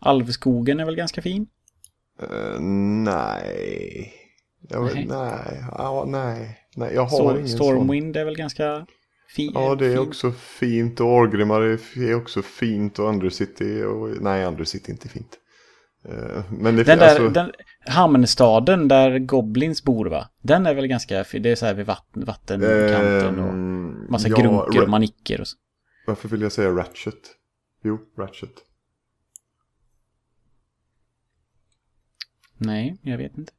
[0.00, 1.46] Alvskogen är väl ganska fin?
[2.22, 2.60] Eh,
[3.04, 4.12] nej.
[4.68, 5.06] Jag, Nej.
[5.06, 5.64] nej.
[5.70, 6.58] Ja, nej.
[6.76, 7.56] Nej, jag har Stor, ingen sån.
[7.58, 8.86] Stormwind är väl ganska
[9.28, 11.00] fi, Ja, det är också fint.
[11.00, 11.60] Och Orgrimmar
[11.96, 12.98] är också fint.
[12.98, 13.82] Och Undercity.
[13.82, 15.38] Och, nej, Undercity är inte fint.
[16.08, 17.52] Eh, men det Den där, alltså, den,
[17.86, 20.28] hamnstaden där Goblins bor va?
[20.42, 21.24] Den är väl ganska.
[21.32, 25.48] Det är så här vid vatten, vattenkanten och ehm, massa ja, grunker och manicker och
[25.48, 25.56] så.
[26.06, 27.34] Varför vill jag säga Ratchet?
[27.82, 28.62] Jo, Ratchet.
[32.58, 33.52] Nej, jag vet inte.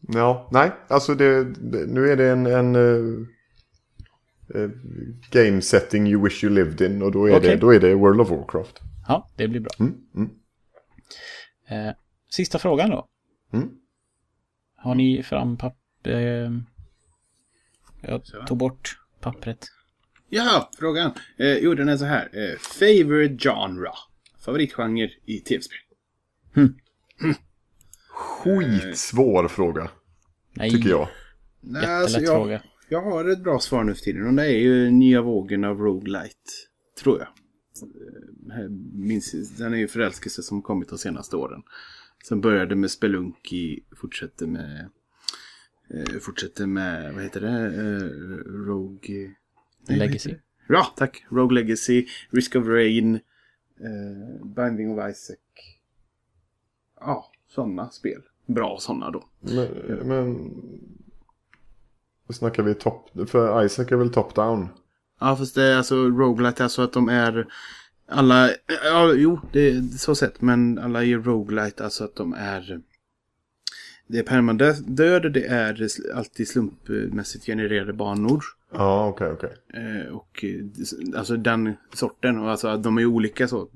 [0.00, 1.44] Ja, nej, alltså det,
[1.86, 3.26] nu är det en, en eh,
[5.30, 7.50] game setting you wish you lived in och då är, Okej.
[7.50, 8.80] det, då är det World of Warcraft.
[9.08, 9.70] Ja, det blir bra.
[9.78, 10.30] Mm, mm,
[11.68, 11.94] Eh,
[12.30, 13.08] sista frågan då.
[13.52, 13.68] mm.
[14.76, 16.10] Har ni fram papper?
[16.10, 16.50] Eh,
[18.02, 19.66] jag tog bort pappret.
[20.28, 21.12] Ja, frågan.
[21.38, 22.28] Eh, jo, den är så här.
[22.32, 23.90] Eh, favorite genre.
[24.44, 25.78] Favoritgenre i tv-spel.
[28.08, 29.90] Skitsvår fråga,
[30.52, 31.08] Nej, tycker jag.
[31.60, 32.62] Nej, Jättelätt alltså, jag, fråga.
[32.90, 34.26] Jag har ett bra svar nu för tiden.
[34.26, 36.50] Och det är ju nya vågen av roguelite.
[37.02, 37.28] Tror jag.
[38.58, 41.62] Eh, Minns, den är ju förälskelse som kommit de senaste åren.
[42.28, 44.88] Sen började med Spelunky, fortsätter med...
[45.90, 47.66] Eh, fortsätter med, vad heter det?
[47.66, 48.08] Eh,
[48.66, 49.34] Rogue...
[49.88, 50.34] nej, Legacy.
[50.68, 51.24] Ja, tack.
[51.30, 55.38] Rogue Legacy, Risk of Rain, eh, Binding of Isaac.
[57.00, 58.22] Ja, sådana spel.
[58.46, 59.28] Bra sådana då.
[59.40, 59.68] Men,
[60.08, 60.50] men
[62.30, 64.68] då snackar vi topp, för Isaac är väl top down?
[65.20, 67.46] Ja, fast det är alltså roguelite, alltså att de är
[68.08, 68.50] alla,
[68.84, 72.80] ja, jo, det är så sett, men alla är roguelite, alltså att de är
[74.06, 78.44] det är permadöd, det är alltid slumpmässigt genererade banor.
[78.72, 79.52] Ja, okej, okej.
[79.74, 80.44] Eh, och
[81.16, 83.68] alltså den sorten, och alltså de är olika så.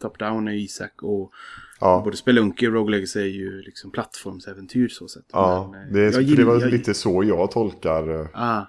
[0.00, 1.32] Top-down är Isak och
[1.80, 5.24] Ja, både Spelunky och Rogue Legacy är ju liksom plattformsäventyr så sett.
[5.32, 8.26] ja Men, eh, det, jag för det gillar- var jag- lite så jag tolkar eh,
[8.34, 8.62] Ah,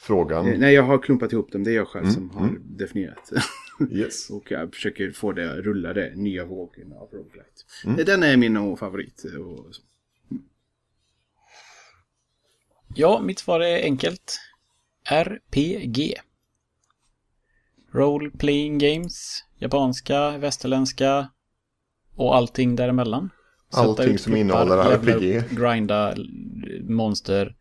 [0.00, 0.46] frågan.
[0.46, 3.32] eh, nej, jag har klumpat ihop dem, det är jag själv Mm, som har definierat.
[3.90, 4.30] Yes.
[4.30, 7.62] Och jag försöker få det att rulla det nya vågen av roguelite.
[7.84, 8.04] Mm.
[8.06, 9.24] Den är min och favorit.
[9.24, 9.82] Och så.
[12.94, 14.40] Ja, mitt svar är enkelt.
[15.10, 16.14] RPG.
[17.92, 19.44] Role Playing Games.
[19.58, 21.28] Japanska, västerländska
[22.16, 23.30] och allting däremellan.
[23.70, 25.38] Sätta Allting som innehåller RPG.
[25.38, 26.14] upp, Grinda,
[26.88, 27.56] monster.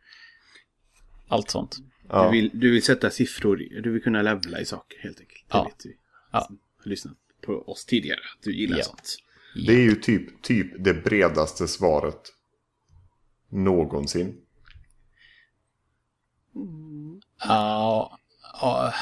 [1.27, 1.77] Allt sånt.
[2.09, 2.25] Ja.
[2.25, 5.45] Du, vill, du vill sätta siffror, i- du vill kunna levla i saker helt enkelt.
[5.51, 5.63] Det Ja.
[5.63, 5.95] vet vi.
[6.31, 6.41] Ja.
[6.47, 8.83] Som har lyssnat på oss tidigare, att du gillar Ja.
[8.83, 9.17] sånt.
[9.67, 12.21] Det är ju typ, typ det bredaste svaret
[13.49, 14.37] någonsin.
[17.47, 18.17] Ja,
[18.61, 18.93] ja.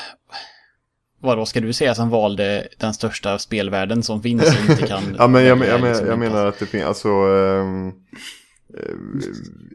[1.22, 5.04] Vadå, ska du säga som valde den största spelvärlden som finns och inte kan...
[5.18, 7.10] Ja, men jag, jag, jag inte- menar att det finns, alltså...
[7.10, 7.92] ehm,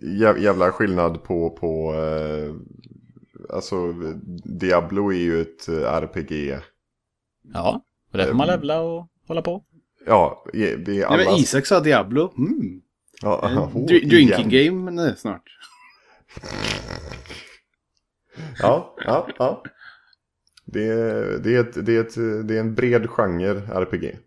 [0.02, 2.54] jä- jävla skillnad på, på eh,
[3.56, 3.92] alltså
[4.44, 6.58] Diablo är ju ett eh, RPG.
[7.54, 9.64] Ja, och där får man levla och hålla på.
[10.06, 11.16] Ja, det är Nej, alla...
[11.24, 12.32] men Isak sa Diablo.
[12.38, 12.80] Mm.
[13.22, 13.40] ja,
[13.74, 14.66] oh, dri- drinking igen.
[14.76, 15.42] game nej, snart.
[18.58, 19.62] Ja, ja, ja.
[20.64, 22.14] Det är, det, är ett, det, är ett,
[22.48, 24.18] det är en bred genre RPG.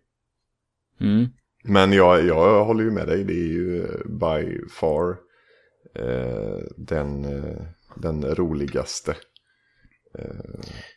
[1.00, 1.26] Mm.
[1.64, 5.16] Men jag, jag håller ju med dig, det är ju eh, by far
[5.94, 7.62] eh, den, eh,
[7.96, 9.16] den roligaste.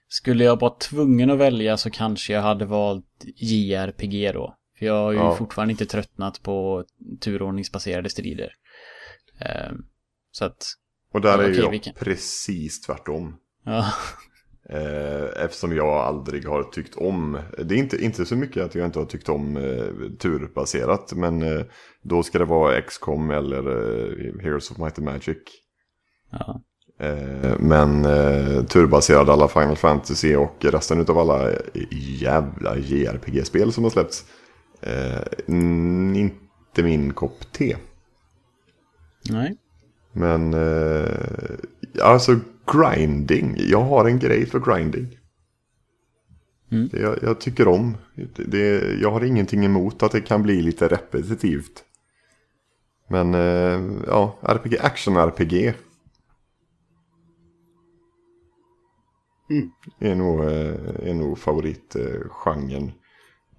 [0.08, 3.06] Skulle jag vara tvungen att välja så kanske jag hade valt
[3.36, 4.56] JRPG då.
[4.80, 5.36] För jag har ju Ja.
[5.36, 6.86] fortfarande inte tröttnat på
[7.22, 8.54] turordningsbaserade strider.
[9.40, 9.86] Ehm,
[10.32, 10.64] så att
[11.14, 11.94] Och där är okej, jag vilken?
[11.94, 13.38] precis tvärtom.
[13.66, 13.86] Ja.
[14.72, 18.86] Eh, eftersom jag aldrig har tyckt om, det är inte, inte så mycket att jag
[18.86, 21.66] inte har tyckt om eh, turbaserat, men eh,
[22.02, 25.38] då ska det vara XCOM eller eh, Heroes of Might and Magic.
[26.32, 26.62] ja.
[27.00, 31.52] Eh, men eh, turbaserade alla Final Fantasy och resten av alla
[32.22, 34.26] jävla JRPG-spel som har släppts.
[35.48, 37.76] Inte min kopp te.
[39.30, 39.58] Nej.
[40.14, 40.56] Men
[42.02, 42.40] alltså
[42.74, 43.56] grinding.
[43.58, 45.18] Jag har en grej för grinding.
[46.72, 46.90] Mm.
[46.94, 47.98] Jag, jag tycker om.
[48.36, 51.84] Det, jag har ingenting emot att det kan bli lite repetitivt.
[53.08, 55.74] Men eh, ja, RPG, action-RPG.
[59.50, 59.72] Mm.
[60.00, 62.92] Är nog, eh, är nog favoritgenren.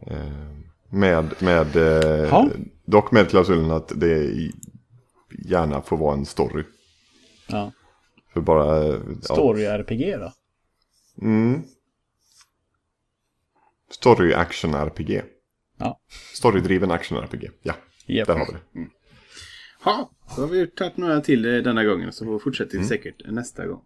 [0.06, 0.56] Eh,
[0.90, 1.66] med, med,
[2.84, 4.50] dock med klausulen att det
[5.44, 6.64] gärna får vara en story.
[7.48, 7.72] Ja.
[8.32, 8.84] För bara...
[8.84, 9.34] Ja.
[9.36, 10.32] Story-RPG då?
[11.26, 11.62] Mm.
[13.90, 15.22] Story action RPG.
[15.78, 16.00] Ja.
[16.34, 17.50] Storydriven action RPG.
[17.62, 17.74] Ja,
[18.06, 18.26] Japp.
[18.26, 18.86] där har vi det.
[19.84, 22.12] Ja, då har vi tagit några till eh, denna gången.
[22.12, 23.80] Så fortsätter vi säkert nästa gång.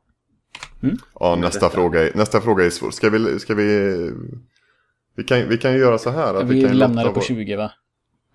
[1.14, 2.90] Ja, nästa fråga, är, nästa fråga är svår.
[2.90, 3.38] Ska vi...
[3.38, 4.10] Ska vi
[5.18, 6.34] vi kan, vi kan ju göra så här.
[6.34, 7.72] Att Vi kan lämnar det på vår- 20 va?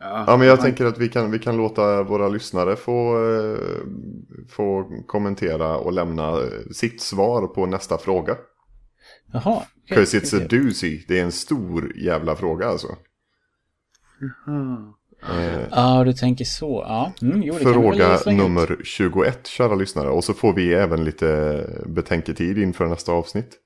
[0.01, 3.57] Ja, men jag tänker att vi kan, vi kan låta våra lyssnare få, eh,
[4.49, 8.35] få kommentera och lämna eh, sitt svar på nästa fråga.
[9.33, 9.41] Jaha.
[9.43, 11.05] okej, Because it's a doozy.
[11.07, 12.87] Det är en stor jävla fråga alltså.
[14.47, 14.97] Ah.
[15.29, 16.85] Eh, Ja, du tänker så.
[16.87, 17.13] Ja.
[17.21, 20.09] Mm, jo, Fråga nummer 21, kära lyssnare.
[20.09, 23.57] Och så får vi även lite betänketid inför nästa avsnitt.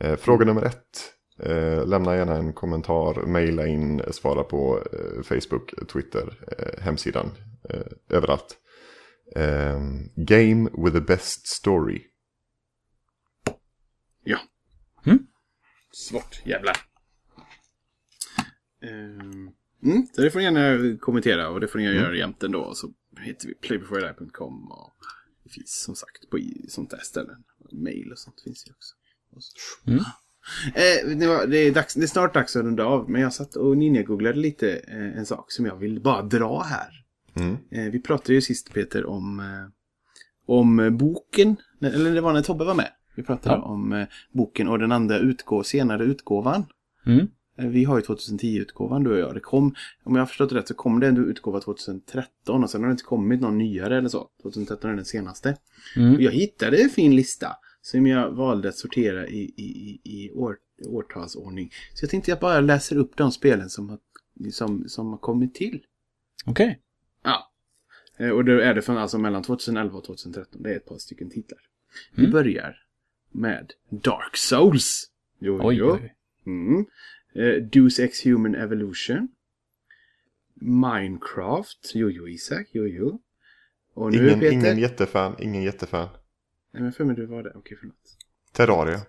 [0.00, 1.13] Eh, fråga nummer ett.
[1.38, 7.30] Eh, lämna gärna en kommentar, mejla in, svara på eh, Facebook, Twitter, eh, hemsidan,
[7.70, 8.56] eh, överallt.
[9.36, 9.80] Eh,
[10.16, 12.02] game with the best story.
[14.24, 14.38] Ja.
[15.06, 15.26] Mm.
[15.92, 16.76] Svårt, jävlar.
[18.82, 19.50] Ehm,
[19.82, 21.94] Mm, så det får ni gärna kommentera och det får ni Mm.
[21.96, 22.74] gärna göra jämt ändå.
[22.74, 24.94] Så heter vi playbeforedie.com och
[25.44, 27.44] det finns som sagt på i- sånt där ställen.
[27.72, 28.94] Mail och sånt finns ju också.
[29.30, 30.04] Och så- Mm.
[30.74, 33.32] Eh, det, var, det, är dags, det är snart dags att runda av, men jag
[33.32, 37.04] satt och ninja-googlade lite eh, en sak som jag vill bara dra här.
[37.36, 37.56] Mm.
[37.70, 39.70] Eh, vi pratade ju sist Peter om, eh,
[40.46, 42.88] om boken, eller det var när Tobbe var med.
[43.16, 43.62] Vi pratade Ja.
[43.62, 46.64] om eh, boken och den andra utgå, senare utgåvan.
[47.06, 47.28] Mm.
[47.58, 49.34] Eh, Vi har ju 2010-utgåvan du och jag.
[49.34, 52.70] Det kom, om jag har förstått det rätt så kom det en utgåva 2013 och
[52.70, 54.28] sen har det inte kommit någon nyare eller så.
[54.42, 55.56] 2013 är den senaste.
[55.96, 56.20] Mm.
[56.20, 57.46] Jag hittade en fin lista
[57.84, 60.56] som jag valde att sortera i, i, i, år,
[60.86, 61.70] årtalsordning.
[61.94, 63.98] Så jag tänkte jag bara läser upp de spelen som har,
[64.52, 65.84] som, som har kommit till.
[66.46, 66.80] Okej.
[67.22, 67.52] Ja.
[68.18, 70.62] Eh, Och då är det från alltså mellan 2011 och 2013.
[70.62, 71.58] Det är ett par stycken titlar.
[72.14, 72.32] Vi Mm.
[72.32, 72.76] börjar
[73.30, 75.10] med Dark Souls.
[75.38, 75.90] Jo, Oj, jo.
[76.02, 76.14] oj.
[76.46, 76.86] Mm.
[77.34, 79.28] Eh, Deus Ex Human Evolution.
[80.54, 81.90] Minecraft.
[81.94, 82.68] Jo, jo, Isak.
[82.72, 83.20] Jo, jo.
[83.94, 84.52] Och nu Ingen, Peter.
[84.52, 86.08] ingen jättefan, ingen jättefan.
[86.74, 87.52] Nej, men för mig du var det.
[87.54, 87.96] Okej, förlåt.
[88.52, 89.00] Terraria.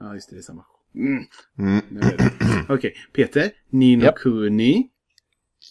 [0.00, 0.36] Ja, just det.
[0.36, 0.64] Det är samma.
[0.94, 1.24] Mm.
[1.58, 1.82] Mm.
[1.90, 2.30] Det.
[2.68, 3.50] Okej, Peter.
[3.70, 4.16] Nino Japp.
[4.18, 4.88] Kuni.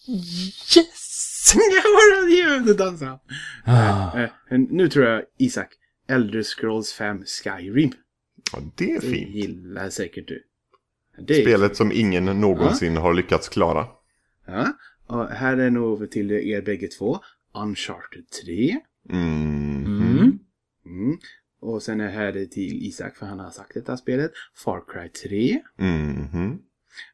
[0.08, 1.52] Yes!
[1.54, 3.18] Jag var dansa.
[3.64, 4.18] Ah.
[4.20, 5.68] Eh, nu tror jag Isak.
[6.08, 7.92] Elder Scrolls 5 Skyrim.
[8.52, 9.30] Ja, det är Det fint.
[9.34, 10.42] gillar säkert du.
[11.26, 13.86] Det Spelet som ingen någonsin har lyckats klara.
[14.46, 14.72] Ja,
[15.06, 17.18] och här är nog till er bägge två.
[17.54, 18.80] Uncharted 3.
[19.10, 19.84] Mm.
[19.86, 20.38] Mm.
[20.86, 21.18] Mm.
[21.60, 24.32] Och sen är här det till Isak, för han har sagt detta spelet.
[24.54, 25.62] Far Cry 3.
[25.76, 26.58] Mhm.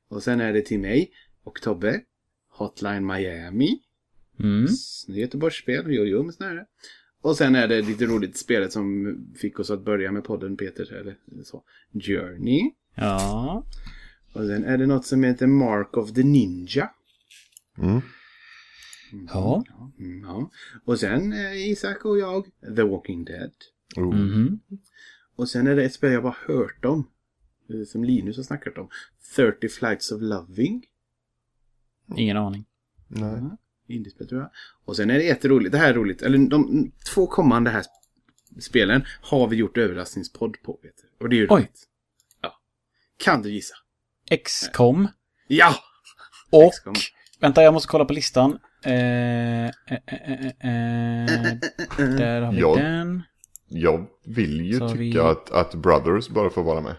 [0.09, 1.11] Och sen är det till mig
[1.45, 2.01] och Tobbe.
[2.51, 3.83] Hotline Miami.
[4.41, 4.67] Mm.
[5.09, 6.67] Göteborgsspel, jo jo men snarare.
[7.21, 10.93] Och sen är det lite roligt spelet som fick oss att börja med podden Peter,
[10.93, 11.63] eller så.
[11.93, 12.71] Journey.
[12.95, 13.65] Ja.
[14.33, 16.91] Och sen är det något som heter Mark of the Ninja.
[17.79, 18.01] Mm.
[19.29, 19.65] Ja.
[19.99, 20.51] Mm, ja.
[20.85, 23.53] Och sen eh, Isak och jag, The Walking Dead.
[23.97, 24.15] Oh.
[24.15, 24.61] Mhm.
[25.37, 27.11] Och sen är det ett spel jag bara hört om.
[27.71, 28.89] eh, Som Linus har snackat om.
[29.37, 30.87] 30 Flights of Loving.
[32.17, 32.65] Ingen aning.
[33.09, 33.43] Nej.
[33.87, 34.51] Indiespel tror jag.
[34.85, 36.23] Och sen är det ett roligt, det här är roligt.
[36.23, 40.79] Eller de två kommande här sp- spelen har vi gjort överraskningspodd på.
[40.83, 41.25] Vet du.
[41.25, 41.57] Och det är ju Oj.
[41.61, 41.89] roligt.
[42.43, 42.61] Ja.
[43.17, 43.75] Kan du gissa?
[44.45, 45.09] XCOM.
[45.49, 45.75] Ja!
[46.51, 46.73] Och...
[47.41, 48.59] Vänta, jag måste kolla på listan.
[48.85, 51.59] Eh, eh, eh, eh, eh,
[51.99, 52.75] där har vi Ja.
[52.77, 53.23] den.
[53.69, 56.97] Jag vill ju Så tycka vi- att, att Brothers bara får vara med.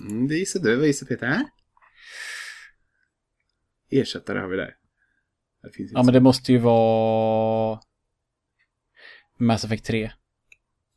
[0.00, 0.76] Mm, det gissar du.
[0.76, 1.44] Vad gissar Peter?
[3.90, 4.74] Ersättare har vi där.
[5.62, 7.80] Det finns Ja, men det måste ju vara...
[9.38, 10.12] Mass Effect 3.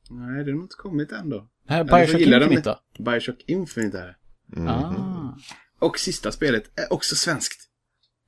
[0.09, 1.47] Nej, det har inte kommit än då.
[1.63, 3.03] Nej, Bioshock Infinite då?
[3.03, 4.15] Bioshock Infinite är det.
[4.55, 4.67] Mm.
[4.67, 5.37] Ah.
[5.79, 7.70] Och sista spelet är också svenskt.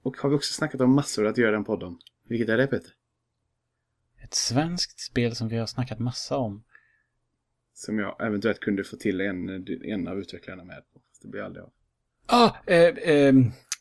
[0.04, 2.00] Och har vi också snackat om massor att göra en podd om.
[2.28, 2.92] Vilket är det Peter?
[4.24, 6.64] Ett svenskt spel som vi har snackat massa om.
[7.74, 10.84] Som jag eventuellt kunde få till en, en av utvecklarna med
[11.22, 11.72] Det blir aldrig av.
[12.26, 13.34] Ah, eh, eh,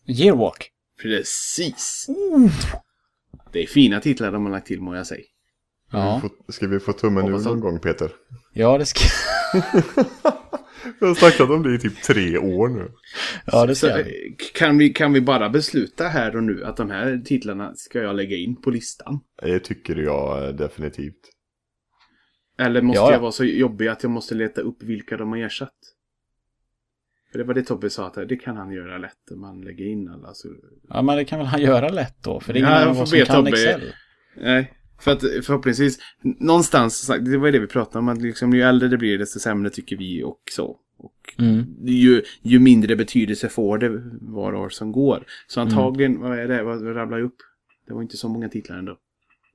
[0.06, 0.72] Yearwalk.
[1.02, 2.06] Precis!
[3.52, 5.24] Det är fina titlar de har lagt till må jag säga.
[5.92, 8.10] Ja, Får- Ska vi få tummen ur någon gång Peter?
[8.52, 9.00] ja det ska,
[11.00, 12.92] Vi har snackat om det i typ tre år nu.
[13.46, 14.36] ja, det ska eh, vi.
[14.54, 18.16] kan, vi, kan vi bara besluta här och nu att de här titlarna ska jag
[18.16, 19.20] lägga in på listan?
[19.42, 21.20] Det tycker jag eh, definitivt.
[22.58, 23.12] Eller måste Ja, ja.
[23.12, 25.74] jag vara så jobbig att jag måste leta upp vilka de har ersatt?
[27.32, 29.84] För det var det Tobbe sa, att det kan han göra lätt om man lägger
[29.86, 30.34] in alla.
[30.34, 30.48] Så...
[30.88, 33.02] Ja, men det kan väl han göra lätt då, för det är Ja, ingen får
[33.02, 33.92] oss som kan Tobbe- Excel.
[34.36, 34.72] Nej,
[35.02, 38.88] för att förhoppningsvis, någonstans, det var ju det vi pratade om, att liksom, ju äldre
[38.88, 40.78] det blir desto sämre tycker vi och så.
[40.96, 41.64] Och Mm.
[41.84, 45.24] ju, ju mindre betydelse får det var år som går.
[45.46, 47.36] Så antagligen, vad är det, vad rabblar jag upp?
[47.86, 48.98] Det var inte så många titlar ändå.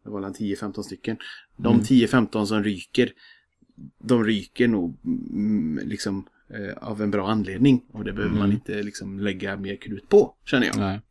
[0.03, 1.17] Det var väl 10-15 stycken.
[1.57, 3.11] De 10-15 som ryker,
[4.03, 7.81] de ryker nog mm, liksom eh, av en bra anledning.
[7.91, 10.77] Och det behöver man inte liksom lägga mer krut på, känner jag.
[10.77, 11.01] Nej.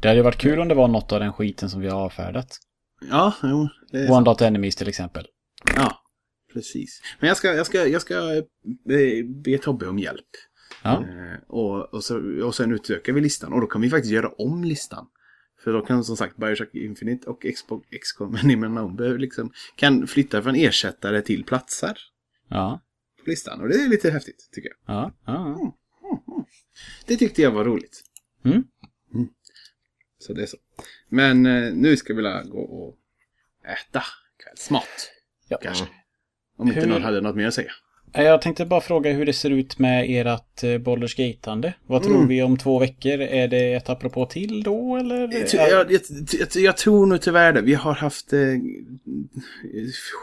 [0.00, 2.00] Det hade ju varit kul om det var något av den skiten som vi har
[2.00, 2.58] avfärdat.
[3.10, 3.68] Ja, jo,
[4.10, 5.26] One Dot Enemies till exempel.
[5.76, 6.02] Ja,
[6.52, 7.02] precis.
[7.20, 10.28] Men jag ska, jag ska, jag ska eh, be Tobbe om hjälp.
[10.82, 10.92] Ja.
[10.92, 13.52] Eh, och, och, så, och sen utökar vi listan.
[13.52, 15.06] Och då kan vi faktiskt göra om listan.
[15.64, 18.32] För då kan som sagt Bioshock Infinite och Xbox XCOM
[18.96, 21.98] behöver liksom kan flytta från ersättare till platser
[22.48, 22.82] Ja.
[23.24, 23.60] på listan.
[23.60, 24.96] Och det är lite häftigt tycker jag.
[24.96, 25.12] Ja.
[25.26, 25.76] ja.
[27.06, 28.02] Det tyckte jag var roligt.
[28.44, 28.64] Mm.
[30.18, 30.56] Så det är så.
[31.08, 32.96] Men eh, nu ska vi la gå och
[33.70, 34.02] äta
[34.44, 35.10] kvällsmat.
[35.48, 35.58] ja.
[35.62, 35.86] Kanske.
[36.56, 37.72] Om inte Hur- någon hade något mer att säga.
[38.16, 41.74] Jag tänkte bara fråga hur det ser ut med ert eh, Baldur's Gate-ande.
[41.86, 42.28] Vad tror Mm.
[42.28, 43.20] vi om två veckor?
[43.20, 45.20] Är det ett apropå till då eller?
[45.32, 46.00] Jag, jag, jag,
[46.54, 47.60] jag, tror nog tyvärr det.
[47.60, 48.38] Vi har haft eh,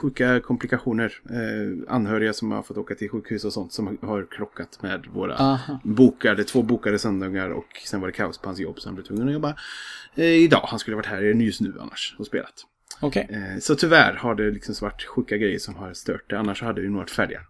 [0.01, 1.13] sjuka komplikationer.
[1.29, 5.35] Eh, anhöriga som har fått åka till sjukhus och sånt som har krockat med våra
[5.35, 5.79] Aha.
[5.83, 9.05] bokade, två bokade söndagar och sen var det kaos på hans jobb så han blev
[9.05, 9.55] tvungen att jobba
[10.15, 10.65] eh, idag.
[10.67, 12.53] Han skulle ha varit här just nu annars och spelat.
[12.99, 13.27] Okej.
[13.29, 16.39] Eh, så tyvärr har det liksom varit sjuka grejer som har stört det.
[16.39, 17.41] Annars hade det nog varit färdiga.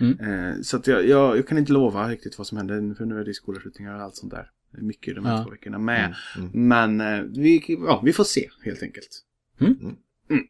[0.00, 0.20] Mm.
[0.20, 2.94] Eh, så att jag, jag, jag kan inte lova riktigt vad som händer.
[2.94, 4.50] För nu är det skolavslutningar och allt sånt där.
[4.70, 5.44] Mycket de här Ja.
[5.44, 6.14] två veckorna med.
[6.38, 6.68] Mm.
[6.68, 9.22] Men eh, vi, ja, vi får se helt enkelt.
[9.60, 9.72] Mm.
[10.30, 10.44] Mm.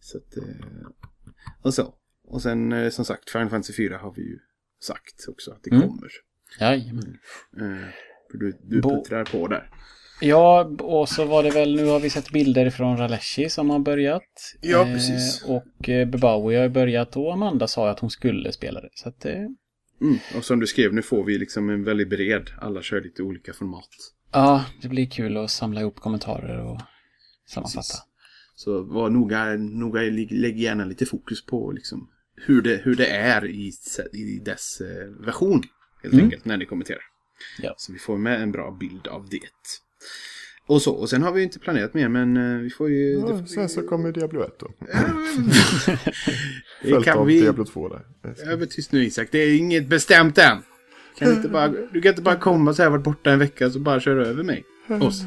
[0.00, 0.44] Så att, eh,
[1.62, 1.94] och så.
[2.24, 4.38] Och sen som sagt, Final Fantasy 4 har vi ju
[4.80, 5.88] sagt också att det Mm.
[5.88, 6.08] kommer.
[6.60, 7.18] Jajamän.
[8.30, 9.70] För du, du puttrar på där.
[10.20, 13.78] Ja, och så var det väl, nu har vi sett bilder från Raleshi som har
[13.78, 14.22] börjat.
[14.60, 15.44] Ja, precis.
[15.44, 18.88] och eh, Bebawi har börjat och Amanda sa att hon skulle spela det.
[18.94, 19.34] Så att eh,
[20.00, 20.18] Mm.
[20.36, 22.50] Och som du skrev, nu får vi liksom en väldigt bred.
[22.60, 23.88] Alla kör lite olika format.
[24.32, 26.80] ja, det blir kul att samla ihop kommentarer och
[27.48, 27.78] sammanfatta.
[27.78, 28.02] Precis.
[28.54, 32.10] Så var noga, noga, lägg gärna lite fokus på liksom
[32.46, 33.72] hur, det, hur det är i,
[34.12, 35.62] i dess eh, version.
[36.02, 36.24] Helt Mm.
[36.24, 37.02] enkelt, när ni kommenterar.
[37.62, 37.74] Ja.
[37.76, 39.38] Så vi får med en bra bild av det.
[40.68, 43.14] Och så, och sen har vi ju inte planerat mer, men eh, vi får ju...
[43.14, 44.70] det får Ja, vi- sen så kommer Diablo 1 då.
[46.82, 47.40] det Följt kan av vi...
[47.40, 48.02] Diablo 2 där.
[48.52, 50.58] Över tyst nu Isak, det är inget bestämt än.
[51.18, 53.78] Kan inte bara, du kan inte bara komma så här, varit borta en vecka så
[53.78, 54.64] bara köra över mig.
[55.00, 55.22] Oss.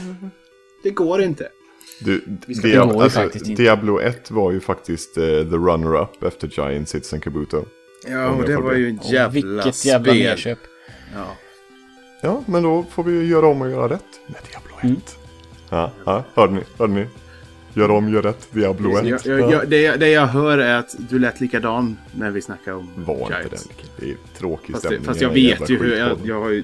[0.83, 1.49] Det går inte.
[2.01, 3.61] Du, ska- Dia- Det går ju alltså, faktiskt inte.
[3.61, 7.65] Diablo 1 var ju faktiskt eh, the runner-up efter Giant Citizen Kabuto.
[8.07, 10.23] Ja, och jag det var ju en jävla vilket jävla spel.
[10.23, 10.59] nedköp.
[11.15, 11.37] Ja.
[12.21, 14.83] Ja, men då får vi göra om och göra rätt med Diablo 1.
[14.83, 15.01] Mm.
[15.69, 16.61] Ja, ja, hörde ni?
[16.77, 17.07] Hörde ni?
[17.73, 19.05] Gör om, gör rätt, Diablo 1.
[19.05, 22.41] Jag, jag, jag, det, jag, det jag hör är att du lät likadan när vi
[22.41, 23.63] snackade om Var inte Giants.
[23.63, 23.87] den.
[23.99, 25.05] Det är tråkig Fast, det, stämning.
[25.05, 25.95] fast i jag vet ju hur...
[25.97, 26.63] Jag, jag har ju...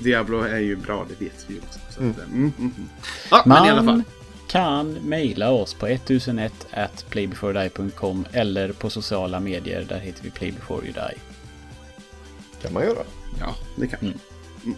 [0.00, 1.78] Diablo är ju bra, det vet vi ju också.
[1.90, 2.10] Så Mm.
[2.12, 2.88] att, mm, mm, mm.
[3.30, 3.86] Ja, men i alla fall.
[3.86, 4.04] Man
[4.48, 9.86] kan mejla oss på 1001 at playbeforedie.com eller på sociala medier.
[9.88, 11.18] Där heter vi playbeforeyoudie.
[12.62, 13.02] kan man göra.
[13.40, 13.98] Ja, det kan
[14.64, 14.76] Mm.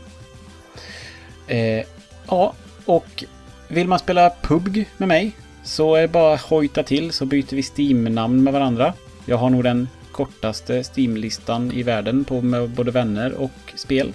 [1.47, 1.87] Eh,
[2.31, 2.55] ja,
[2.85, 3.24] och
[3.69, 5.32] vill man spela PUBG med mig
[5.65, 8.94] så är det bara att hojta till så byter vi Steam-namn med varandra.
[9.27, 14.12] Jag har nog den kortaste Steam-listan i världen på med både vänner och spel.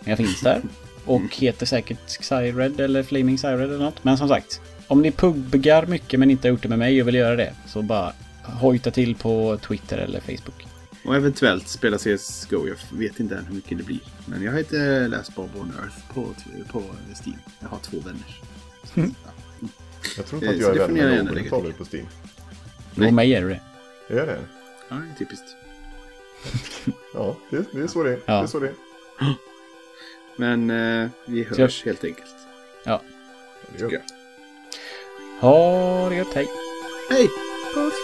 [0.00, 0.60] Men jag finns där.
[1.04, 4.04] Och heter säkert Xyred eller Flaming Xyred eller något.
[4.04, 7.08] Men som sagt, om ni pubgar mycket men inte har gjort det med mig och
[7.08, 8.12] vill göra det så bara
[8.42, 10.66] hojta till på Twitter eller Facebook.
[11.06, 12.68] Och eventuellt spela CSGO.
[12.68, 14.00] Jag vet inte än hur mycket det blir.
[14.26, 16.34] Men jag heter Läs Bob on Earth på,
[16.72, 16.82] på
[17.24, 17.38] Steam.
[17.60, 18.40] Jag har två vänner.
[18.84, 19.14] Så, Mm.
[19.24, 19.30] ja.
[20.16, 21.70] Jag tror inte Eh, att jag är vän med någon till.
[21.70, 22.06] er på Steam.
[22.94, 23.60] För mig är det det.
[24.20, 24.38] Är det?
[24.88, 25.44] Ja, det är typiskt.
[27.14, 28.18] Ja, det, det är så det är.
[28.26, 28.34] Ja.
[28.34, 28.74] Det är så det är.
[30.36, 32.34] Men eh, vi Så hörs helt enkelt.
[32.84, 33.02] Ja.
[33.72, 33.96] Det gör vi.
[33.96, 34.04] Tycker
[35.40, 35.48] jag.
[35.48, 36.46] Ha det gött, hej.
[37.10, 37.28] Hej!
[37.74, 37.94] Puss!